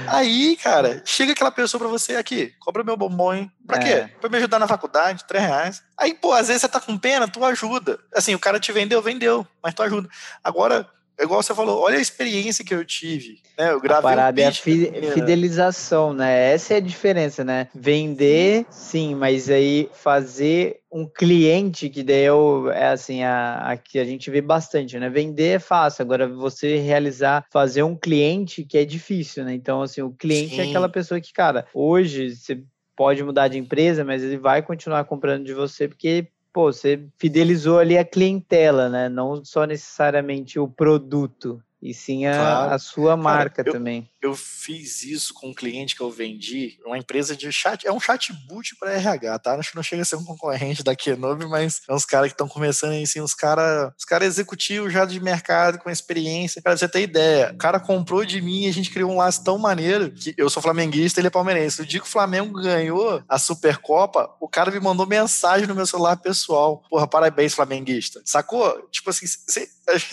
Aí, 0.08 0.56
cara, 0.56 1.00
chega 1.04 1.30
aquela 1.30 1.52
pessoa 1.52 1.78
pra 1.78 1.88
você 1.88 2.16
aqui, 2.16 2.52
compra 2.58 2.82
meu 2.82 2.96
bombom, 2.96 3.32
hein? 3.32 3.52
Pra 3.64 3.76
é. 3.76 3.80
quê? 3.80 4.12
Pra 4.20 4.28
me 4.28 4.38
ajudar 4.38 4.58
na 4.58 4.66
faculdade, 4.66 5.24
3 5.24 5.44
reais. 5.44 5.82
Aí, 5.96 6.14
pô, 6.14 6.32
às 6.32 6.48
vezes 6.48 6.62
você 6.62 6.68
tá 6.68 6.80
com 6.80 6.98
pena, 6.98 7.28
tu 7.28 7.44
ajuda. 7.44 7.96
Assim, 8.12 8.34
o 8.34 8.40
cara 8.40 8.58
te 8.58 8.72
vendeu, 8.72 9.00
vendeu, 9.00 9.46
mas 9.62 9.72
tu 9.72 9.84
ajuda. 9.84 10.08
Agora, 10.42 10.84
é 11.22 11.24
igual 11.24 11.40
você 11.40 11.54
falou, 11.54 11.80
olha 11.80 11.98
a 11.98 12.00
experiência 12.00 12.64
que 12.64 12.74
eu 12.74 12.84
tive. 12.84 13.40
Né? 13.56 13.70
Eu 13.70 13.80
gravei 13.80 13.98
a 13.98 14.02
parada 14.02 14.40
um 14.40 14.44
é 14.44 14.48
a 14.48 14.52
fi 14.52 14.92
fidelização, 15.14 16.12
né? 16.12 16.52
Essa 16.52 16.74
é 16.74 16.76
a 16.78 16.80
diferença, 16.80 17.44
né? 17.44 17.68
Vender, 17.72 18.66
sim, 18.70 19.14
mas 19.14 19.48
aí 19.48 19.88
fazer 19.92 20.80
um 20.90 21.06
cliente, 21.06 21.88
que 21.88 22.02
daí 22.02 22.24
eu, 22.24 22.70
é 22.72 22.88
assim, 22.88 23.22
a, 23.22 23.70
a, 23.70 23.76
que 23.76 23.98
a 23.98 24.04
gente 24.04 24.30
vê 24.30 24.40
bastante, 24.40 24.98
né? 24.98 25.08
Vender 25.08 25.56
é 25.56 25.58
fácil, 25.58 26.02
agora 26.02 26.28
você 26.28 26.76
realizar, 26.78 27.46
fazer 27.52 27.84
um 27.84 27.96
cliente 27.96 28.64
que 28.64 28.76
é 28.76 28.84
difícil, 28.84 29.44
né? 29.44 29.54
Então, 29.54 29.80
assim, 29.80 30.02
o 30.02 30.10
cliente 30.10 30.56
sim. 30.56 30.60
é 30.60 30.64
aquela 30.64 30.88
pessoa 30.88 31.20
que, 31.20 31.32
cara, 31.32 31.66
hoje 31.72 32.34
você 32.34 32.60
pode 32.96 33.22
mudar 33.22 33.48
de 33.48 33.58
empresa, 33.58 34.04
mas 34.04 34.22
ele 34.22 34.36
vai 34.36 34.60
continuar 34.60 35.04
comprando 35.04 35.44
de 35.44 35.54
você 35.54 35.86
porque 35.86 36.26
pô, 36.52 36.72
você 36.72 37.08
fidelizou 37.18 37.78
ali 37.78 37.96
a 37.96 38.04
clientela, 38.04 38.88
né? 38.88 39.08
Não 39.08 39.44
só 39.44 39.64
necessariamente 39.64 40.58
o 40.58 40.68
produto, 40.68 41.62
e 41.82 41.92
sim 41.92 42.26
a, 42.26 42.34
claro. 42.34 42.74
a 42.74 42.78
sua 42.78 43.16
marca 43.16 43.56
Cara, 43.56 43.68
eu, 43.68 43.72
também 43.72 44.08
eu 44.22 44.36
fiz 44.36 45.02
isso 45.02 45.34
com 45.34 45.48
um 45.48 45.54
cliente 45.54 45.96
que 45.96 46.00
eu 46.00 46.10
vendi, 46.10 46.78
uma 46.86 46.96
empresa 46.96 47.36
de 47.36 47.50
chat, 47.50 47.84
é 47.84 47.92
um 47.92 47.98
chatbot 47.98 48.76
para 48.76 48.92
RH, 48.92 49.38
tá? 49.40 49.54
Acho 49.56 49.70
que 49.70 49.76
não 49.76 49.82
chega 49.82 50.02
a 50.02 50.04
ser 50.04 50.14
um 50.14 50.24
concorrente 50.24 50.84
da 50.84 50.94
Kenobi, 50.94 51.44
mas 51.46 51.82
é 51.88 51.92
uns 51.92 52.04
caras 52.04 52.28
que 52.28 52.34
estão 52.34 52.46
começando 52.46 52.92
assim, 53.02 53.20
uns 53.20 53.34
caras 53.34 53.92
os 53.98 54.04
cara 54.04 54.24
executivos 54.24 54.92
já 54.92 55.04
de 55.04 55.18
mercado, 55.18 55.78
com 55.78 55.90
experiência. 55.90 56.62
Cara, 56.62 56.76
você 56.76 56.88
ter 56.88 57.02
ideia, 57.02 57.50
o 57.52 57.58
cara 57.58 57.80
comprou 57.80 58.24
de 58.24 58.40
mim 58.40 58.64
e 58.64 58.68
a 58.68 58.72
gente 58.72 58.90
criou 58.90 59.10
um 59.10 59.16
laço 59.16 59.42
tão 59.42 59.58
maneiro 59.58 60.12
que 60.12 60.34
eu 60.38 60.48
sou 60.48 60.62
flamenguista, 60.62 61.18
ele 61.18 61.26
é 61.26 61.30
palmeirense. 61.30 61.82
O 61.82 61.86
dia 61.86 62.00
que 62.00 62.06
o 62.06 62.10
Flamengo 62.10 62.60
ganhou 62.60 63.22
a 63.28 63.38
Supercopa, 63.38 64.30
o 64.40 64.48
cara 64.48 64.70
me 64.70 64.78
mandou 64.78 65.06
mensagem 65.06 65.66
no 65.66 65.74
meu 65.74 65.86
celular 65.86 66.16
pessoal. 66.16 66.84
Porra, 66.88 67.08
parabéns, 67.08 67.54
flamenguista. 67.54 68.22
Sacou? 68.24 68.88
Tipo 68.90 69.10
assim, 69.10 69.26
você, 69.26 69.68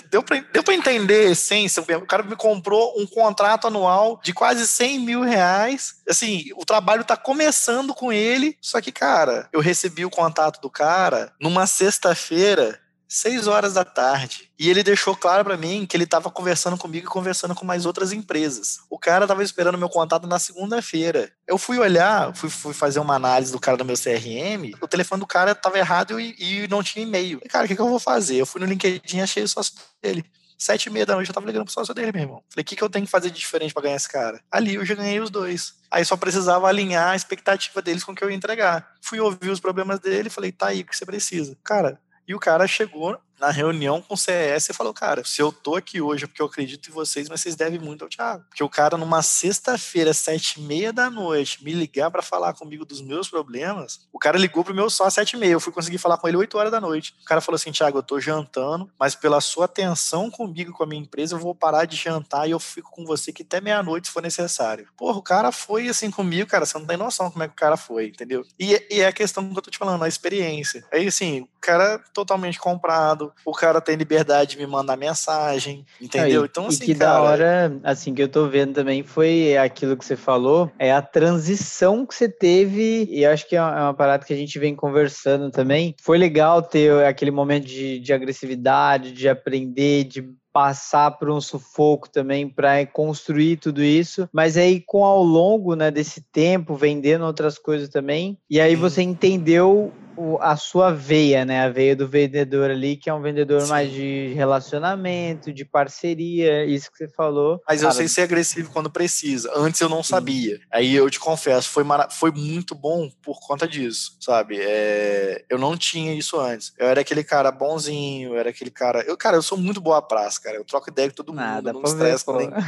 deu, 0.09 0.23
pra, 0.23 0.39
deu 0.53 0.63
entender 0.73 1.27
a 1.27 1.31
essência. 1.31 1.81
O 1.81 2.05
cara 2.05 2.23
me 2.23 2.35
comprou 2.35 2.93
um 2.97 3.05
contrato 3.05 3.67
anual 3.67 3.79
anual 3.79 4.19
de 4.23 4.33
quase 4.33 4.67
100 4.67 4.99
mil 4.99 5.21
reais. 5.21 5.95
Assim, 6.07 6.45
o 6.55 6.65
trabalho 6.65 7.03
tá 7.03 7.15
começando 7.15 7.93
com 7.93 8.11
ele, 8.11 8.57
só 8.61 8.81
que, 8.81 8.91
cara, 8.91 9.47
eu 9.51 9.59
recebi 9.59 10.05
o 10.05 10.09
contato 10.09 10.61
do 10.61 10.69
cara 10.69 11.33
numa 11.39 11.65
sexta-feira, 11.65 12.79
seis 13.09 13.47
horas 13.47 13.73
da 13.73 13.83
tarde. 13.83 14.51
E 14.57 14.69
ele 14.69 14.83
deixou 14.83 15.15
claro 15.15 15.43
para 15.43 15.57
mim 15.57 15.87
que 15.87 15.97
ele 15.97 16.03
estava 16.03 16.29
conversando 16.29 16.77
comigo 16.77 17.07
e 17.07 17.09
conversando 17.09 17.55
com 17.55 17.65
mais 17.65 17.87
outras 17.87 18.11
empresas. 18.13 18.81
O 18.87 18.99
cara 18.99 19.25
estava 19.25 19.43
esperando 19.43 19.79
meu 19.79 19.89
contato 19.89 20.27
na 20.27 20.37
segunda-feira. 20.37 21.31
Eu 21.47 21.57
fui 21.57 21.79
olhar, 21.79 22.35
fui, 22.35 22.49
fui, 22.49 22.73
fazer 22.73 22.99
uma 22.99 23.15
análise 23.15 23.51
do 23.51 23.59
cara 23.59 23.75
do 23.75 23.83
meu 23.83 23.95
CRM. 23.95 24.77
O 24.79 24.87
telefone 24.87 25.21
do 25.21 25.25
cara 25.27 25.53
estava 25.53 25.79
errado 25.79 26.19
e, 26.19 26.35
e, 26.37 26.67
não 26.67 26.83
tinha 26.83 27.03
e-mail. 27.03 27.41
Cara, 27.49 27.65
o 27.65 27.67
que, 27.67 27.75
que, 27.75 27.81
eu 27.81 27.89
vou 27.89 27.99
fazer? 27.99 28.35
Eu 28.35 28.45
fui 28.45 28.61
no 28.61 28.67
LinkedIn 28.67 29.21
achei 29.21 29.41
o 29.41 29.47
sócio 29.47 29.73
dele. 30.01 30.23
Sete 30.55 30.87
e 30.87 30.89
meia 30.91 31.05
da 31.05 31.15
noite 31.15 31.29
eu 31.29 31.33
tava 31.33 31.47
ligando 31.47 31.63
pro 31.63 31.73
sócio 31.73 31.93
dele, 31.93 32.11
meu 32.11 32.21
irmão. 32.21 32.43
Falei, 32.49 32.61
o 32.61 32.65
que, 32.65 32.75
que 32.75 32.83
eu 32.83 32.89
tenho 32.89 33.05
que 33.05 33.11
fazer 33.11 33.31
de 33.31 33.39
diferente 33.39 33.73
para 33.73 33.83
ganhar 33.83 33.95
esse 33.95 34.09
cara? 34.09 34.41
Ali 34.51 34.75
eu 34.75 34.85
já 34.85 34.93
ganhei 34.93 35.19
os 35.19 35.29
dois. 35.29 35.75
Aí 35.89 36.03
só 36.03 36.17
precisava 36.17 36.67
alinhar 36.67 37.11
a 37.11 37.15
expectativa 37.15 37.81
deles 37.81 38.03
com 38.03 38.11
o 38.11 38.15
que 38.15 38.23
eu 38.23 38.29
ia 38.29 38.35
entregar. 38.35 38.91
Fui 39.01 39.19
ouvir 39.21 39.49
os 39.49 39.61
problemas 39.61 39.99
dele 39.99 40.29
falei, 40.29 40.51
tá 40.51 40.67
aí 40.67 40.81
o 40.81 40.85
que 40.85 40.95
você 40.95 41.05
precisa. 41.05 41.57
Cara, 41.63 41.97
e 42.29 42.35
o 42.35 42.39
cara 42.39 42.67
chegou 42.67 43.19
na 43.39 43.51
reunião 43.51 44.01
com 44.01 44.13
o 44.13 44.17
CS 44.17 44.69
e 44.69 44.73
falou, 44.73 44.93
cara, 44.93 45.23
se 45.23 45.41
eu 45.41 45.51
tô 45.51 45.75
aqui 45.75 46.01
hoje 46.01 46.25
é 46.25 46.27
porque 46.27 46.41
eu 46.41 46.45
acredito 46.45 46.89
em 46.89 46.93
vocês, 46.93 47.29
mas 47.29 47.41
vocês 47.41 47.55
devem 47.55 47.79
muito 47.79 48.03
ao 48.03 48.09
Thiago. 48.09 48.43
Porque 48.49 48.63
o 48.63 48.69
cara, 48.69 48.97
numa 48.97 49.21
sexta-feira, 49.21 50.13
sete 50.13 50.59
e 50.59 50.63
meia 50.63 50.91
da 50.91 51.09
noite, 51.09 51.63
me 51.63 51.73
ligar 51.73 52.11
para 52.11 52.21
falar 52.21 52.53
comigo 52.53 52.85
dos 52.85 53.01
meus 53.01 53.29
problemas, 53.29 54.07
o 54.11 54.19
cara 54.19 54.37
ligou 54.37 54.63
pro 54.63 54.73
meu 54.73 54.89
só 54.89 55.05
às 55.05 55.13
sete 55.13 55.33
e 55.33 55.39
meia. 55.39 55.53
Eu 55.53 55.59
fui 55.59 55.73
conseguir 55.73 55.97
falar 55.97 56.17
com 56.17 56.27
ele 56.27 56.37
oito 56.37 56.57
horas 56.57 56.71
da 56.71 56.81
noite. 56.81 57.15
O 57.21 57.25
cara 57.25 57.41
falou 57.41 57.55
assim, 57.55 57.71
Thiago, 57.71 57.97
eu 57.97 58.03
tô 58.03 58.19
jantando, 58.19 58.89
mas 58.99 59.15
pela 59.15 59.41
sua 59.41 59.65
atenção 59.65 60.29
comigo, 60.29 60.73
com 60.73 60.83
a 60.83 60.87
minha 60.87 61.01
empresa, 61.01 61.35
eu 61.35 61.39
vou 61.39 61.55
parar 61.55 61.85
de 61.85 61.95
jantar 61.95 62.47
e 62.47 62.51
eu 62.51 62.59
fico 62.59 62.91
com 62.91 63.05
você 63.05 63.31
que 63.31 63.43
até 63.43 63.61
meia-noite 63.61 64.07
se 64.07 64.13
for 64.13 64.21
necessário. 64.21 64.87
Porra, 64.97 65.17
o 65.17 65.23
cara 65.23 65.51
foi 65.51 65.87
assim 65.87 66.11
comigo, 66.11 66.49
cara, 66.49 66.65
você 66.65 66.77
não 66.77 66.85
tem 66.85 66.97
noção 66.97 67.31
como 67.31 67.43
é 67.43 67.47
que 67.47 67.53
o 67.53 67.57
cara 67.57 67.77
foi, 67.77 68.07
entendeu? 68.07 68.45
E, 68.59 68.73
e 68.89 69.01
é 69.01 69.07
a 69.07 69.13
questão 69.13 69.47
que 69.49 69.57
eu 69.57 69.61
tô 69.61 69.71
te 69.71 69.77
falando, 69.77 70.03
a 70.03 70.07
experiência. 70.07 70.85
Aí, 70.91 71.07
assim, 71.07 71.41
o 71.41 71.49
cara 71.61 71.99
totalmente 72.13 72.59
comprado, 72.59 73.28
o 73.45 73.51
cara 73.51 73.81
tem 73.81 73.95
liberdade 73.95 74.51
de 74.51 74.57
me 74.57 74.67
mandar 74.67 74.97
mensagem, 74.97 75.85
entendeu? 76.01 76.45
então, 76.45 76.67
assim, 76.67 76.83
e 76.83 76.85
que 76.87 76.95
cara, 76.95 77.11
da 77.11 77.21
hora, 77.21 77.79
assim, 77.83 78.13
que 78.13 78.21
eu 78.21 78.27
tô 78.27 78.47
vendo 78.47 78.73
também 78.73 79.03
foi 79.03 79.57
aquilo 79.57 79.97
que 79.97 80.05
você 80.05 80.15
falou, 80.15 80.71
é 80.77 80.91
a 80.91 81.01
transição 81.01 82.05
que 82.05 82.15
você 82.15 82.29
teve, 82.29 83.07
e 83.09 83.25
acho 83.25 83.47
que 83.47 83.55
é 83.55 83.61
uma 83.61 83.89
é 83.89 83.93
parada 83.93 84.25
que 84.25 84.33
a 84.33 84.37
gente 84.37 84.57
vem 84.59 84.75
conversando 84.75 85.51
também. 85.51 85.95
Foi 86.01 86.17
legal 86.17 86.61
ter 86.61 87.05
aquele 87.05 87.31
momento 87.31 87.65
de, 87.65 87.99
de 87.99 88.13
agressividade, 88.13 89.11
de 89.11 89.27
aprender, 89.27 90.05
de 90.05 90.39
passar 90.51 91.11
por 91.11 91.29
um 91.29 91.39
sufoco 91.39 92.09
também 92.09 92.49
para 92.49 92.85
construir 92.85 93.57
tudo 93.57 93.83
isso, 93.83 94.27
mas 94.33 94.57
aí 94.57 94.81
com 94.85 95.03
ao 95.05 95.23
longo 95.23 95.75
né, 95.75 95.91
desse 95.91 96.21
tempo 96.21 96.75
vendendo 96.75 97.25
outras 97.25 97.57
coisas 97.57 97.89
também, 97.89 98.37
e 98.49 98.59
aí 98.59 98.75
você 98.75 99.01
entendeu 99.01 99.93
o, 100.19 100.37
a 100.41 100.57
sua 100.57 100.91
veia, 100.91 101.45
né? 101.45 101.63
A 101.63 101.69
veia 101.69 101.95
do 101.95 102.05
vendedor 102.05 102.69
ali, 102.69 102.97
que 102.97 103.09
é 103.09 103.13
um 103.13 103.21
vendedor 103.21 103.61
Sim. 103.61 103.69
mais 103.69 103.89
de 103.89 104.33
relacionamento, 104.33 105.53
de 105.53 105.63
parceria, 105.63 106.65
isso 106.65 106.91
que 106.91 106.97
você 106.97 107.07
falou. 107.07 107.61
Mas 107.65 107.79
Cara, 107.79 107.93
eu 107.93 107.95
sei 107.95 108.07
ser 108.09 108.21
agressivo 108.23 108.69
quando 108.69 108.89
precisa. 108.89 109.49
Antes 109.55 109.79
eu 109.79 109.87
não 109.87 110.03
Sim. 110.03 110.09
sabia. 110.09 110.59
Aí 110.69 110.93
eu 110.93 111.09
te 111.09 111.19
confesso, 111.19 111.69
foi, 111.69 111.85
foi 112.11 112.31
muito 112.31 112.75
bom 112.75 113.09
por 113.21 113.39
conta 113.39 113.65
disso, 113.65 114.17
sabe? 114.19 114.57
É... 114.59 115.45
Eu 115.49 115.57
não 115.57 115.77
tinha 115.77 116.13
isso 116.13 116.37
antes. 116.37 116.73
Eu 116.77 116.87
era 116.87 116.99
aquele 116.99 117.23
cara 117.23 117.49
bonzinho, 117.49 118.33
eu 118.33 118.37
era 118.37 118.49
aquele 118.49 118.71
cara. 118.71 119.01
Eu, 119.03 119.15
cara, 119.15 119.37
eu 119.37 119.41
sou 119.41 119.57
muito 119.57 119.79
boa 119.79 120.01
praça, 120.01 120.41
cara. 120.41 120.57
Eu 120.57 120.65
troco 120.65 120.89
ideia 120.89 121.07
com 121.09 121.15
todo 121.15 121.29
mundo. 121.29 121.39
Nada, 121.39 121.69
eu 121.69 121.73
não 121.73 121.83
estresso 121.83 122.25
com 122.25 122.37
ninguém. 122.37 122.59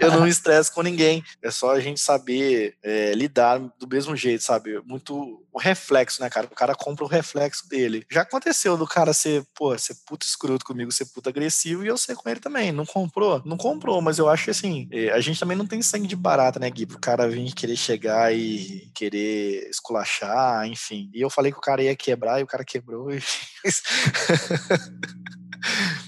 eu 0.00 0.10
não 0.12 0.26
estresso 0.26 0.72
com 0.72 0.82
ninguém. 0.82 1.22
É 1.42 1.50
só 1.50 1.72
a 1.72 1.80
gente 1.80 2.00
saber 2.00 2.76
é, 2.82 3.12
lidar 3.12 3.58
do 3.58 3.86
mesmo 3.86 4.16
jeito, 4.16 4.42
sabe? 4.42 4.80
Muito 4.86 5.44
o 5.52 5.58
reflexo, 5.58 6.22
né, 6.22 6.30
cara? 6.30 6.46
O 6.46 6.54
cara 6.54 6.74
compra 6.78 7.04
o 7.04 7.08
reflexo 7.08 7.68
dele. 7.68 8.06
Já 8.10 8.22
aconteceu 8.22 8.76
do 8.76 8.86
cara 8.86 9.12
ser, 9.12 9.44
pô, 9.54 9.76
ser 9.76 9.96
puto 10.06 10.24
escroto 10.24 10.64
comigo, 10.64 10.92
ser 10.92 11.06
puto 11.06 11.28
agressivo, 11.28 11.84
e 11.84 11.88
eu 11.88 11.98
ser 11.98 12.16
com 12.16 12.28
ele 12.28 12.40
também. 12.40 12.72
Não 12.72 12.86
comprou? 12.86 13.42
Não 13.44 13.56
comprou, 13.56 14.00
mas 14.00 14.18
eu 14.18 14.28
acho 14.28 14.44
que 14.44 14.50
assim, 14.50 14.88
eh, 14.92 15.10
a 15.10 15.20
gente 15.20 15.40
também 15.40 15.56
não 15.56 15.66
tem 15.66 15.82
sangue 15.82 16.06
de 16.06 16.16
barata, 16.16 16.58
né, 16.58 16.70
Gui? 16.70 16.86
Pro 16.86 16.98
cara 16.98 17.28
vir 17.28 17.52
querer 17.52 17.76
chegar 17.76 18.34
e 18.34 18.90
querer 18.94 19.68
esculachar, 19.68 20.66
enfim. 20.66 21.10
E 21.12 21.20
eu 21.20 21.28
falei 21.28 21.52
que 21.52 21.58
o 21.58 21.62
cara 21.62 21.82
ia 21.82 21.96
quebrar 21.96 22.40
e 22.40 22.44
o 22.44 22.46
cara 22.46 22.64
quebrou. 22.64 23.12
E... 23.12 23.18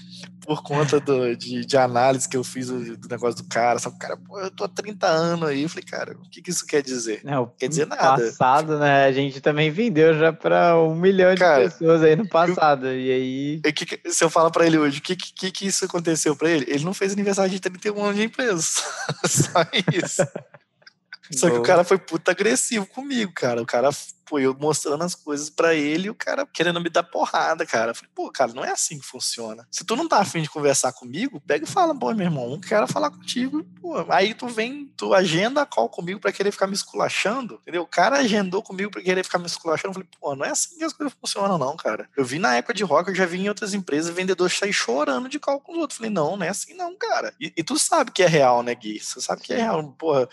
por 0.51 0.63
conta 0.63 0.99
do, 0.99 1.33
de, 1.33 1.65
de, 1.65 1.77
análise 1.77 2.27
que 2.27 2.35
eu 2.35 2.43
fiz 2.43 2.67
do, 2.67 2.97
do, 2.97 3.07
negócio 3.07 3.41
do 3.41 3.47
cara. 3.47 3.79
Sabe, 3.79 3.97
cara, 3.97 4.17
pô, 4.17 4.37
eu 4.37 4.51
tô 4.51 4.65
há 4.65 4.67
30 4.67 5.07
anos 5.07 5.47
aí. 5.47 5.63
Eu 5.63 5.69
falei, 5.69 5.85
cara, 5.85 6.11
o 6.13 6.29
que, 6.29 6.41
que 6.41 6.49
isso 6.49 6.65
quer 6.67 6.81
dizer? 6.81 7.21
Não, 7.23 7.47
quer 7.57 7.69
dizer 7.69 7.87
nada. 7.87 8.21
passado, 8.21 8.77
né? 8.77 9.05
A 9.05 9.11
gente 9.13 9.39
também 9.39 9.71
vendeu 9.71 10.13
já 10.19 10.33
pra 10.33 10.77
um 10.77 10.93
milhão 10.93 11.33
cara, 11.35 11.69
de 11.69 11.71
pessoas 11.71 12.03
aí 12.03 12.17
no 12.17 12.27
passado. 12.27 12.87
Eu, 12.87 12.99
e 12.99 13.11
aí. 13.11 13.61
Eu, 13.63 13.71
que, 13.71 14.01
se 14.11 14.23
eu 14.25 14.29
falar 14.29 14.51
pra 14.51 14.65
ele 14.65 14.77
hoje, 14.77 14.99
o 14.99 15.01
que, 15.01 15.15
que, 15.15 15.51
que 15.51 15.65
isso 15.65 15.85
aconteceu 15.85 16.35
pra 16.35 16.49
ele? 16.49 16.65
Ele 16.67 16.83
não 16.83 16.93
fez 16.93 17.13
aniversário 17.13 17.49
de 17.49 17.59
31 17.61 18.03
anos 18.03 18.17
de 18.17 18.23
empresa. 18.23 18.61
Só 19.25 19.65
isso. 19.93 20.27
Só 21.31 21.49
que 21.49 21.57
o 21.57 21.63
cara 21.63 21.85
foi 21.85 21.97
puta 21.97 22.31
agressivo 22.31 22.85
comigo, 22.85 23.31
cara. 23.33 23.61
O 23.61 23.65
cara 23.65 23.89
Pô, 24.31 24.39
eu 24.39 24.55
mostrando 24.57 25.03
as 25.03 25.13
coisas 25.13 25.49
para 25.49 25.75
ele 25.75 26.07
e 26.07 26.09
o 26.09 26.15
cara 26.15 26.47
querendo 26.47 26.79
me 26.79 26.89
dar 26.89 27.03
porrada, 27.03 27.65
cara. 27.65 27.91
Eu 27.91 27.95
falei, 27.95 28.09
pô, 28.15 28.31
cara, 28.31 28.53
não 28.53 28.63
é 28.63 28.71
assim 28.71 28.97
que 28.97 29.05
funciona. 29.05 29.67
Se 29.69 29.83
tu 29.83 29.93
não 29.93 30.07
tá 30.07 30.19
afim 30.19 30.41
de 30.41 30.49
conversar 30.49 30.93
comigo, 30.93 31.41
pega 31.45 31.65
e 31.65 31.67
fala, 31.67 31.93
pô, 31.93 32.13
meu 32.13 32.27
irmão, 32.27 32.49
não 32.49 32.57
quero 32.57 32.87
falar 32.87 33.11
contigo. 33.11 33.61
Pô, 33.81 34.05
aí 34.07 34.33
tu 34.33 34.47
vem, 34.47 34.89
tu 34.95 35.13
agenda 35.13 35.63
a 35.63 35.65
call 35.65 35.89
comigo 35.89 36.21
para 36.21 36.31
querer 36.31 36.49
ficar 36.49 36.65
me 36.65 36.73
esculachando, 36.73 37.55
entendeu? 37.55 37.81
O 37.81 37.85
cara 37.85 38.19
agendou 38.19 38.63
comigo 38.63 38.89
para 38.89 39.01
querer 39.01 39.21
ficar 39.21 39.37
me 39.37 39.47
esculachando. 39.47 39.89
Eu 39.89 39.93
falei, 39.95 40.09
pô, 40.17 40.33
não 40.33 40.45
é 40.45 40.51
assim 40.51 40.77
que 40.77 40.83
as 40.85 40.93
coisas 40.93 41.13
funcionam, 41.19 41.57
não, 41.57 41.75
cara. 41.75 42.09
Eu 42.15 42.23
vi 42.23 42.39
na 42.39 42.55
época 42.55 42.73
de 42.73 42.85
rock, 42.85 43.09
eu 43.09 43.15
já 43.15 43.25
vi 43.25 43.37
em 43.37 43.49
outras 43.49 43.73
empresas 43.73 44.15
vendedores 44.15 44.57
sair 44.57 44.71
chorando 44.71 45.27
de 45.27 45.39
call 45.39 45.59
com 45.59 45.73
os 45.73 45.77
outros. 45.77 45.97
Eu 45.97 46.03
falei, 46.05 46.13
não, 46.13 46.37
não 46.37 46.45
é 46.45 46.49
assim, 46.49 46.73
não, 46.73 46.95
cara. 46.95 47.33
E, 47.37 47.51
e 47.57 47.63
tu 47.65 47.77
sabe 47.77 48.11
que 48.11 48.23
é 48.23 48.27
real, 48.27 48.63
né, 48.63 48.73
Gui? 48.73 48.97
Você 48.97 49.19
sabe 49.19 49.41
que 49.41 49.51
é 49.51 49.57
real. 49.57 49.83
Porra, 49.99 50.29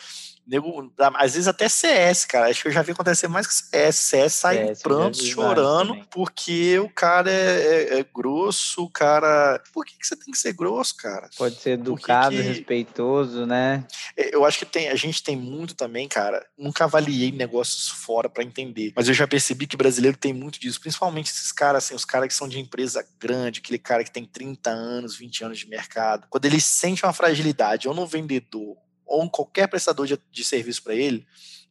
nego, 0.48 0.90
às 0.98 1.34
vezes 1.34 1.46
até 1.46 1.68
CS, 1.68 2.24
cara. 2.24 2.48
Acho 2.48 2.62
que 2.62 2.68
eu 2.68 2.72
já 2.72 2.80
vi 2.82 2.92
acontecer 2.92 3.28
mais 3.28 3.46
que 3.46 3.52
CS. 3.52 3.87
CS 3.92 4.32
sai 4.32 4.70
em 4.70 4.74
prantos, 4.76 5.26
chorando, 5.26 5.96
porque 6.10 6.78
o 6.78 6.88
cara 6.88 7.30
é, 7.30 7.34
é, 7.34 7.98
é, 8.00 8.06
grosso, 8.14 8.84
o 8.84 8.90
cara. 8.90 9.62
Por 9.72 9.84
que, 9.84 9.98
que 9.98 10.06
você 10.06 10.16
tem 10.16 10.32
que 10.32 10.38
ser 10.38 10.52
grosso, 10.52 10.96
cara? 10.96 11.28
Pode 11.36 11.56
ser 11.56 11.70
educado, 11.70 12.36
que... 12.36 12.42
respeitoso, 12.42 13.46
né? 13.46 13.86
É, 14.16 14.34
eu 14.34 14.44
acho 14.44 14.58
que 14.58 14.66
tem, 14.66 14.88
a 14.88 14.94
gente 14.94 15.22
tem 15.22 15.36
muito 15.36 15.74
também, 15.74 16.08
cara. 16.08 16.44
Nunca 16.56 16.84
avaliei 16.84 17.32
negócios 17.32 17.88
fora 17.88 18.28
para 18.28 18.44
entender. 18.44 18.92
Mas 18.96 19.08
eu 19.08 19.14
já 19.14 19.26
percebi 19.26 19.66
que 19.66 19.76
brasileiro 19.76 20.16
tem 20.16 20.32
muito 20.32 20.58
disso, 20.60 20.80
principalmente 20.80 21.30
esses 21.30 21.52
caras, 21.52 21.84
assim, 21.84 21.94
os 21.94 22.04
caras 22.04 22.28
que 22.28 22.34
são 22.34 22.48
de 22.48 22.58
empresa 22.58 23.06
grande, 23.18 23.60
aquele 23.60 23.78
cara 23.78 24.04
que 24.04 24.10
tem 24.10 24.24
30 24.24 24.70
anos, 24.70 25.16
20 25.16 25.44
anos 25.44 25.58
de 25.58 25.68
mercado. 25.68 26.26
Quando 26.30 26.44
ele 26.44 26.60
sente 26.60 27.04
uma 27.04 27.12
fragilidade, 27.12 27.88
ou 27.88 27.94
no 27.94 28.06
vendedor, 28.06 28.76
ou 29.06 29.24
em 29.24 29.28
qualquer 29.28 29.66
prestador 29.68 30.06
de, 30.06 30.18
de 30.30 30.44
serviço 30.44 30.82
para 30.82 30.94
ele, 30.94 31.26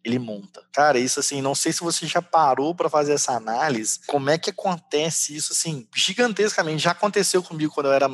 ele 0.07 0.19
monta. 0.19 0.63
Cara, 0.73 0.97
isso 0.97 1.19
assim, 1.19 1.41
não 1.41 1.53
sei 1.53 1.73
se 1.73 1.81
você 1.81 2.07
já 2.07 2.21
parou 2.21 2.73
para 2.73 2.89
fazer 2.89 3.13
essa 3.13 3.33
análise, 3.33 3.99
como 4.07 4.29
é 4.29 4.37
que 4.37 4.49
acontece 4.49 5.35
isso 5.35 5.53
assim, 5.53 5.87
gigantescamente. 5.95 6.83
Já 6.83 6.91
aconteceu 6.91 7.43
comigo 7.43 7.73
quando 7.73 7.87
eu 7.87 7.93
era 7.93 8.09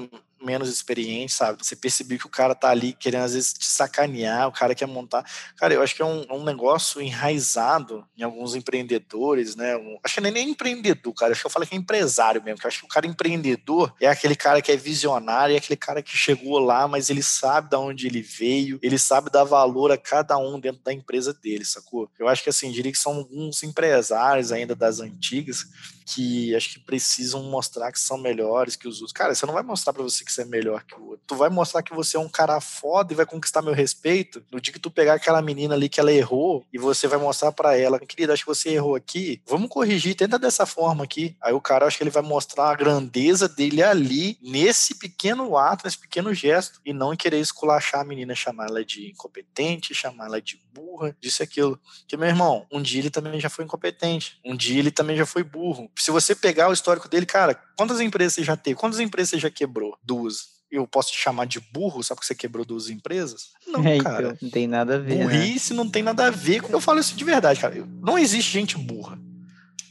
menos 0.46 0.70
experiente, 0.70 1.34
sabe? 1.34 1.64
Você 1.64 1.76
percebeu 1.76 2.18
que 2.18 2.26
o 2.26 2.30
cara 2.30 2.54
tá 2.56 2.70
ali 2.70 2.94
querendo 2.94 3.24
às 3.24 3.34
vezes 3.34 3.54
te 3.54 3.66
sacanear, 3.66 4.48
o 4.48 4.52
cara 4.52 4.76
quer 4.76 4.88
montar. 4.88 5.26
Cara, 5.58 5.74
eu 5.74 5.82
acho 5.82 5.96
que 5.96 6.02
é 6.02 6.06
um, 6.06 6.26
um 6.32 6.44
negócio 6.44 7.02
enraizado 7.02 8.06
em 8.18 8.24
alguns 8.24 8.56
empreendedores, 8.56 9.56
né? 9.56 9.76
Um, 9.78 9.98
acho 10.04 10.16
que 10.16 10.22
nem, 10.22 10.32
nem 10.32 10.50
empreendedor, 10.50 11.14
cara. 11.14 11.32
Acho 11.32 11.42
que 11.42 11.48
eu 11.48 11.52
falo 11.52 11.66
que 11.66 11.76
é 11.76 11.78
empresário 11.78 12.44
mesmo. 12.44 12.60
Que 12.60 12.66
eu 12.66 12.70
acho 12.70 12.80
que 12.80 12.86
o 12.86 12.90
cara 12.90 13.08
empreendedor 13.08 13.94
é 14.00 14.08
aquele 14.08 14.36
cara 14.36 14.62
que 14.62 14.72
é 14.72 14.76
visionário, 14.78 15.56
é 15.56 15.58
aquele 15.58 15.78
cara 15.78 16.02
que 16.02 16.16
chegou 16.16 16.60
lá, 16.60 16.88
mas 16.88 17.10
ele 17.10 17.24
sabe 17.24 17.70
de 17.70 17.76
onde 17.76 18.08
ele 18.08 18.22
veio, 18.22 18.80
ele 18.82 18.98
sabe 18.98 19.30
dar 19.30 19.44
valor 19.44 19.92
a 19.92 19.98
cada 19.98 20.38
um 20.38 20.60
dentro 20.60 20.82
da 20.84 20.94
empresa 20.94 21.34
dele, 21.34 21.66
sacou? 21.66 22.10
Eu 22.20 22.28
acho 22.28 22.44
que 22.44 22.50
assim, 22.50 22.72
diria 22.72 22.92
que 22.92 22.98
são 22.98 23.14
alguns 23.14 23.64
empresários 23.64 24.52
ainda 24.52 24.76
das 24.76 25.00
antigas 25.00 25.66
que 26.06 26.56
acho 26.56 26.74
que 26.74 26.80
precisam 26.80 27.44
mostrar 27.44 27.92
que 27.92 28.00
são 28.00 28.18
melhores 28.18 28.76
que 28.76 28.88
os 28.88 28.96
outros. 28.96 29.14
Cara, 29.14 29.34
você 29.34 29.46
não 29.46 29.54
vai 29.54 29.64
mostrar 29.64 29.94
para 29.94 30.04
você 30.04 30.24
que 30.24 30.32
você 30.34 30.42
é 30.44 30.46
melhor 30.46 30.84
que 30.84 30.96
o 30.96 31.10
outro. 31.10 31.24
Tu 31.28 31.36
vai 31.36 31.50
mostrar 31.50 31.82
que 31.82 31.94
você 31.94 32.18
é 32.18 32.20
um 32.20 32.30
cara 32.30 32.60
foda 32.60 33.14
e 33.14 33.16
vai 33.16 33.26
conquistar 33.26 33.62
meu 33.62 33.74
respeito 33.74 34.44
no 34.52 34.60
dia 34.60 34.74
que 34.74 34.80
tu 34.80 34.92
pegar 34.92 35.16
aquela 35.16 35.42
menina 35.42 35.76
ali 35.76 35.90
que 35.90 36.00
ela 36.00 36.12
errou 36.12 36.66
e 36.72 36.78
você 36.78 37.08
vai 37.08 37.18
mostrar 37.18 37.52
para 37.52 37.78
ela, 37.78 38.00
querida, 38.00 38.34
acho 38.34 38.44
que 38.44 38.50
você 38.50 38.70
errou 38.70 38.96
aqui, 38.96 39.42
vamos 39.48 39.70
corrigir, 39.70 40.16
tenta 40.16 40.38
dessa 40.38 40.66
forma 40.66 41.04
aqui. 41.04 41.36
Aí 41.42 41.54
o 41.54 41.62
cara, 41.62 41.86
acho 41.86 41.98
que 41.98 42.04
ele 42.04 42.10
vai 42.10 42.24
mostrar 42.24 42.70
a 42.70 42.76
grandeza 42.76 43.48
dele 43.48 43.82
ali, 43.82 44.38
nesse 44.42 44.96
pequeno 44.96 45.58
ato, 45.58 45.86
nesse 45.86 45.98
pequeno 45.98 46.34
gesto, 46.34 46.80
e 46.86 46.94
não 46.94 47.16
querer 47.16 47.40
esculachar 47.40 48.02
a 48.02 48.06
menina, 48.06 48.36
chamar 48.36 48.68
ela 48.68 48.84
de 48.84 49.10
incompetente, 49.10 49.94
chamar 49.94 50.26
ela 50.26 50.42
de 50.42 50.60
burra, 50.74 51.16
disso 51.20 51.42
e 51.42 51.46
aquilo. 51.46 51.80
Porque, 52.00 52.18
meu 52.18 52.28
irmão, 52.28 52.66
um 52.72 52.82
dia 52.82 53.00
ele 53.00 53.10
também 53.10 53.40
já 53.40 53.50
foi 53.50 53.66
incompetente, 53.66 54.40
um 54.46 54.56
dia 54.56 54.80
ele 54.80 54.92
também 54.92 55.16
já 55.16 55.26
foi 55.26 55.44
burro 55.44 55.90
se 56.04 56.12
você 56.12 56.36
pegar 56.36 56.70
o 56.70 56.74
histórico 56.74 57.08
dele, 57.08 57.26
cara, 57.26 57.56
quantas 57.78 58.00
empresas 58.02 58.34
você 58.34 58.44
já 58.44 58.56
teve? 58.56 58.76
Quantas 58.76 59.00
empresas 59.00 59.30
você 59.32 59.40
já 59.40 59.50
quebrou? 59.50 59.98
Duas. 60.04 60.54
Eu 60.72 60.88
posso 60.88 61.12
te 61.12 61.20
chamar 61.20 61.46
de 61.46 61.60
burro 61.60 62.02
só 62.04 62.16
porque 62.16 62.26
você 62.26 62.34
quebrou 62.34 62.66
duas 62.66 62.90
empresas? 62.90 63.50
Não, 63.68 63.86
é, 63.86 64.00
cara. 64.00 64.30
Então, 64.30 64.38
não 64.42 64.50
tem 64.50 64.68
nada 64.68 64.96
a 64.96 64.98
ver. 64.98 65.16
Né? 65.18 65.24
Burrice 65.24 65.74
né? 65.74 65.78
não 65.78 65.90
tem 65.90 66.02
nada 66.02 66.28
a 66.28 66.32
ver. 66.32 66.64
Eu 66.70 66.82
falo 66.82 67.00
isso 67.00 67.16
de 67.16 67.24
verdade, 67.24 67.60
cara. 67.60 67.88
Não 68.02 68.18
existe 68.18 68.52
gente 68.52 68.78
burra. 68.78 69.20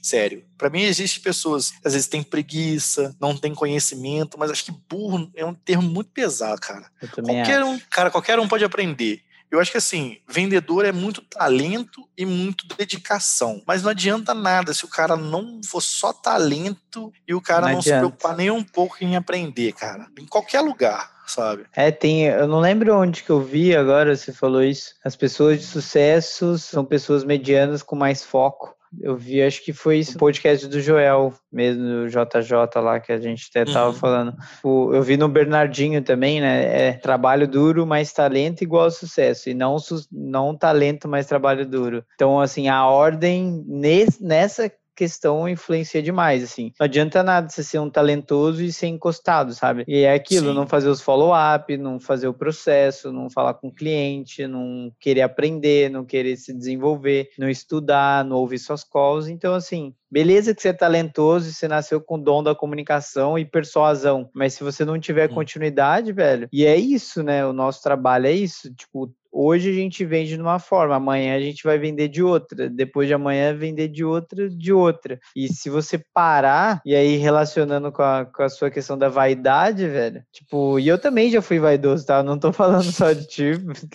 Sério. 0.02 0.44
Para 0.58 0.68
mim, 0.68 0.82
existe 0.82 1.20
pessoas, 1.20 1.72
às 1.84 1.92
vezes 1.92 2.08
tem 2.08 2.24
preguiça, 2.24 3.14
não 3.20 3.36
tem 3.36 3.54
conhecimento, 3.54 4.36
mas 4.36 4.50
acho 4.50 4.64
que 4.64 4.74
burro 4.88 5.30
é 5.36 5.46
um 5.46 5.54
termo 5.54 5.88
muito 5.88 6.10
pesado, 6.10 6.60
cara. 6.60 6.90
qualquer 7.14 7.62
acho. 7.62 7.70
um, 7.70 7.80
cara, 7.88 8.10
qualquer 8.10 8.40
um 8.40 8.48
pode 8.48 8.64
aprender. 8.64 9.22
Eu 9.52 9.60
acho 9.60 9.70
que 9.70 9.76
assim, 9.76 10.16
vendedor 10.26 10.86
é 10.86 10.92
muito 10.92 11.20
talento 11.20 12.08
e 12.16 12.24
muito 12.24 12.66
dedicação. 12.74 13.62
Mas 13.66 13.82
não 13.82 13.90
adianta 13.90 14.32
nada 14.32 14.72
se 14.72 14.86
o 14.86 14.88
cara 14.88 15.14
não 15.14 15.60
for 15.62 15.82
só 15.82 16.10
talento 16.10 17.12
e 17.28 17.34
o 17.34 17.40
cara 17.40 17.66
não, 17.66 17.74
não 17.74 17.82
se 17.82 17.90
preocupar 17.90 18.34
nem 18.34 18.50
um 18.50 18.64
pouco 18.64 18.96
em 19.02 19.14
aprender, 19.14 19.74
cara. 19.74 20.06
Em 20.18 20.24
qualquer 20.24 20.62
lugar. 20.62 21.12
Sabe? 21.26 21.66
É, 21.74 21.90
tem. 21.90 22.24
Eu 22.24 22.48
não 22.48 22.60
lembro 22.60 22.96
onde 22.96 23.22
que 23.22 23.30
eu 23.30 23.42
vi 23.42 23.76
agora, 23.76 24.16
você 24.16 24.32
falou 24.32 24.62
isso. 24.62 24.94
As 25.04 25.14
pessoas 25.14 25.60
de 25.60 25.66
sucesso 25.66 26.58
são 26.58 26.84
pessoas 26.84 27.22
medianas 27.22 27.82
com 27.82 27.94
mais 27.94 28.24
foco. 28.24 28.74
Eu 29.00 29.16
vi, 29.16 29.42
acho 29.42 29.64
que 29.64 29.72
foi 29.72 29.98
isso, 29.98 30.16
o 30.16 30.18
podcast 30.18 30.66
do 30.68 30.80
Joel, 30.80 31.32
mesmo, 31.50 31.82
do 31.82 32.08
JJ 32.08 32.52
lá, 32.76 33.00
que 33.00 33.12
a 33.12 33.18
gente 33.18 33.48
até 33.50 33.70
tava 33.70 33.88
uhum. 33.88 33.94
falando. 33.94 34.34
O, 34.62 34.92
eu 34.94 35.02
vi 35.02 35.16
no 35.16 35.28
Bernardinho 35.28 36.02
também, 36.02 36.40
né? 36.40 36.88
É 36.88 36.92
trabalho 36.92 37.48
duro, 37.48 37.86
mais 37.86 38.12
talento 38.12 38.62
igual 38.62 38.90
sucesso. 38.90 39.48
E 39.48 39.54
não, 39.54 39.76
não 40.10 40.56
talento, 40.56 41.08
mais 41.08 41.26
trabalho 41.26 41.66
duro. 41.66 42.04
Então, 42.14 42.40
assim, 42.40 42.68
a 42.68 42.86
ordem 42.86 43.64
nesse, 43.66 44.22
nessa 44.22 44.70
questão 44.94 45.48
influencia 45.48 46.02
demais, 46.02 46.42
assim. 46.42 46.72
Não 46.78 46.84
adianta 46.84 47.22
nada 47.22 47.48
você 47.48 47.62
ser 47.62 47.78
um 47.78 47.90
talentoso 47.90 48.62
e 48.62 48.72
ser 48.72 48.86
encostado, 48.86 49.54
sabe? 49.54 49.84
E 49.86 50.00
é 50.00 50.12
aquilo, 50.12 50.48
Sim. 50.48 50.54
não 50.54 50.66
fazer 50.66 50.88
os 50.88 51.00
follow-up, 51.00 51.76
não 51.76 51.98
fazer 51.98 52.28
o 52.28 52.34
processo, 52.34 53.12
não 53.12 53.30
falar 53.30 53.54
com 53.54 53.68
o 53.68 53.74
cliente, 53.74 54.46
não 54.46 54.92
querer 55.00 55.22
aprender, 55.22 55.90
não 55.90 56.04
querer 56.04 56.36
se 56.36 56.52
desenvolver, 56.52 57.30
não 57.38 57.48
estudar, 57.48 58.24
não 58.24 58.36
ouvir 58.36 58.58
suas 58.58 58.84
calls. 58.84 59.28
Então, 59.28 59.54
assim, 59.54 59.94
beleza 60.10 60.54
que 60.54 60.60
você 60.60 60.68
é 60.68 60.72
talentoso 60.72 61.48
e 61.48 61.52
você 61.52 61.66
nasceu 61.66 62.00
com 62.00 62.16
o 62.16 62.22
dom 62.22 62.42
da 62.42 62.54
comunicação 62.54 63.38
e 63.38 63.44
persuasão, 63.44 64.28
mas 64.34 64.54
se 64.54 64.62
você 64.62 64.84
não 64.84 65.00
tiver 65.00 65.28
continuidade, 65.28 66.12
velho, 66.12 66.48
e 66.52 66.66
é 66.66 66.76
isso, 66.76 67.22
né? 67.22 67.44
O 67.46 67.52
nosso 67.52 67.82
trabalho 67.82 68.26
é 68.26 68.32
isso, 68.32 68.72
tipo, 68.74 69.12
hoje 69.32 69.70
a 69.70 69.72
gente 69.72 70.04
vende 70.04 70.36
de 70.36 70.42
uma 70.42 70.58
forma, 70.58 70.96
amanhã 70.96 71.34
a 71.34 71.40
gente 71.40 71.64
vai 71.64 71.78
vender 71.78 72.08
de 72.08 72.22
outra, 72.22 72.68
depois 72.68 73.08
de 73.08 73.14
amanhã 73.14 73.56
vender 73.56 73.88
de 73.88 74.04
outra, 74.04 74.48
de 74.48 74.72
outra. 74.72 75.18
E 75.34 75.48
se 75.48 75.70
você 75.70 75.98
parar, 76.12 76.80
e 76.84 76.94
aí 76.94 77.16
relacionando 77.16 77.90
com 77.90 78.02
a, 78.02 78.26
com 78.26 78.42
a 78.42 78.48
sua 78.48 78.70
questão 78.70 78.98
da 78.98 79.08
vaidade, 79.08 79.88
velho, 79.88 80.22
tipo, 80.30 80.78
e 80.78 80.86
eu 80.86 80.98
também 80.98 81.30
já 81.30 81.40
fui 81.40 81.58
vaidoso, 81.58 82.04
tá? 82.04 82.18
Eu 82.18 82.24
não 82.24 82.38
tô 82.38 82.52
falando 82.52 82.92
só 82.92 83.12
de 83.12 83.26
ti. 83.26 83.52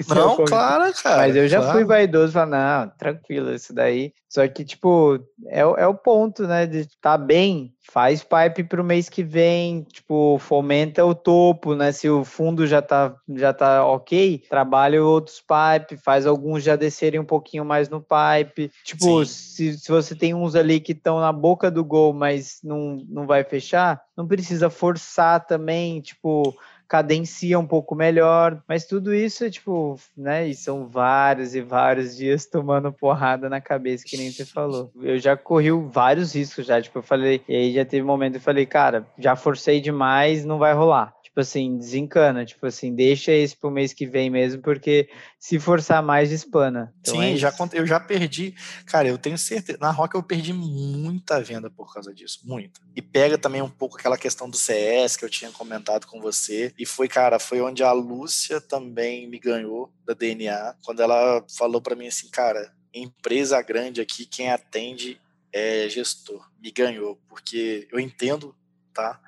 Não, 0.10 0.36
claro, 0.46 0.92
cara. 1.02 1.18
Mas 1.18 1.36
eu 1.36 1.48
já 1.48 1.60
claro. 1.60 1.74
fui 1.74 1.86
vaidoso, 1.86 2.34
falei, 2.34 2.52
não, 2.52 2.90
tranquilo, 2.98 3.54
isso 3.54 3.74
daí. 3.74 4.12
Só 4.30 4.48
que, 4.48 4.66
tipo, 4.66 5.20
é, 5.48 5.62
é 5.62 5.88
o 5.88 5.96
ponto, 5.96 6.48
né, 6.48 6.66
de 6.66 6.88
tá 7.02 7.18
bem, 7.18 7.74
faz 7.90 8.22
pipe 8.22 8.64
para 8.64 8.82
o 8.82 8.84
mês 8.84 9.08
que 9.08 9.24
vem, 9.24 9.84
tipo, 9.84 10.38
fomenta 10.40 11.06
o 11.06 11.16
topo, 11.16 11.74
né? 11.74 11.92
Se 11.92 12.10
o 12.10 12.26
fundo 12.26 12.68
já 12.68 12.82
tá, 12.82 13.16
já 13.30 13.54
tá 13.54 13.86
ok, 13.86 14.44
trabalha 14.50 15.04
outros 15.04 15.42
pipe, 15.42 16.02
faz 16.02 16.26
alguns 16.26 16.64
já 16.64 16.76
descerem 16.76 17.20
um 17.20 17.26
pouquinho 17.26 17.64
mais 17.64 17.88
no 17.88 18.02
pipe. 18.02 18.72
Tipo, 18.84 19.26
se, 19.26 19.78
se 19.78 19.90
você 19.90 20.14
tem 20.16 20.34
uns 20.34 20.54
ali 20.54 20.80
que 20.80 20.92
estão 20.92 21.20
na 21.20 21.32
boca 21.32 21.72
do 21.72 21.84
gol, 21.84 22.14
mas 22.14 22.60
não, 22.64 23.04
não 23.08 23.26
vai 23.26 23.44
fechar, 23.44 24.02
não 24.16 24.28
precisa 24.28 24.70
forçar 24.70 25.46
também, 25.46 26.02
tipo 26.02 26.54
cadencia 26.88 27.60
um 27.60 27.66
pouco 27.66 27.96
melhor, 27.96 28.62
mas 28.68 28.86
tudo 28.86 29.14
isso 29.14 29.44
é 29.46 29.50
tipo, 29.50 30.00
né? 30.16 30.48
E 30.48 30.56
são 30.56 30.88
vários 30.88 31.56
e 31.56 31.62
vários 31.62 32.16
dias 32.16 32.46
tomando 32.46 32.92
porrada 32.92 33.50
na 33.50 33.60
cabeça, 33.60 34.06
que 34.06 34.18
nem 34.18 34.32
você 34.32 34.46
falou. 34.46 34.92
Eu 35.02 35.20
já 35.20 35.36
corri 35.36 35.72
vários 35.72 36.34
riscos 36.34 36.66
já, 36.66 36.82
tipo, 36.82 37.00
eu 37.00 37.04
falei, 37.04 37.42
e 37.48 37.56
aí 37.56 37.74
já 37.74 37.86
teve 37.86 38.04
um 38.04 38.08
momento 38.08 38.34
que 38.34 38.38
eu 38.38 38.42
falei, 38.42 38.66
cara, 38.66 39.06
já 39.18 39.36
forcei 39.36 39.82
demais, 39.82 40.46
não 40.46 40.58
vai 40.58 40.74
rolar 40.74 41.14
tipo 41.38 41.42
assim, 41.42 41.78
desencana, 41.78 42.44
tipo 42.44 42.66
assim, 42.66 42.96
deixa 42.96 43.32
esse 43.32 43.56
pro 43.56 43.70
mês 43.70 43.94
que 43.94 44.08
vem 44.08 44.28
mesmo, 44.28 44.60
porque 44.60 45.08
se 45.40 45.60
forçar 45.60 46.02
mais, 46.02 46.32
espana. 46.32 46.92
Então 47.02 47.14
Sim, 47.14 47.34
é 47.34 47.38
já, 47.38 47.54
eu 47.74 47.86
já 47.86 48.00
perdi, 48.00 48.56
cara, 48.88 49.08
eu 49.08 49.20
tenho 49.20 49.38
certeza, 49.38 49.78
na 49.80 49.92
Rock 49.92 50.16
eu 50.16 50.24
perdi 50.24 50.52
muita 50.52 51.40
venda 51.40 51.70
por 51.70 51.94
causa 51.94 52.12
disso, 52.12 52.40
muita. 52.44 52.82
E 52.96 53.04
pega 53.04 53.38
também 53.38 53.62
um 53.62 53.70
pouco 53.70 53.98
aquela 54.00 54.18
questão 54.18 54.50
do 54.50 54.58
CS 54.58 55.16
que 55.16 55.26
eu 55.26 55.30
tinha 55.30 55.52
comentado 55.52 56.08
com 56.08 56.20
você, 56.20 56.74
e 56.76 56.88
foi, 56.88 57.08
cara, 57.08 57.38
foi 57.38 57.62
onde 57.62 57.84
a 57.84 57.92
Lúcia 57.92 58.60
também 58.60 59.30
me 59.30 59.38
ganhou 59.38 59.94
da 60.08 60.16
DNA, 60.16 60.76
quando 60.84 61.02
ela 61.02 61.46
falou 61.56 61.80
para 61.80 61.96
mim 61.96 62.08
assim, 62.08 62.30
cara, 62.30 62.74
empresa 62.92 63.62
grande 63.62 64.02
aqui, 64.02 64.26
quem 64.26 64.50
atende 64.50 65.22
é 65.54 65.88
gestor, 65.88 66.50
me 66.60 66.72
ganhou, 66.72 67.22
porque 67.30 67.88
eu 67.92 68.00
entendo, 68.00 68.56
tá? 68.92 69.22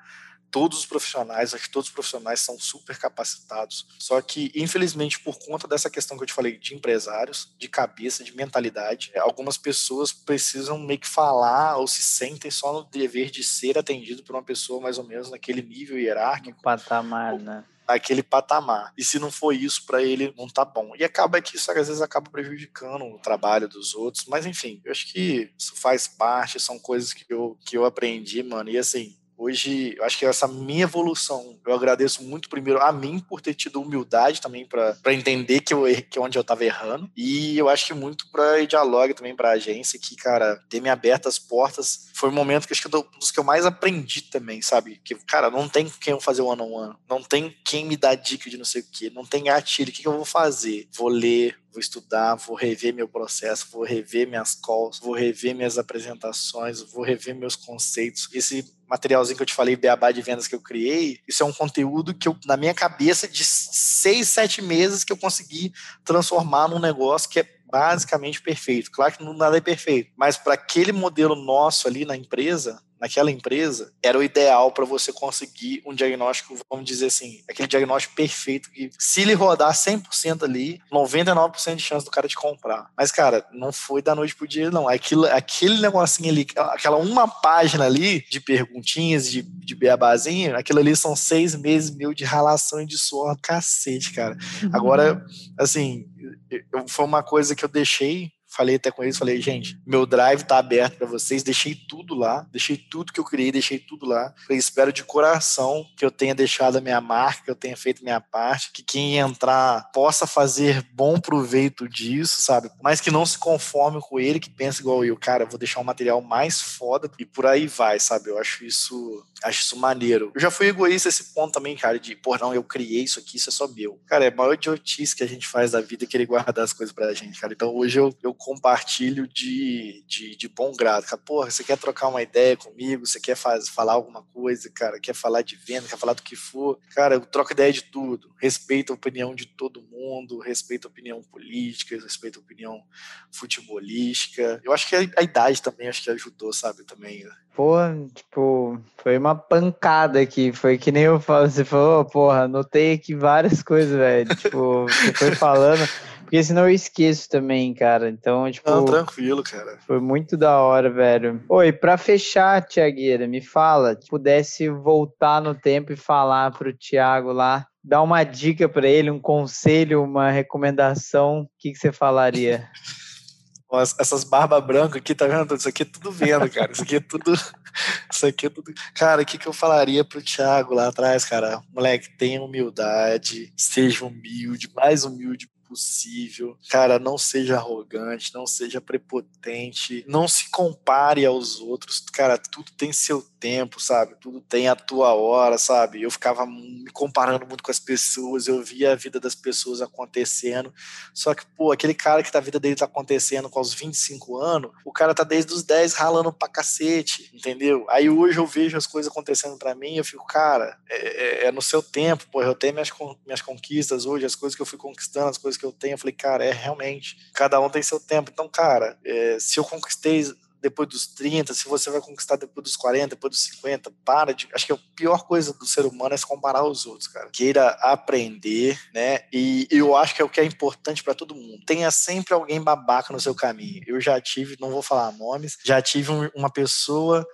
Todos 0.50 0.78
os 0.78 0.86
profissionais, 0.86 1.54
acho 1.54 1.64
que 1.64 1.70
todos 1.70 1.88
os 1.88 1.94
profissionais 1.94 2.40
são 2.40 2.58
super 2.58 2.98
capacitados. 2.98 3.86
Só 3.98 4.20
que, 4.20 4.50
infelizmente, 4.54 5.20
por 5.20 5.38
conta 5.38 5.68
dessa 5.68 5.90
questão 5.90 6.16
que 6.16 6.22
eu 6.22 6.26
te 6.26 6.32
falei 6.32 6.56
de 6.58 6.74
empresários, 6.74 7.52
de 7.58 7.68
cabeça, 7.68 8.24
de 8.24 8.34
mentalidade, 8.34 9.12
algumas 9.18 9.56
pessoas 9.56 10.12
precisam 10.12 10.78
meio 10.78 11.00
que 11.00 11.08
falar 11.08 11.76
ou 11.76 11.86
se 11.86 12.02
sentem 12.02 12.50
só 12.50 12.72
no 12.72 12.84
dever 12.84 13.30
de 13.30 13.42
ser 13.42 13.78
atendido 13.78 14.22
por 14.22 14.34
uma 14.34 14.42
pessoa 14.42 14.80
mais 14.80 14.98
ou 14.98 15.04
menos 15.04 15.30
naquele 15.30 15.62
nível 15.62 15.98
hierárquico. 15.98 16.62
Patamar, 16.62 17.38
né? 17.38 17.64
aquele 17.94 18.22
patamar. 18.22 18.92
E 18.96 19.04
se 19.04 19.18
não 19.18 19.30
for 19.30 19.52
isso 19.52 19.84
para 19.84 20.02
ele, 20.02 20.32
não 20.36 20.48
tá 20.48 20.64
bom. 20.64 20.92
E 20.96 21.04
acaba 21.04 21.40
que 21.40 21.56
isso 21.56 21.70
às 21.70 21.88
vezes 21.88 22.02
acaba 22.02 22.30
prejudicando 22.30 23.04
o 23.04 23.18
trabalho 23.18 23.68
dos 23.68 23.94
outros. 23.94 24.24
Mas 24.26 24.46
enfim, 24.46 24.80
eu 24.84 24.92
acho 24.92 25.12
que 25.12 25.52
isso 25.58 25.74
faz 25.76 26.06
parte, 26.06 26.60
são 26.60 26.78
coisas 26.78 27.12
que 27.12 27.24
eu, 27.28 27.58
que 27.64 27.76
eu 27.76 27.84
aprendi, 27.84 28.42
mano. 28.42 28.70
E 28.70 28.78
assim, 28.78 29.16
Hoje, 29.42 29.94
eu 29.96 30.04
acho 30.04 30.18
que 30.18 30.26
essa 30.26 30.46
minha 30.46 30.82
evolução, 30.82 31.58
eu 31.66 31.72
agradeço 31.72 32.22
muito 32.22 32.50
primeiro 32.50 32.78
a 32.82 32.92
mim 32.92 33.18
por 33.18 33.40
ter 33.40 33.54
tido 33.54 33.80
humildade 33.80 34.38
também 34.38 34.66
para 34.66 35.14
entender 35.14 35.62
que 35.62 35.72
eu 35.72 35.84
que 36.10 36.20
onde 36.20 36.36
eu 36.36 36.42
estava 36.42 36.62
errando. 36.62 37.10
E 37.16 37.56
eu 37.56 37.66
acho 37.66 37.86
que 37.86 37.94
muito 37.94 38.30
para 38.30 38.66
dialogue 38.66 39.14
também 39.14 39.34
para 39.34 39.48
a 39.48 39.52
agência 39.52 39.98
que, 39.98 40.14
cara, 40.14 40.62
ter 40.68 40.82
me 40.82 40.90
aberto 40.90 41.26
as 41.26 41.38
portas 41.38 42.10
foi 42.12 42.28
um 42.28 42.32
momento 42.32 42.66
que 42.66 42.74
acho 42.74 42.86
que 42.86 42.94
eu, 42.94 43.08
dos 43.18 43.30
que 43.30 43.40
eu 43.40 43.44
mais 43.44 43.64
aprendi 43.64 44.20
também, 44.20 44.60
sabe? 44.60 45.00
Que, 45.02 45.14
cara, 45.14 45.50
não 45.50 45.66
tem 45.66 45.88
quem 45.88 46.12
eu 46.12 46.20
fazer 46.20 46.42
one 46.42 46.60
on 46.60 46.72
one, 46.72 46.96
não 47.08 47.22
tem 47.22 47.56
quem 47.64 47.86
me 47.86 47.96
dá 47.96 48.14
dica 48.14 48.50
de 48.50 48.58
não 48.58 48.64
sei 48.66 48.82
o 48.82 48.90
que, 48.92 49.08
não 49.08 49.24
tem 49.24 49.44
gatilho, 49.44 49.88
o 49.88 49.92
que, 49.92 50.02
que 50.02 50.08
eu 50.08 50.16
vou 50.16 50.26
fazer? 50.26 50.86
Vou 50.92 51.08
ler, 51.08 51.58
vou 51.72 51.80
estudar, 51.80 52.34
vou 52.34 52.56
rever 52.56 52.92
meu 52.92 53.08
processo, 53.08 53.68
vou 53.72 53.84
rever 53.84 54.28
minhas 54.28 54.54
calls, 54.54 54.98
vou 54.98 55.14
rever 55.14 55.54
minhas 55.54 55.78
apresentações, 55.78 56.82
vou 56.82 57.02
rever 57.02 57.34
meus 57.34 57.56
conceitos. 57.56 58.28
Esse 58.34 58.78
materialzinho 58.90 59.36
que 59.36 59.42
eu 59.42 59.46
te 59.46 59.54
falei, 59.54 59.76
beabá 59.76 60.10
de 60.10 60.20
vendas 60.20 60.48
que 60.48 60.54
eu 60.54 60.60
criei, 60.60 61.20
isso 61.26 61.42
é 61.44 61.46
um 61.46 61.52
conteúdo 61.52 62.12
que 62.12 62.26
eu, 62.26 62.36
na 62.44 62.56
minha 62.56 62.74
cabeça, 62.74 63.28
de 63.28 63.44
seis, 63.44 64.28
sete 64.28 64.60
meses 64.60 65.04
que 65.04 65.12
eu 65.12 65.16
consegui 65.16 65.72
transformar 66.04 66.68
num 66.68 66.80
negócio 66.80 67.30
que 67.30 67.38
é 67.38 67.48
basicamente 67.70 68.42
perfeito. 68.42 68.90
Claro 68.90 69.16
que 69.16 69.24
nada 69.24 69.56
é 69.56 69.60
perfeito, 69.60 70.10
mas 70.16 70.36
para 70.36 70.54
aquele 70.54 70.90
modelo 70.90 71.36
nosso 71.36 71.86
ali 71.86 72.04
na 72.04 72.16
empresa, 72.16 72.82
naquela 73.00 73.30
empresa, 73.30 73.92
era 74.02 74.18
o 74.18 74.22
ideal 74.22 74.70
para 74.72 74.84
você 74.84 75.12
conseguir 75.12 75.82
um 75.86 75.94
diagnóstico, 75.94 76.56
vamos 76.70 76.84
dizer 76.84 77.06
assim, 77.06 77.42
aquele 77.48 77.66
diagnóstico 77.66 78.14
perfeito 78.14 78.70
que 78.70 78.90
se 78.98 79.22
ele 79.22 79.34
rodar 79.34 79.72
100% 79.72 80.42
ali, 80.42 80.80
99% 80.92 81.76
de 81.76 81.82
chance 81.82 82.04
do 82.04 82.10
cara 82.10 82.28
te 82.28 82.36
comprar. 82.36 82.90
Mas, 82.96 83.10
cara, 83.10 83.46
não 83.52 83.72
foi 83.72 84.02
da 84.02 84.14
noite 84.14 84.36
pro 84.36 84.46
dia, 84.46 84.70
não. 84.70 84.88
Aquilo, 84.88 85.24
aquele 85.26 85.80
negocinho 85.80 86.28
ali, 86.28 86.46
aquela 86.56 86.96
uma 86.96 87.26
página 87.26 87.86
ali 87.86 88.24
de 88.28 88.40
perguntinhas, 88.40 89.30
de, 89.30 89.42
de 89.42 89.74
beabazinho, 89.74 90.56
aquilo 90.56 90.78
ali 90.78 90.94
são 90.94 91.16
seis 91.16 91.54
meses 91.54 91.90
mil 91.90 92.12
de 92.12 92.24
ralação 92.24 92.80
e 92.82 92.86
de 92.86 92.98
suor 92.98 93.36
cacete, 93.40 94.12
cara. 94.12 94.36
Uhum. 94.62 94.70
Agora, 94.72 95.24
assim, 95.58 96.06
eu, 96.50 96.86
foi 96.86 97.04
uma 97.04 97.22
coisa 97.22 97.54
que 97.54 97.64
eu 97.64 97.68
deixei 97.68 98.30
falei 98.50 98.76
até 98.76 98.90
com 98.90 99.02
eles, 99.02 99.16
falei, 99.16 99.40
gente, 99.40 99.80
meu 99.86 100.04
drive 100.04 100.42
tá 100.42 100.58
aberto 100.58 100.96
para 100.96 101.06
vocês, 101.06 101.42
deixei 101.42 101.74
tudo 101.74 102.14
lá, 102.14 102.46
deixei 102.50 102.76
tudo 102.76 103.12
que 103.12 103.20
eu 103.20 103.24
criei, 103.24 103.52
deixei 103.52 103.78
tudo 103.78 104.06
lá. 104.06 104.34
Eu 104.48 104.56
espero 104.56 104.92
de 104.92 105.04
coração 105.04 105.86
que 105.96 106.04
eu 106.04 106.10
tenha 106.10 106.34
deixado 106.34 106.76
a 106.76 106.80
minha 106.80 107.00
marca, 107.00 107.44
que 107.44 107.50
eu 107.50 107.54
tenha 107.54 107.76
feito 107.76 108.02
minha 108.02 108.20
parte, 108.20 108.72
que 108.72 108.82
quem 108.82 109.18
entrar 109.18 109.90
possa 109.92 110.26
fazer 110.26 110.82
bom 110.92 111.20
proveito 111.20 111.88
disso, 111.88 112.42
sabe? 112.42 112.70
Mas 112.82 113.00
que 113.00 113.10
não 113.10 113.24
se 113.24 113.38
conforme 113.38 114.00
com 114.00 114.18
ele, 114.18 114.40
que 114.40 114.50
pensa 114.50 114.80
igual 114.80 115.04
eu, 115.04 115.16
cara, 115.16 115.46
vou 115.46 115.58
deixar 115.58 115.80
um 115.80 115.84
material 115.84 116.20
mais 116.20 116.60
foda 116.60 117.10
e 117.18 117.24
por 117.24 117.46
aí 117.46 117.66
vai, 117.66 118.00
sabe? 118.00 118.30
Eu 118.30 118.38
acho 118.38 118.64
isso, 118.64 119.24
acho 119.44 119.62
isso 119.62 119.76
maneiro. 119.76 120.32
Eu 120.34 120.40
já 120.40 120.50
fui 120.50 120.68
egoísta 120.68 121.08
esse 121.08 121.32
ponto 121.32 121.52
também, 121.52 121.76
cara, 121.76 121.98
de, 121.98 122.16
pô, 122.16 122.36
não, 122.36 122.52
eu 122.52 122.64
criei 122.64 123.04
isso 123.04 123.20
aqui, 123.20 123.36
isso 123.36 123.48
é 123.48 123.52
só 123.52 123.68
meu. 123.68 124.00
Cara, 124.06 124.24
é 124.24 124.28
a 124.28 124.34
maior 124.34 124.54
idiotice 124.54 125.14
que 125.14 125.22
a 125.22 125.28
gente 125.28 125.46
faz 125.46 125.70
da 125.70 125.80
vida 125.80 126.04
é 126.04 126.06
querer 126.06 126.26
guardar 126.26 126.64
as 126.64 126.72
coisas 126.72 126.92
pra 126.92 127.12
gente, 127.14 127.40
cara. 127.40 127.52
Então 127.52 127.74
hoje 127.74 127.98
eu, 127.98 128.14
eu 128.22 128.34
compartilho 128.40 129.28
de, 129.28 130.02
de, 130.06 130.34
de 130.34 130.48
bom 130.48 130.72
grado. 130.72 131.04
Cara, 131.04 131.18
porra, 131.18 131.50
você 131.50 131.62
quer 131.62 131.76
trocar 131.76 132.08
uma 132.08 132.22
ideia 132.22 132.56
comigo? 132.56 133.06
Você 133.06 133.20
quer 133.20 133.36
faz, 133.36 133.68
falar 133.68 133.92
alguma 133.92 134.22
coisa, 134.22 134.70
cara? 134.70 134.98
Quer 134.98 135.14
falar 135.14 135.42
de 135.42 135.56
venda? 135.56 135.86
Quer 135.86 135.98
falar 135.98 136.14
do 136.14 136.22
que 136.22 136.34
for? 136.34 136.78
Cara, 136.94 137.16
eu 137.16 137.20
troco 137.20 137.52
ideia 137.52 137.70
de 137.70 137.82
tudo. 137.82 138.32
Respeito 138.40 138.92
a 138.92 138.96
opinião 138.96 139.34
de 139.34 139.44
todo 139.44 139.82
mundo, 139.82 140.38
respeito 140.38 140.88
a 140.88 140.90
opinião 140.90 141.22
política, 141.22 141.96
respeito 141.96 142.38
a 142.38 142.42
opinião 142.42 142.82
futebolística. 143.30 144.58
Eu 144.64 144.72
acho 144.72 144.88
que 144.88 144.96
a, 144.96 145.00
a 145.18 145.22
idade 145.22 145.60
também 145.60 145.88
acho 145.88 146.02
que 146.02 146.10
ajudou, 146.10 146.50
sabe? 146.50 146.82
Também. 146.84 147.26
Pô, 147.54 147.76
tipo, 148.14 148.80
foi 148.96 149.18
uma 149.18 149.34
pancada 149.34 150.18
aqui. 150.18 150.50
Foi 150.50 150.78
que 150.78 150.90
nem 150.90 151.02
eu 151.02 151.20
falo, 151.20 151.50
você 151.50 151.62
falou, 151.62 152.06
porra, 152.06 152.44
anotei 152.44 152.94
aqui 152.94 153.14
várias 153.14 153.62
coisas, 153.62 153.98
velho. 153.98 154.34
tipo, 154.34 154.86
você 154.86 155.12
foi 155.12 155.34
falando. 155.34 155.86
Porque 156.30 156.44
senão 156.44 156.62
eu 156.62 156.70
esqueço 156.70 157.28
também, 157.28 157.74
cara. 157.74 158.08
Então, 158.08 158.48
tipo. 158.48 158.70
Não, 158.70 158.84
tranquilo, 158.84 159.42
cara. 159.42 159.78
Foi 159.84 159.98
muito 159.98 160.36
da 160.36 160.60
hora, 160.60 160.88
velho. 160.88 161.42
Oi, 161.48 161.72
pra 161.72 161.98
fechar, 161.98 162.64
Tiagueira, 162.64 163.26
me 163.26 163.40
fala, 163.40 164.00
se 164.00 164.06
pudesse 164.08 164.68
voltar 164.68 165.42
no 165.42 165.56
tempo 165.56 165.92
e 165.92 165.96
falar 165.96 166.52
pro 166.52 166.72
Thiago 166.72 167.32
lá, 167.32 167.66
dar 167.82 168.00
uma 168.02 168.22
dica 168.22 168.68
para 168.68 168.86
ele, 168.86 169.10
um 169.10 169.18
conselho, 169.18 170.04
uma 170.04 170.30
recomendação, 170.30 171.40
o 171.40 171.50
que, 171.58 171.72
que 171.72 171.78
você 171.78 171.90
falaria? 171.90 172.68
essas 173.98 174.22
barbas 174.22 174.64
brancas 174.64 174.98
aqui, 174.98 175.16
tá 175.16 175.26
vendo? 175.26 175.56
Isso 175.56 175.68
aqui 175.68 175.82
é 175.82 175.86
tudo 175.86 176.12
vendo, 176.12 176.48
cara. 176.48 176.70
Isso 176.70 176.82
aqui 176.84 176.94
é 176.94 177.00
tudo. 177.00 177.32
Isso 178.12 178.26
aqui 178.26 178.46
é 178.46 178.50
tudo. 178.50 178.72
Cara, 178.94 179.22
o 179.22 179.24
que, 179.24 179.36
que 179.36 179.48
eu 179.48 179.52
falaria 179.52 180.04
pro 180.04 180.22
Thiago 180.22 180.74
lá 180.74 180.86
atrás, 180.86 181.24
cara? 181.24 181.60
Moleque, 181.72 182.16
tenha 182.16 182.40
humildade, 182.40 183.52
seja 183.56 184.04
humilde, 184.04 184.70
mais 184.76 185.04
humilde 185.04 185.48
possível. 185.70 186.58
Cara, 186.68 186.98
não 186.98 187.16
seja 187.16 187.56
arrogante, 187.56 188.34
não 188.34 188.44
seja 188.44 188.80
prepotente, 188.80 190.04
não 190.08 190.26
se 190.26 190.50
compare 190.50 191.24
aos 191.24 191.60
outros. 191.60 192.00
Cara, 192.12 192.36
tudo 192.36 192.72
tem 192.72 192.92
seu 192.92 193.22
tempo, 193.38 193.80
sabe? 193.80 194.16
Tudo 194.20 194.40
tem 194.40 194.68
a 194.68 194.74
tua 194.74 195.14
hora, 195.14 195.56
sabe? 195.56 196.02
Eu 196.02 196.10
ficava 196.10 196.44
me 196.44 196.90
comparando 196.92 197.46
muito 197.46 197.62
com 197.62 197.70
as 197.70 197.78
pessoas, 197.78 198.48
eu 198.48 198.60
via 198.60 198.92
a 198.92 198.96
vida 198.96 199.20
das 199.20 199.36
pessoas 199.36 199.80
acontecendo. 199.80 200.74
Só 201.14 201.34
que, 201.34 201.46
pô, 201.56 201.70
aquele 201.70 201.94
cara 201.94 202.22
que 202.22 202.32
tá, 202.32 202.38
a 202.38 202.42
vida 202.42 202.58
dele 202.58 202.74
tá 202.74 202.86
acontecendo 202.86 203.48
com 203.48 203.60
os 203.60 203.72
25 203.72 204.36
anos, 204.38 204.72
o 204.84 204.92
cara 204.92 205.14
tá 205.14 205.22
desde 205.22 205.52
os 205.52 205.62
10 205.62 205.94
ralando 205.94 206.32
pra 206.32 206.48
cacete, 206.48 207.30
entendeu? 207.32 207.86
Aí 207.88 208.10
hoje 208.10 208.38
eu 208.38 208.46
vejo 208.46 208.76
as 208.76 208.86
coisas 208.86 209.10
acontecendo 209.10 209.56
para 209.56 209.74
mim 209.74 210.00
eu 210.00 210.04
fico, 210.04 210.26
cara, 210.26 210.76
é, 210.88 210.96
é, 210.96 211.46
é, 211.46 211.52
no 211.52 211.62
seu 211.62 211.82
tempo, 211.82 212.26
pô, 212.30 212.42
eu 212.42 212.54
tenho 212.54 212.74
minhas, 212.74 212.90
minhas 213.24 213.42
conquistas 213.42 214.06
hoje, 214.06 214.26
as 214.26 214.34
coisas 214.34 214.56
que 214.56 214.62
eu 214.62 214.66
fui 214.66 214.78
conquistando, 214.78 215.28
as 215.28 215.38
coisas 215.38 215.59
que 215.60 215.66
eu 215.66 215.72
tenho. 215.72 215.94
Eu 215.94 215.98
falei, 215.98 216.14
cara, 216.14 216.44
é 216.44 216.52
realmente, 216.52 217.16
cada 217.34 217.60
um 217.60 217.70
tem 217.70 217.82
seu 217.82 218.00
tempo. 218.00 218.30
Então, 218.32 218.48
cara, 218.48 218.98
é, 219.04 219.38
se 219.38 219.58
eu 219.58 219.64
conquistei 219.64 220.24
depois 220.60 220.88
dos 220.88 221.06
30, 221.06 221.54
se 221.54 221.66
você 221.66 221.90
vai 221.90 222.00
conquistar 222.00 222.36
depois 222.36 222.62
dos 222.64 222.76
40, 222.76 223.08
depois 223.08 223.30
dos 223.30 223.42
50, 223.44 223.90
para 224.04 224.32
de. 224.32 224.48
Acho 224.54 224.66
que 224.66 224.72
a 224.72 224.78
pior 224.94 225.26
coisa 225.26 225.52
do 225.52 225.66
ser 225.66 225.86
humano 225.86 226.14
é 226.14 226.16
se 226.16 226.26
comparar 226.26 226.60
aos 226.60 226.86
outros, 226.86 227.08
cara. 227.08 227.30
Queira 227.30 227.68
aprender, 227.80 228.78
né? 228.94 229.20
E 229.32 229.66
eu 229.70 229.96
acho 229.96 230.14
que 230.14 230.22
é 230.22 230.24
o 230.24 230.28
que 230.28 230.40
é 230.40 230.44
importante 230.44 231.02
para 231.02 231.14
todo 231.14 231.34
mundo. 231.34 231.64
Tenha 231.64 231.90
sempre 231.90 232.34
alguém 232.34 232.60
babaca 232.60 233.12
no 233.12 233.20
seu 233.20 233.34
caminho. 233.34 233.82
Eu 233.86 234.00
já 234.00 234.20
tive, 234.20 234.56
não 234.60 234.70
vou 234.70 234.82
falar 234.82 235.12
nomes, 235.12 235.56
já 235.64 235.80
tive 235.80 236.10
uma 236.34 236.50
pessoa 236.50 237.26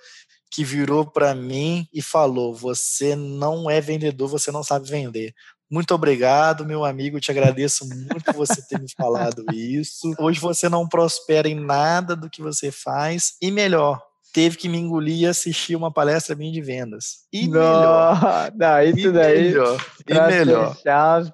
que 0.50 0.64
virou 0.64 1.04
para 1.04 1.34
mim 1.34 1.88
e 1.92 2.00
falou: 2.00 2.54
Você 2.54 3.16
não 3.16 3.68
é 3.68 3.80
vendedor, 3.80 4.28
você 4.28 4.50
não 4.50 4.62
sabe 4.62 4.88
vender. 4.88 5.34
Muito 5.70 5.94
obrigado, 5.94 6.64
meu 6.64 6.84
amigo. 6.84 7.20
Te 7.20 7.30
agradeço 7.30 7.88
muito 7.88 8.32
você 8.32 8.62
ter 8.62 8.80
me 8.80 8.86
falado 8.96 9.44
isso. 9.52 10.14
Hoje 10.18 10.38
você 10.38 10.68
não 10.68 10.88
prospera 10.88 11.48
em 11.48 11.58
nada 11.58 12.14
do 12.14 12.30
que 12.30 12.40
você 12.40 12.70
faz. 12.70 13.34
E 13.42 13.50
melhor, 13.50 14.00
teve 14.36 14.56
que 14.58 14.68
me 14.68 14.78
engolir 14.78 15.20
e 15.20 15.26
assistir 15.26 15.74
uma 15.74 15.90
palestra 15.90 16.36
minha 16.36 16.52
de 16.52 16.60
vendas. 16.60 17.20
E 17.32 17.48
não, 17.48 17.58
melhor. 17.58 18.52
Não, 18.54 18.82
isso 18.82 19.08
e 19.08 19.12
daí. 19.12 19.42
Melhor. 19.44 19.86
E 20.06 20.14
melhor. 20.14 20.76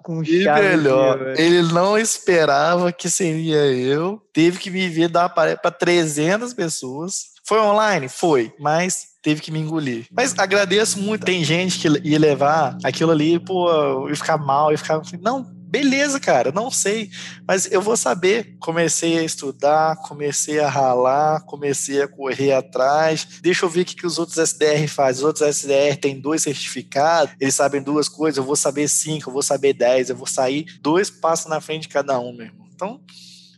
Com 0.03 0.23
e 0.23 0.45
melhor. 0.45 1.35
Ele 1.37 1.63
não 1.73 1.99
esperava 1.99 2.93
que 2.93 3.11
seria 3.11 3.67
eu. 3.67 4.23
Teve 4.33 4.59
que 4.59 4.71
me 4.71 4.89
ver 4.89 5.09
dar 5.09 5.29
para 5.29 5.57
300 5.57 6.55
pessoas. 6.55 7.32
Foi 7.53 7.61
online? 7.61 8.09
Foi. 8.09 8.51
Mas 8.59 9.09
teve 9.23 9.43
que 9.43 9.51
me 9.51 9.59
engolir. 9.59 10.07
Mas 10.11 10.35
agradeço 10.39 10.99
muito. 10.99 11.27
Tem 11.27 11.45
gente 11.45 11.79
que 11.79 11.87
ia 12.03 12.19
levar 12.19 12.79
aquilo 12.83 13.11
ali, 13.11 13.39
pô, 13.39 14.09
ia 14.09 14.17
ficar 14.17 14.39
mal, 14.39 14.71
ia 14.73 14.79
ficar. 14.79 15.03
Não, 15.21 15.43
beleza, 15.43 16.19
cara, 16.19 16.51
não 16.51 16.71
sei, 16.71 17.11
mas 17.47 17.71
eu 17.71 17.83
vou 17.83 17.95
saber. 17.95 18.57
Comecei 18.59 19.19
a 19.19 19.23
estudar, 19.23 19.97
comecei 19.97 20.61
a 20.61 20.69
ralar, 20.71 21.43
comecei 21.43 22.01
a 22.01 22.09
correr 22.09 22.53
atrás. 22.53 23.29
Deixa 23.43 23.67
eu 23.67 23.69
ver 23.69 23.83
o 23.83 23.85
que, 23.85 23.97
que 23.97 24.07
os 24.07 24.19
outros 24.19 24.39
SDR 24.39 24.89
fazem. 24.89 25.19
Os 25.19 25.27
outros 25.27 25.47
SDR 25.47 25.99
têm 26.01 26.19
dois 26.19 26.41
certificados, 26.41 27.35
eles 27.39 27.55
sabem 27.55 27.83
duas 27.83 28.09
coisas, 28.09 28.39
eu 28.39 28.45
vou 28.45 28.57
saber 28.57 28.89
cinco, 28.89 29.29
eu 29.29 29.33
vou 29.35 29.43
saber 29.43 29.75
dez, 29.75 30.09
eu 30.09 30.17
vou 30.17 30.27
sair 30.27 30.65
dois 30.81 31.11
passos 31.11 31.51
na 31.51 31.61
frente 31.61 31.83
de 31.83 31.89
cada 31.89 32.19
um, 32.19 32.33
meu 32.33 32.47
irmão. 32.47 32.67
Então, 32.75 32.99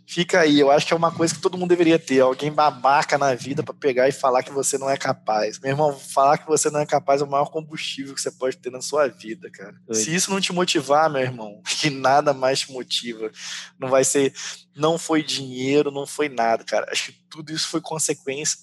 Fica 0.07 0.41
aí, 0.41 0.61
eu 0.61 0.71
acho 0.71 0.87
que 0.87 0.93
é 0.93 0.97
uma 0.97 1.11
coisa 1.11 1.35
que 1.35 1.41
todo 1.41 1.57
mundo 1.57 1.71
deveria 1.71 1.99
ter, 1.99 2.21
alguém 2.21 2.53
babaca 2.53 3.17
na 3.17 3.35
vida 3.35 3.63
para 3.63 3.75
pegar 3.75 4.09
e 4.09 4.13
falar 4.13 4.43
que 4.43 4.53
você 4.53 4.77
não 4.77 4.89
é 4.89 4.97
capaz. 4.97 5.59
Meu 5.59 5.71
irmão, 5.71 5.99
falar 5.99 6.39
que 6.39 6.47
você 6.47 6.71
não 6.71 6.81
é 6.81 6.87
capaz 6.87 7.21
é 7.21 7.25
o 7.25 7.31
maior 7.31 7.47
combustível 7.47 8.15
que 8.15 8.21
você 8.21 8.31
pode 8.31 8.57
ter 8.59 8.71
na 8.71 8.83
sua 8.83 9.09
vida, 9.09 9.51
cara. 9.51 9.75
Se 9.93 10.15
isso 10.15 10.31
não 10.31 10.41
te 10.41 10.53
motivar, 10.53 11.11
meu 11.11 11.23
irmão, 11.23 11.63
que 11.81 11.89
nada 11.89 12.35
mais 12.35 12.61
te 12.61 12.73
motiva. 12.73 13.31
Não 13.79 13.89
vai 13.89 14.05
ser, 14.05 14.35
não 14.77 14.99
foi 14.99 15.23
dinheiro, 15.23 15.91
não 15.91 16.07
foi 16.07 16.29
nada, 16.29 16.65
cara. 16.65 16.87
Acho 16.91 17.13
que 17.13 17.19
tudo 17.31 17.53
isso 17.53 17.69
foi 17.69 17.81
consequência 17.81 18.59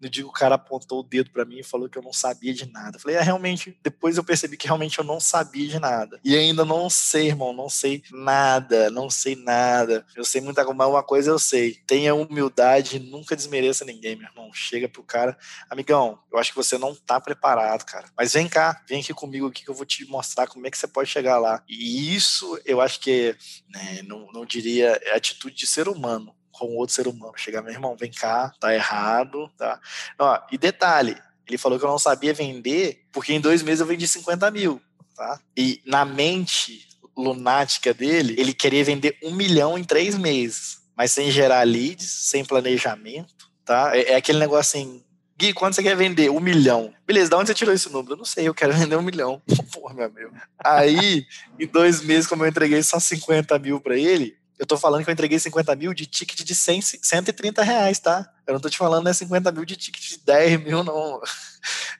no 0.00 0.08
dia 0.08 0.22
que 0.22 0.28
o 0.28 0.32
cara 0.32 0.56
apontou 0.56 1.00
o 1.00 1.02
dedo 1.02 1.30
para 1.30 1.44
mim 1.44 1.58
e 1.58 1.62
falou 1.62 1.88
que 1.88 1.98
eu 1.98 2.02
não 2.02 2.12
sabia 2.12 2.52
de 2.52 2.70
nada. 2.70 2.96
Eu 2.96 3.00
falei, 3.00 3.16
é, 3.16 3.22
realmente, 3.22 3.78
depois 3.82 4.16
eu 4.16 4.24
percebi 4.24 4.56
que 4.56 4.66
realmente 4.66 4.98
eu 4.98 5.04
não 5.04 5.18
sabia 5.18 5.68
de 5.68 5.78
nada. 5.78 6.20
E 6.24 6.36
ainda 6.36 6.64
não 6.64 6.88
sei, 6.90 7.28
irmão, 7.28 7.52
não 7.52 7.68
sei 7.68 8.02
nada, 8.10 8.90
não 8.90 9.08
sei 9.10 9.36
nada. 9.36 10.06
Eu 10.14 10.24
sei 10.24 10.40
muita 10.40 10.64
coisa, 10.64 10.76
mas 10.76 10.88
uma 10.88 11.02
coisa 11.02 11.30
eu 11.30 11.38
sei. 11.38 11.74
Tenha 11.86 12.14
humildade, 12.14 12.98
nunca 12.98 13.36
desmereça 13.36 13.84
ninguém, 13.84 14.16
meu 14.16 14.28
irmão. 14.28 14.50
Chega 14.52 14.88
pro 14.88 15.02
cara, 15.02 15.36
amigão, 15.70 16.18
eu 16.32 16.38
acho 16.38 16.50
que 16.50 16.56
você 16.56 16.78
não 16.78 16.94
tá 16.94 17.20
preparado, 17.20 17.84
cara. 17.84 18.06
Mas 18.16 18.34
vem 18.34 18.48
cá, 18.48 18.82
vem 18.88 19.00
aqui 19.00 19.14
comigo 19.14 19.46
aqui 19.46 19.64
que 19.64 19.70
eu 19.70 19.74
vou 19.74 19.86
te 19.86 20.04
mostrar 20.06 20.46
como 20.46 20.66
é 20.66 20.70
que 20.70 20.78
você 20.78 20.86
pode 20.86 21.08
chegar 21.08 21.38
lá. 21.38 21.62
E 21.68 22.14
isso 22.14 22.60
eu 22.64 22.80
acho 22.80 23.00
que, 23.00 23.36
né, 23.68 24.02
não, 24.04 24.30
não 24.32 24.44
diria, 24.44 24.98
é 25.02 25.14
atitude 25.14 25.56
de 25.56 25.66
ser 25.66 25.88
humano 25.88 26.35
com 26.58 26.76
outro 26.76 26.94
ser 26.94 27.06
humano. 27.06 27.32
Chegar, 27.36 27.62
meu 27.62 27.72
irmão, 27.72 27.96
vem 27.96 28.10
cá, 28.10 28.52
tá 28.60 28.74
errado, 28.74 29.50
tá? 29.56 29.80
Ó, 30.18 30.38
e 30.50 30.58
detalhe, 30.58 31.16
ele 31.46 31.58
falou 31.58 31.78
que 31.78 31.84
eu 31.84 31.90
não 31.90 31.98
sabia 31.98 32.34
vender, 32.34 33.04
porque 33.12 33.32
em 33.32 33.40
dois 33.40 33.62
meses 33.62 33.80
eu 33.80 33.86
vendi 33.86 34.06
50 34.06 34.50
mil, 34.50 34.80
tá? 35.14 35.40
E 35.56 35.80
na 35.86 36.04
mente 36.04 36.86
lunática 37.16 37.94
dele, 37.94 38.34
ele 38.38 38.52
queria 38.52 38.84
vender 38.84 39.16
um 39.22 39.32
milhão 39.32 39.78
em 39.78 39.84
três 39.84 40.16
meses, 40.16 40.78
mas 40.96 41.12
sem 41.12 41.30
gerar 41.30 41.62
leads, 41.62 42.10
sem 42.10 42.44
planejamento, 42.44 43.50
tá? 43.64 43.96
É, 43.96 44.12
é 44.12 44.16
aquele 44.16 44.38
negócio 44.38 44.78
assim, 44.78 45.02
Gui, 45.38 45.52
quanto 45.52 45.74
você 45.74 45.82
quer 45.82 45.94
vender? 45.94 46.30
Um 46.30 46.40
milhão. 46.40 46.94
Beleza, 47.06 47.28
de 47.28 47.36
onde 47.36 47.48
você 47.48 47.54
tirou 47.54 47.74
esse 47.74 47.92
número? 47.92 48.14
Eu 48.14 48.16
não 48.16 48.24
sei, 48.24 48.48
eu 48.48 48.54
quero 48.54 48.72
vender 48.74 48.96
um 48.96 49.02
milhão. 49.02 49.42
Porra, 49.72 49.94
meu 49.94 50.06
amigo. 50.06 50.32
Aí, 50.64 51.26
em 51.58 51.66
dois 51.66 52.00
meses, 52.00 52.26
como 52.26 52.44
eu 52.44 52.48
entreguei 52.48 52.82
só 52.82 52.98
50 52.98 53.58
mil 53.58 53.78
para 53.78 53.96
ele, 53.96 54.36
eu 54.58 54.66
tô 54.66 54.76
falando 54.76 55.04
que 55.04 55.10
eu 55.10 55.12
entreguei 55.12 55.38
50 55.38 55.76
mil 55.76 55.92
de 55.92 56.06
ticket 56.06 56.42
de 56.42 56.54
100, 56.54 56.80
130 57.02 57.62
reais, 57.62 57.98
tá? 57.98 58.28
Eu 58.46 58.54
não 58.54 58.60
tô 58.60 58.70
te 58.70 58.78
falando, 58.78 59.04
né, 59.04 59.12
50 59.12 59.52
mil 59.52 59.64
de 59.64 59.76
ticket 59.76 60.08
de 60.08 60.18
10 60.24 60.62
mil, 60.62 60.82
não. 60.82 61.20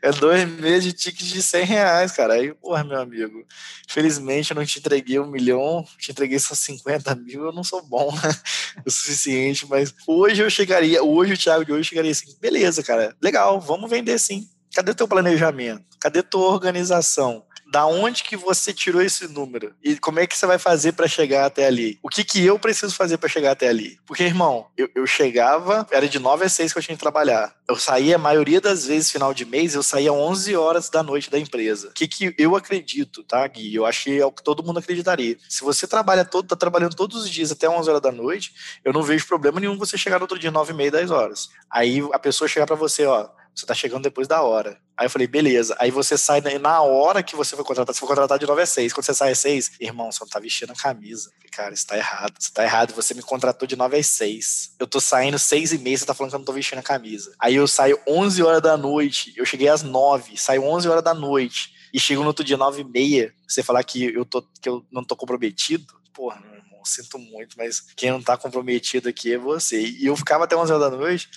É 0.01 0.13
dois 0.13 0.49
meses 0.49 0.85
de 0.85 0.93
ticket 0.93 1.27
de 1.27 1.43
100 1.43 1.65
reais, 1.65 2.13
cara. 2.13 2.35
Aí, 2.35 2.55
porra, 2.55 2.85
meu 2.85 3.01
amigo. 3.01 3.45
Felizmente 3.89 4.53
eu 4.53 4.55
não 4.55 4.65
te 4.65 4.79
entreguei 4.79 5.19
um 5.19 5.27
milhão, 5.27 5.85
te 5.99 6.13
entreguei 6.13 6.39
só 6.39 6.55
50 6.55 7.15
mil. 7.17 7.47
Eu 7.47 7.53
não 7.53 7.65
sou 7.65 7.83
bom, 7.83 8.15
né? 8.15 8.31
O 8.87 8.91
suficiente, 8.91 9.67
mas 9.67 9.93
hoje 10.07 10.43
eu 10.43 10.51
chegaria, 10.51 11.03
hoje 11.03 11.33
o 11.33 11.37
Thiago 11.37 11.65
de 11.65 11.73
hoje 11.73 11.89
chegaria 11.89 12.13
assim: 12.13 12.37
beleza, 12.41 12.83
cara, 12.83 13.17
legal, 13.21 13.61
vamos 13.61 13.91
vender 13.91 14.19
sim. 14.21 14.49
Cadê 14.73 14.95
teu 14.95 15.09
planejamento? 15.09 15.85
Cadê 15.99 16.23
tua 16.23 16.53
organização? 16.53 17.43
Da 17.77 17.85
onde 17.85 18.25
que 18.25 18.39
você 18.39 18.73
tirou 18.73 19.03
esse 19.03 19.29
número 19.29 19.75
e 19.85 19.99
como 19.99 20.19
é 20.19 20.27
que 20.27 20.35
você 20.35 20.47
vai 20.47 20.59
fazer 20.59 20.93
para 20.93 21.07
chegar 21.07 21.45
até 21.45 21.67
ali? 21.67 21.99
O 22.03 22.09
que 22.09 22.25
que 22.25 22.43
eu 22.43 22.59
preciso 22.59 22.95
fazer 22.95 23.19
para 23.19 23.29
chegar 23.29 23.51
até 23.51 23.69
ali? 23.69 23.99
Porque, 24.07 24.23
irmão, 24.23 24.69
eu, 24.79 24.89
eu 24.95 25.07
chegava, 25.07 25.87
era 25.91 26.09
de 26.09 26.19
9 26.19 26.47
a 26.47 26.49
6 26.49 26.73
que 26.73 26.79
eu 26.79 26.83
tinha 26.83 26.97
que 26.97 27.03
trabalhar. 27.03 27.55
Eu 27.69 27.77
saía, 27.77 28.17
a 28.17 28.19
maioria 28.19 28.63
das 28.63 28.87
vezes, 28.87 29.11
final 29.11 29.35
de 29.35 29.45
mês, 29.45 29.75
eu 29.75 29.83
saía 29.83 30.11
11 30.11 30.57
horas 30.57 30.89
da 30.89 31.03
noite 31.03 31.31
da 31.31 31.39
empresa. 31.39 31.89
O 31.89 31.93
que 31.93 32.09
que 32.09 32.35
eu 32.39 32.57
acredito, 32.57 33.23
tá, 33.23 33.47
Gui? 33.47 33.75
Eu 33.75 33.85
que 33.93 34.21
é 34.21 34.25
o 34.25 34.33
que 34.33 34.43
todo 34.43 34.63
mundo 34.63 34.79
acreditaria. 34.79 35.37
Se 35.47 35.63
você 35.63 35.87
trabalha 35.87 36.25
todo, 36.25 36.49
tá 36.49 36.57
trabalhando 36.57 36.97
todos 36.97 37.25
os 37.25 37.29
dias 37.29 37.53
até 37.53 37.69
11 37.69 37.91
horas 37.91 38.01
da 38.01 38.11
noite, 38.11 38.55
eu 38.87 38.93
não 38.93 39.03
vejo 39.03 39.27
problema 39.27 39.61
nenhum 39.61 39.77
você 39.77 39.99
chegar 39.99 40.17
no 40.17 40.25
outro 40.25 40.39
dia 40.39 40.51
9 40.51 40.73
e 40.73 40.77
meia, 40.77 40.91
10 40.93 41.11
horas. 41.11 41.51
Aí 41.71 42.01
a 42.15 42.19
pessoa 42.19 42.49
chegar 42.49 42.67
para 42.67 42.77
você, 42.77 43.05
ó, 43.05 43.29
você 43.57 43.65
tá 43.65 43.75
chegando 43.75 44.03
depois 44.03 44.29
da 44.29 44.43
hora. 44.43 44.79
Aí 44.95 45.07
eu 45.07 45.11
falei, 45.11 45.27
beleza. 45.27 45.75
Aí 45.79 45.91
você 45.91 46.19
sai 46.19 46.43
na 46.61 46.83
hora 46.83 47.23
que 47.23 47.35
você 47.35 47.57
foi 47.57 47.65
contratar. 47.65 47.95
Você 47.95 48.01
foi 48.01 48.09
contratar 48.09 48.39
de 48.39 48.47
9 48.47 48.61
a 48.61 48.67
6. 48.67 48.93
Quando 48.93 49.07
você 49.07 49.15
sai 49.15 49.33
às 49.33 49.39
6, 49.39 49.73
irmão, 49.81 50.13
você 50.13 50.19
não 50.21 50.29
tá 50.29 50.39
vestindo 50.39 50.73
a 50.73 50.75
camisa. 50.75 51.31
Falei, 51.31 51.51
cara, 51.51 51.75
isso 51.75 51.87
tá 51.87 51.97
errado. 51.97 52.35
Você 52.39 52.53
tá 52.53 52.63
errado. 52.63 52.93
Você 52.95 53.15
me 53.15 53.23
contratou 53.23 53.67
de 53.67 53.75
9 53.75 53.97
às 53.97 54.07
6. 54.09 54.75
Eu 54.79 54.87
tô 54.87 55.01
saindo 55.01 55.39
6 55.39 55.73
e 55.73 55.79
meia, 55.79 55.97
você 55.97 56.05
tá 56.05 56.13
falando 56.13 56.31
que 56.31 56.37
eu 56.37 56.39
não 56.39 56.45
tô 56.45 56.53
vestindo 56.53 56.81
a 56.81 56.83
camisa. 56.83 57.35
Aí 57.39 57.55
eu 57.55 57.67
saio 57.67 57.99
11 58.07 58.43
horas 58.43 58.61
da 58.61 58.77
noite. 58.77 59.33
Eu 59.37 59.47
cheguei 59.47 59.69
às 59.69 59.83
9, 59.83 60.37
saio 60.37 60.63
11 60.63 60.89
horas 60.89 61.03
da 61.03 61.15
noite. 61.15 61.75
E 61.95 61.99
chego 61.99 62.21
no 62.21 62.29
outro 62.29 62.45
dia 62.45 62.59
9 62.59 62.83
e 62.83 62.85
meia. 62.85 63.35
Você 63.49 63.63
falar 63.63 63.83
que 63.85 64.05
eu, 64.05 64.27
tô, 64.27 64.43
que 64.61 64.69
eu 64.69 64.85
não 64.93 65.03
tô 65.03 65.17
comprometido. 65.17 65.95
Porra, 66.13 66.39
meu 66.41 66.57
irmão, 66.57 66.85
sinto 66.85 67.19
muito, 67.19 67.57
mas 67.57 67.81
quem 67.97 68.11
não 68.11 68.23
tá 68.23 68.37
comprometido 68.37 69.09
aqui 69.09 69.33
é 69.33 69.39
você. 69.39 69.81
E 69.81 70.05
eu 70.05 70.15
ficava 70.15 70.45
até 70.45 70.55
11 70.55 70.73
horas 70.73 70.91
da 70.91 70.97
noite 70.97 71.29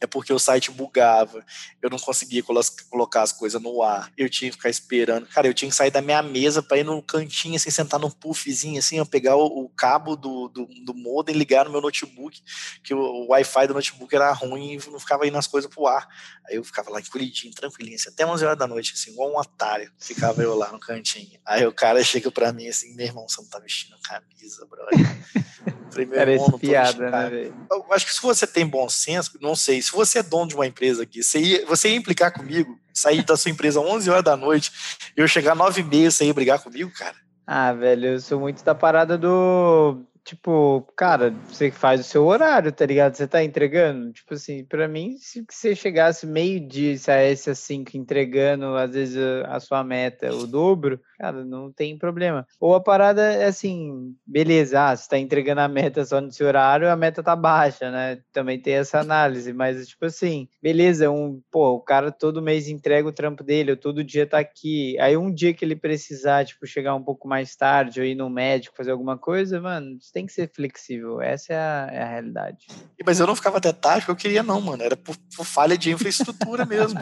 é 0.00 0.06
porque 0.06 0.32
o 0.32 0.38
site 0.38 0.70
bugava, 0.70 1.44
eu 1.80 1.88
não 1.88 1.98
conseguia 1.98 2.42
colocar 2.42 3.22
as 3.22 3.32
coisas 3.32 3.60
no 3.60 3.82
ar, 3.82 4.12
eu 4.16 4.28
tinha 4.28 4.50
que 4.50 4.56
ficar 4.56 4.68
esperando. 4.68 5.26
Cara, 5.26 5.46
eu 5.46 5.54
tinha 5.54 5.70
que 5.70 5.74
sair 5.74 5.90
da 5.90 6.02
minha 6.02 6.22
mesa 6.22 6.62
para 6.62 6.78
ir 6.78 6.84
no 6.84 7.02
cantinho, 7.02 7.56
assim, 7.56 7.70
sentar 7.70 7.98
num 7.98 8.10
puffzinho, 8.10 8.78
assim, 8.78 8.98
eu 8.98 9.06
pegar 9.06 9.36
o, 9.36 9.46
o 9.46 9.68
cabo 9.70 10.14
do, 10.14 10.48
do, 10.48 10.66
do 10.84 10.94
modem 10.94 11.34
e 11.34 11.38
ligar 11.38 11.64
no 11.64 11.70
meu 11.70 11.80
notebook, 11.80 12.42
que 12.82 12.92
o, 12.92 12.98
o 12.98 13.28
Wi-Fi 13.28 13.66
do 13.68 13.74
notebook 13.74 14.14
era 14.14 14.32
ruim 14.32 14.74
e 14.74 14.90
não 14.90 15.00
ficava 15.00 15.26
indo 15.26 15.38
as 15.38 15.46
coisas 15.46 15.72
pro 15.72 15.86
ar. 15.86 16.06
Aí 16.46 16.56
eu 16.56 16.64
ficava 16.64 16.90
lá 16.90 17.00
encolhidinho, 17.00 17.54
tranquilinho, 17.54 17.96
assim, 17.96 18.10
até 18.10 18.26
11 18.26 18.44
horas 18.44 18.58
da 18.58 18.66
noite, 18.66 18.92
assim, 18.94 19.12
igual 19.12 19.32
um 19.32 19.38
otário, 19.38 19.90
ficava 19.98 20.42
eu 20.42 20.54
lá 20.54 20.70
no 20.70 20.78
cantinho. 20.78 21.40
Aí 21.44 21.66
o 21.66 21.72
cara 21.72 22.02
chega 22.04 22.30
pra 22.30 22.52
mim 22.52 22.68
assim, 22.68 22.94
meu 22.94 23.06
irmão, 23.06 23.26
você 23.28 23.40
não 23.40 23.48
tá 23.48 23.58
vestindo 23.58 23.96
camisa, 24.02 24.66
brother. 24.66 25.46
Falei, 25.90 26.06
meu 26.06 26.20
irmão, 26.20 26.48
não 26.48 26.58
piada, 26.58 27.10
né, 27.10 27.30
velho? 27.30 27.66
Eu 27.70 27.92
acho 27.92 28.06
que 28.06 28.14
se 28.14 28.20
você 28.20 28.46
tem 28.46 28.66
bom 28.66 28.88
senso, 28.88 29.38
não 29.40 29.56
sei, 29.56 29.80
se 29.86 29.92
você 29.92 30.18
é 30.18 30.22
dono 30.22 30.48
de 30.48 30.54
uma 30.54 30.66
empresa 30.66 31.04
aqui, 31.04 31.22
você 31.22 31.38
ia, 31.38 31.66
você 31.66 31.90
ia 31.90 31.96
implicar 31.96 32.32
comigo, 32.32 32.78
sair 32.92 33.24
da 33.24 33.36
sua 33.36 33.50
empresa 33.50 33.80
11 33.80 34.10
horas 34.10 34.24
da 34.24 34.36
noite, 34.36 34.72
eu 35.16 35.28
chegar 35.28 35.54
9 35.54 35.80
e 35.80 35.84
meia, 35.84 36.10
você 36.10 36.24
ia 36.24 36.34
brigar 36.34 36.60
comigo, 36.60 36.90
cara? 36.90 37.14
Ah, 37.46 37.72
velho, 37.72 38.06
eu 38.08 38.20
sou 38.20 38.40
muito 38.40 38.64
da 38.64 38.74
parada 38.74 39.16
do 39.16 40.04
tipo, 40.26 40.84
cara, 40.96 41.30
você 41.48 41.70
faz 41.70 42.00
o 42.00 42.04
seu 42.04 42.26
horário, 42.26 42.72
tá 42.72 42.84
ligado? 42.84 43.14
Você 43.14 43.28
tá 43.28 43.44
entregando. 43.44 44.12
Tipo 44.12 44.34
assim, 44.34 44.64
para 44.64 44.88
mim, 44.88 45.16
se 45.18 45.46
você 45.48 45.74
chegasse 45.74 46.26
meio-dia 46.26 46.98
saísse 46.98 47.48
às 47.48 47.60
5 47.60 47.96
entregando, 47.96 48.74
às 48.76 48.90
vezes, 48.90 49.16
a 49.46 49.60
sua 49.60 49.84
meta, 49.84 50.34
o 50.34 50.46
dobro, 50.46 51.00
cara, 51.16 51.44
não 51.44 51.70
tem 51.72 51.96
problema. 51.96 52.44
Ou 52.60 52.74
a 52.74 52.80
parada 52.80 53.22
é 53.22 53.46
assim, 53.46 54.14
beleza, 54.26 54.90
ah, 54.90 54.96
você 54.96 55.08
tá 55.08 55.18
entregando 55.18 55.60
a 55.60 55.68
meta 55.68 56.04
só 56.04 56.20
no 56.20 56.32
seu 56.32 56.48
horário, 56.48 56.90
a 56.90 56.96
meta 56.96 57.22
tá 57.22 57.36
baixa, 57.36 57.90
né? 57.90 58.18
Também 58.32 58.60
tem 58.60 58.74
essa 58.74 58.98
análise, 58.98 59.52
mas 59.52 59.86
tipo 59.86 60.06
assim, 60.06 60.48
beleza, 60.60 61.08
um, 61.08 61.40
pô, 61.52 61.74
o 61.74 61.80
cara 61.80 62.10
todo 62.10 62.42
mês 62.42 62.68
entrega 62.68 63.06
o 63.06 63.12
trampo 63.12 63.44
dele, 63.44 63.70
ou 63.70 63.76
todo 63.76 64.02
dia 64.02 64.26
tá 64.26 64.38
aqui. 64.38 64.98
Aí 64.98 65.16
um 65.16 65.32
dia 65.32 65.54
que 65.54 65.64
ele 65.64 65.76
precisar, 65.76 66.44
tipo, 66.44 66.66
chegar 66.66 66.96
um 66.96 67.02
pouco 67.02 67.28
mais 67.28 67.54
tarde, 67.54 68.00
ou 68.00 68.06
ir 68.06 68.16
no 68.16 68.28
médico 68.28 68.76
fazer 68.76 68.90
alguma 68.90 69.16
coisa, 69.16 69.60
mano, 69.60 69.96
tem 70.16 70.24
que 70.24 70.32
ser 70.32 70.50
flexível. 70.50 71.20
Essa 71.20 71.52
é 71.52 71.56
a, 71.58 71.88
é 71.92 72.02
a 72.02 72.08
realidade. 72.08 72.66
Mas 73.04 73.20
eu 73.20 73.26
não 73.26 73.36
ficava 73.36 73.58
até 73.58 73.70
tarde, 73.70 74.06
porque 74.06 74.12
eu 74.12 74.16
queria 74.16 74.42
não, 74.42 74.62
mano. 74.62 74.82
Era 74.82 74.96
por, 74.96 75.14
por 75.36 75.44
falha 75.44 75.76
de 75.76 75.90
infraestrutura 75.90 76.64
mesmo. 76.64 76.98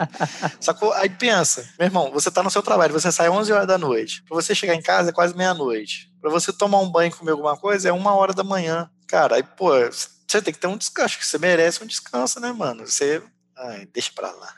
Sacou? 0.59 0.91
Aí 0.91 1.09
pensa, 1.09 1.65
meu 1.79 1.85
irmão, 1.85 2.11
você 2.11 2.29
tá 2.29 2.43
no 2.43 2.51
seu 2.51 2.61
trabalho, 2.61 2.91
você 2.91 3.09
sai 3.13 3.29
11 3.29 3.53
horas 3.53 3.67
da 3.67 3.77
noite. 3.77 4.21
Pra 4.23 4.35
você 4.35 4.53
chegar 4.53 4.75
em 4.75 4.81
casa 4.81 5.11
é 5.11 5.13
quase 5.13 5.33
meia-noite. 5.33 6.11
Pra 6.19 6.29
você 6.29 6.51
tomar 6.51 6.79
um 6.79 6.91
banho 6.91 7.07
e 7.07 7.15
comer 7.15 7.31
alguma 7.31 7.55
coisa 7.55 7.87
é 7.87 7.91
uma 7.93 8.13
hora 8.13 8.33
da 8.33 8.43
manhã. 8.43 8.91
Cara, 9.07 9.37
aí, 9.37 9.43
pô, 9.43 9.69
você 9.79 10.41
tem 10.41 10.53
que 10.53 10.59
ter 10.59 10.67
um 10.67 10.75
descanso, 10.75 11.17
que 11.17 11.25
você 11.25 11.37
merece 11.37 11.81
um 11.81 11.87
descanso, 11.87 12.41
né, 12.41 12.51
mano? 12.51 12.85
Você. 12.85 13.23
Ai, 13.57 13.87
deixa 13.93 14.11
pra 14.13 14.29
lá. 14.29 14.53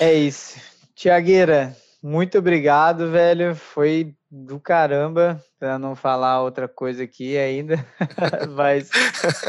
É 0.00 0.14
isso. 0.14 0.58
Tiagueira, 0.94 1.76
muito 2.02 2.38
obrigado, 2.38 3.10
velho. 3.10 3.54
Foi 3.54 4.14
do 4.30 4.60
caramba, 4.60 5.44
para 5.58 5.78
não 5.78 5.96
falar 5.96 6.42
outra 6.42 6.68
coisa 6.68 7.02
aqui 7.02 7.36
ainda. 7.36 7.84
Mas, 8.56 8.88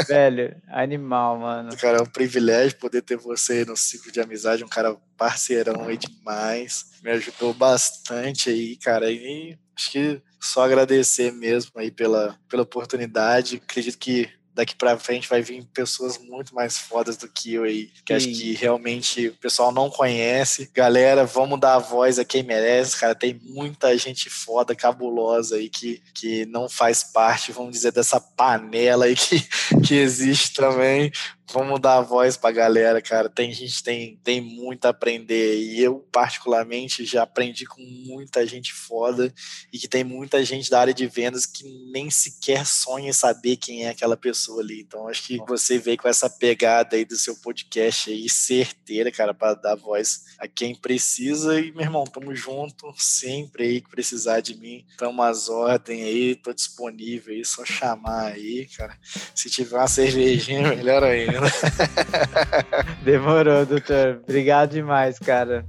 velho, 0.07 0.55
animal, 0.69 1.37
mano. 1.37 1.77
Cara, 1.77 1.99
é 1.99 2.01
um 2.01 2.05
privilégio 2.07 2.79
poder 2.79 3.03
ter 3.03 3.15
você 3.15 3.63
no 3.63 3.77
ciclo 3.77 4.11
de 4.11 4.19
amizade, 4.19 4.63
um 4.63 4.67
cara 4.67 4.97
parceirão 5.15 5.87
aí 5.87 5.97
demais. 5.97 6.99
Me 7.03 7.11
ajudou 7.11 7.53
bastante 7.53 8.49
aí, 8.49 8.75
cara. 8.77 9.11
E 9.11 9.57
acho 9.75 9.91
que 9.91 10.21
só 10.39 10.63
agradecer 10.63 11.31
mesmo 11.31 11.71
aí 11.75 11.91
pela, 11.91 12.35
pela 12.49 12.63
oportunidade. 12.63 13.61
Acredito 13.63 13.99
que 13.99 14.27
daqui 14.53 14.75
para 14.75 14.97
frente 14.97 15.27
vai 15.27 15.41
vir 15.41 15.65
pessoas 15.73 16.17
muito 16.17 16.53
mais 16.53 16.77
fodas 16.77 17.17
do 17.17 17.27
que 17.27 17.53
eu 17.53 17.63
aí, 17.63 17.89
que 18.05 18.19
Sim. 18.19 18.29
acho 18.31 18.39
que 18.39 18.53
realmente 18.53 19.27
o 19.27 19.35
pessoal 19.35 19.71
não 19.71 19.89
conhece. 19.89 20.69
Galera, 20.73 21.25
vamos 21.25 21.59
dar 21.59 21.75
a 21.75 21.79
voz 21.79 22.19
a 22.19 22.25
quem 22.25 22.43
merece, 22.43 22.99
cara. 22.99 23.15
Tem 23.15 23.39
muita 23.43 23.97
gente 23.97 24.29
foda, 24.29 24.75
cabulosa 24.75 25.55
aí 25.55 25.69
que, 25.69 26.01
que 26.13 26.45
não 26.45 26.67
faz 26.67 27.03
parte, 27.03 27.51
vamos 27.51 27.71
dizer, 27.71 27.91
dessa 27.91 28.19
panela 28.19 29.05
aí 29.05 29.15
que, 29.15 29.41
que 29.85 29.95
existe 29.95 30.53
também 30.53 31.11
vamos 31.51 31.79
dar 31.79 31.97
a 31.97 32.01
voz 32.01 32.37
pra 32.37 32.51
galera, 32.51 33.01
cara. 33.01 33.29
Tem 33.29 33.51
gente 33.53 33.83
tem 33.83 34.19
tem 34.23 34.41
muito 34.41 34.85
a 34.85 34.89
aprender 34.89 35.57
e 35.57 35.81
eu 35.81 35.99
particularmente 36.11 37.05
já 37.05 37.23
aprendi 37.23 37.65
com 37.65 37.81
muita 37.81 38.45
gente 38.45 38.73
foda 38.73 39.33
e 39.71 39.77
que 39.77 39.87
tem 39.87 40.03
muita 40.03 40.43
gente 40.43 40.69
da 40.69 40.79
área 40.79 40.93
de 40.93 41.05
vendas 41.07 41.45
que 41.45 41.63
nem 41.91 42.09
sequer 42.09 42.65
sonha 42.65 43.09
em 43.09 43.13
saber 43.13 43.57
quem 43.57 43.85
é 43.85 43.89
aquela 43.89 44.15
pessoa 44.15 44.61
ali. 44.61 44.81
Então 44.81 45.07
acho 45.07 45.23
que 45.23 45.37
você 45.39 45.77
veio 45.77 45.97
com 45.97 46.07
essa 46.07 46.29
pegada 46.29 46.95
aí 46.95 47.05
do 47.05 47.15
seu 47.15 47.35
podcast 47.35 48.09
aí 48.09 48.29
certeira, 48.29 49.11
cara, 49.11 49.33
para 49.33 49.55
dar 49.55 49.75
voz 49.75 50.25
a 50.39 50.47
quem 50.47 50.73
precisa 50.75 51.59
e 51.59 51.71
meu 51.71 51.81
irmão, 51.81 52.03
tamo 52.05 52.33
junto 52.35 52.93
sempre 52.97 53.63
aí 53.63 53.81
que 53.81 53.89
precisar 53.89 54.39
de 54.39 54.55
mim. 54.55 54.85
Tamo 54.97 55.21
às 55.21 55.49
ordens 55.49 56.03
aí, 56.03 56.35
tô 56.35 56.53
disponível 56.53 57.33
aí, 57.33 57.43
só 57.43 57.65
chamar 57.65 58.33
aí, 58.33 58.67
cara. 58.75 58.97
Se 59.35 59.49
tiver 59.49 59.77
uma 59.77 59.87
cervejinha, 59.87 60.61
melhor 60.75 61.03
ainda. 61.03 61.40
Demorou, 63.03 63.65
doutor. 63.65 64.19
Obrigado 64.23 64.71
demais, 64.71 65.17
cara. 65.19 65.65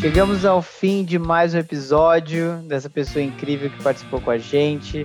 Chegamos 0.00 0.44
ao 0.44 0.62
fim 0.62 1.04
de 1.04 1.18
mais 1.18 1.54
um 1.54 1.58
episódio 1.58 2.58
dessa 2.68 2.88
pessoa 2.88 3.22
incrível 3.22 3.68
que 3.68 3.82
participou 3.82 4.20
com 4.20 4.30
a 4.30 4.38
gente. 4.38 5.04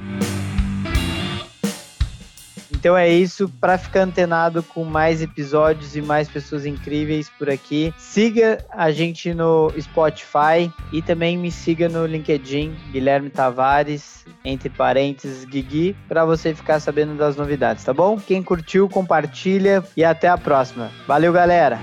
Então 2.84 2.98
é 2.98 3.08
isso, 3.08 3.48
para 3.62 3.78
ficar 3.78 4.02
antenado 4.02 4.62
com 4.62 4.84
mais 4.84 5.22
episódios 5.22 5.96
e 5.96 6.02
mais 6.02 6.28
pessoas 6.28 6.66
incríveis 6.66 7.30
por 7.30 7.50
aqui, 7.50 7.94
siga 7.98 8.58
a 8.70 8.92
gente 8.92 9.34
no 9.34 9.72
Spotify 9.80 10.70
e 10.92 11.02
também 11.02 11.38
me 11.38 11.50
siga 11.50 11.88
no 11.88 12.06
LinkedIn, 12.06 12.76
Guilherme 12.92 13.30
Tavares, 13.30 14.26
entre 14.44 14.70
parênteses 14.70 15.46
Guigui, 15.46 15.96
para 16.10 16.26
você 16.26 16.54
ficar 16.54 16.82
sabendo 16.82 17.16
das 17.16 17.38
novidades, 17.38 17.86
tá 17.86 17.94
bom? 17.94 18.20
Quem 18.20 18.44
curtiu, 18.44 18.90
compartilha 18.90 19.82
e 19.96 20.04
até 20.04 20.28
a 20.28 20.38
próxima. 20.38 20.92
Valeu, 21.08 21.32
galera! 21.32 21.80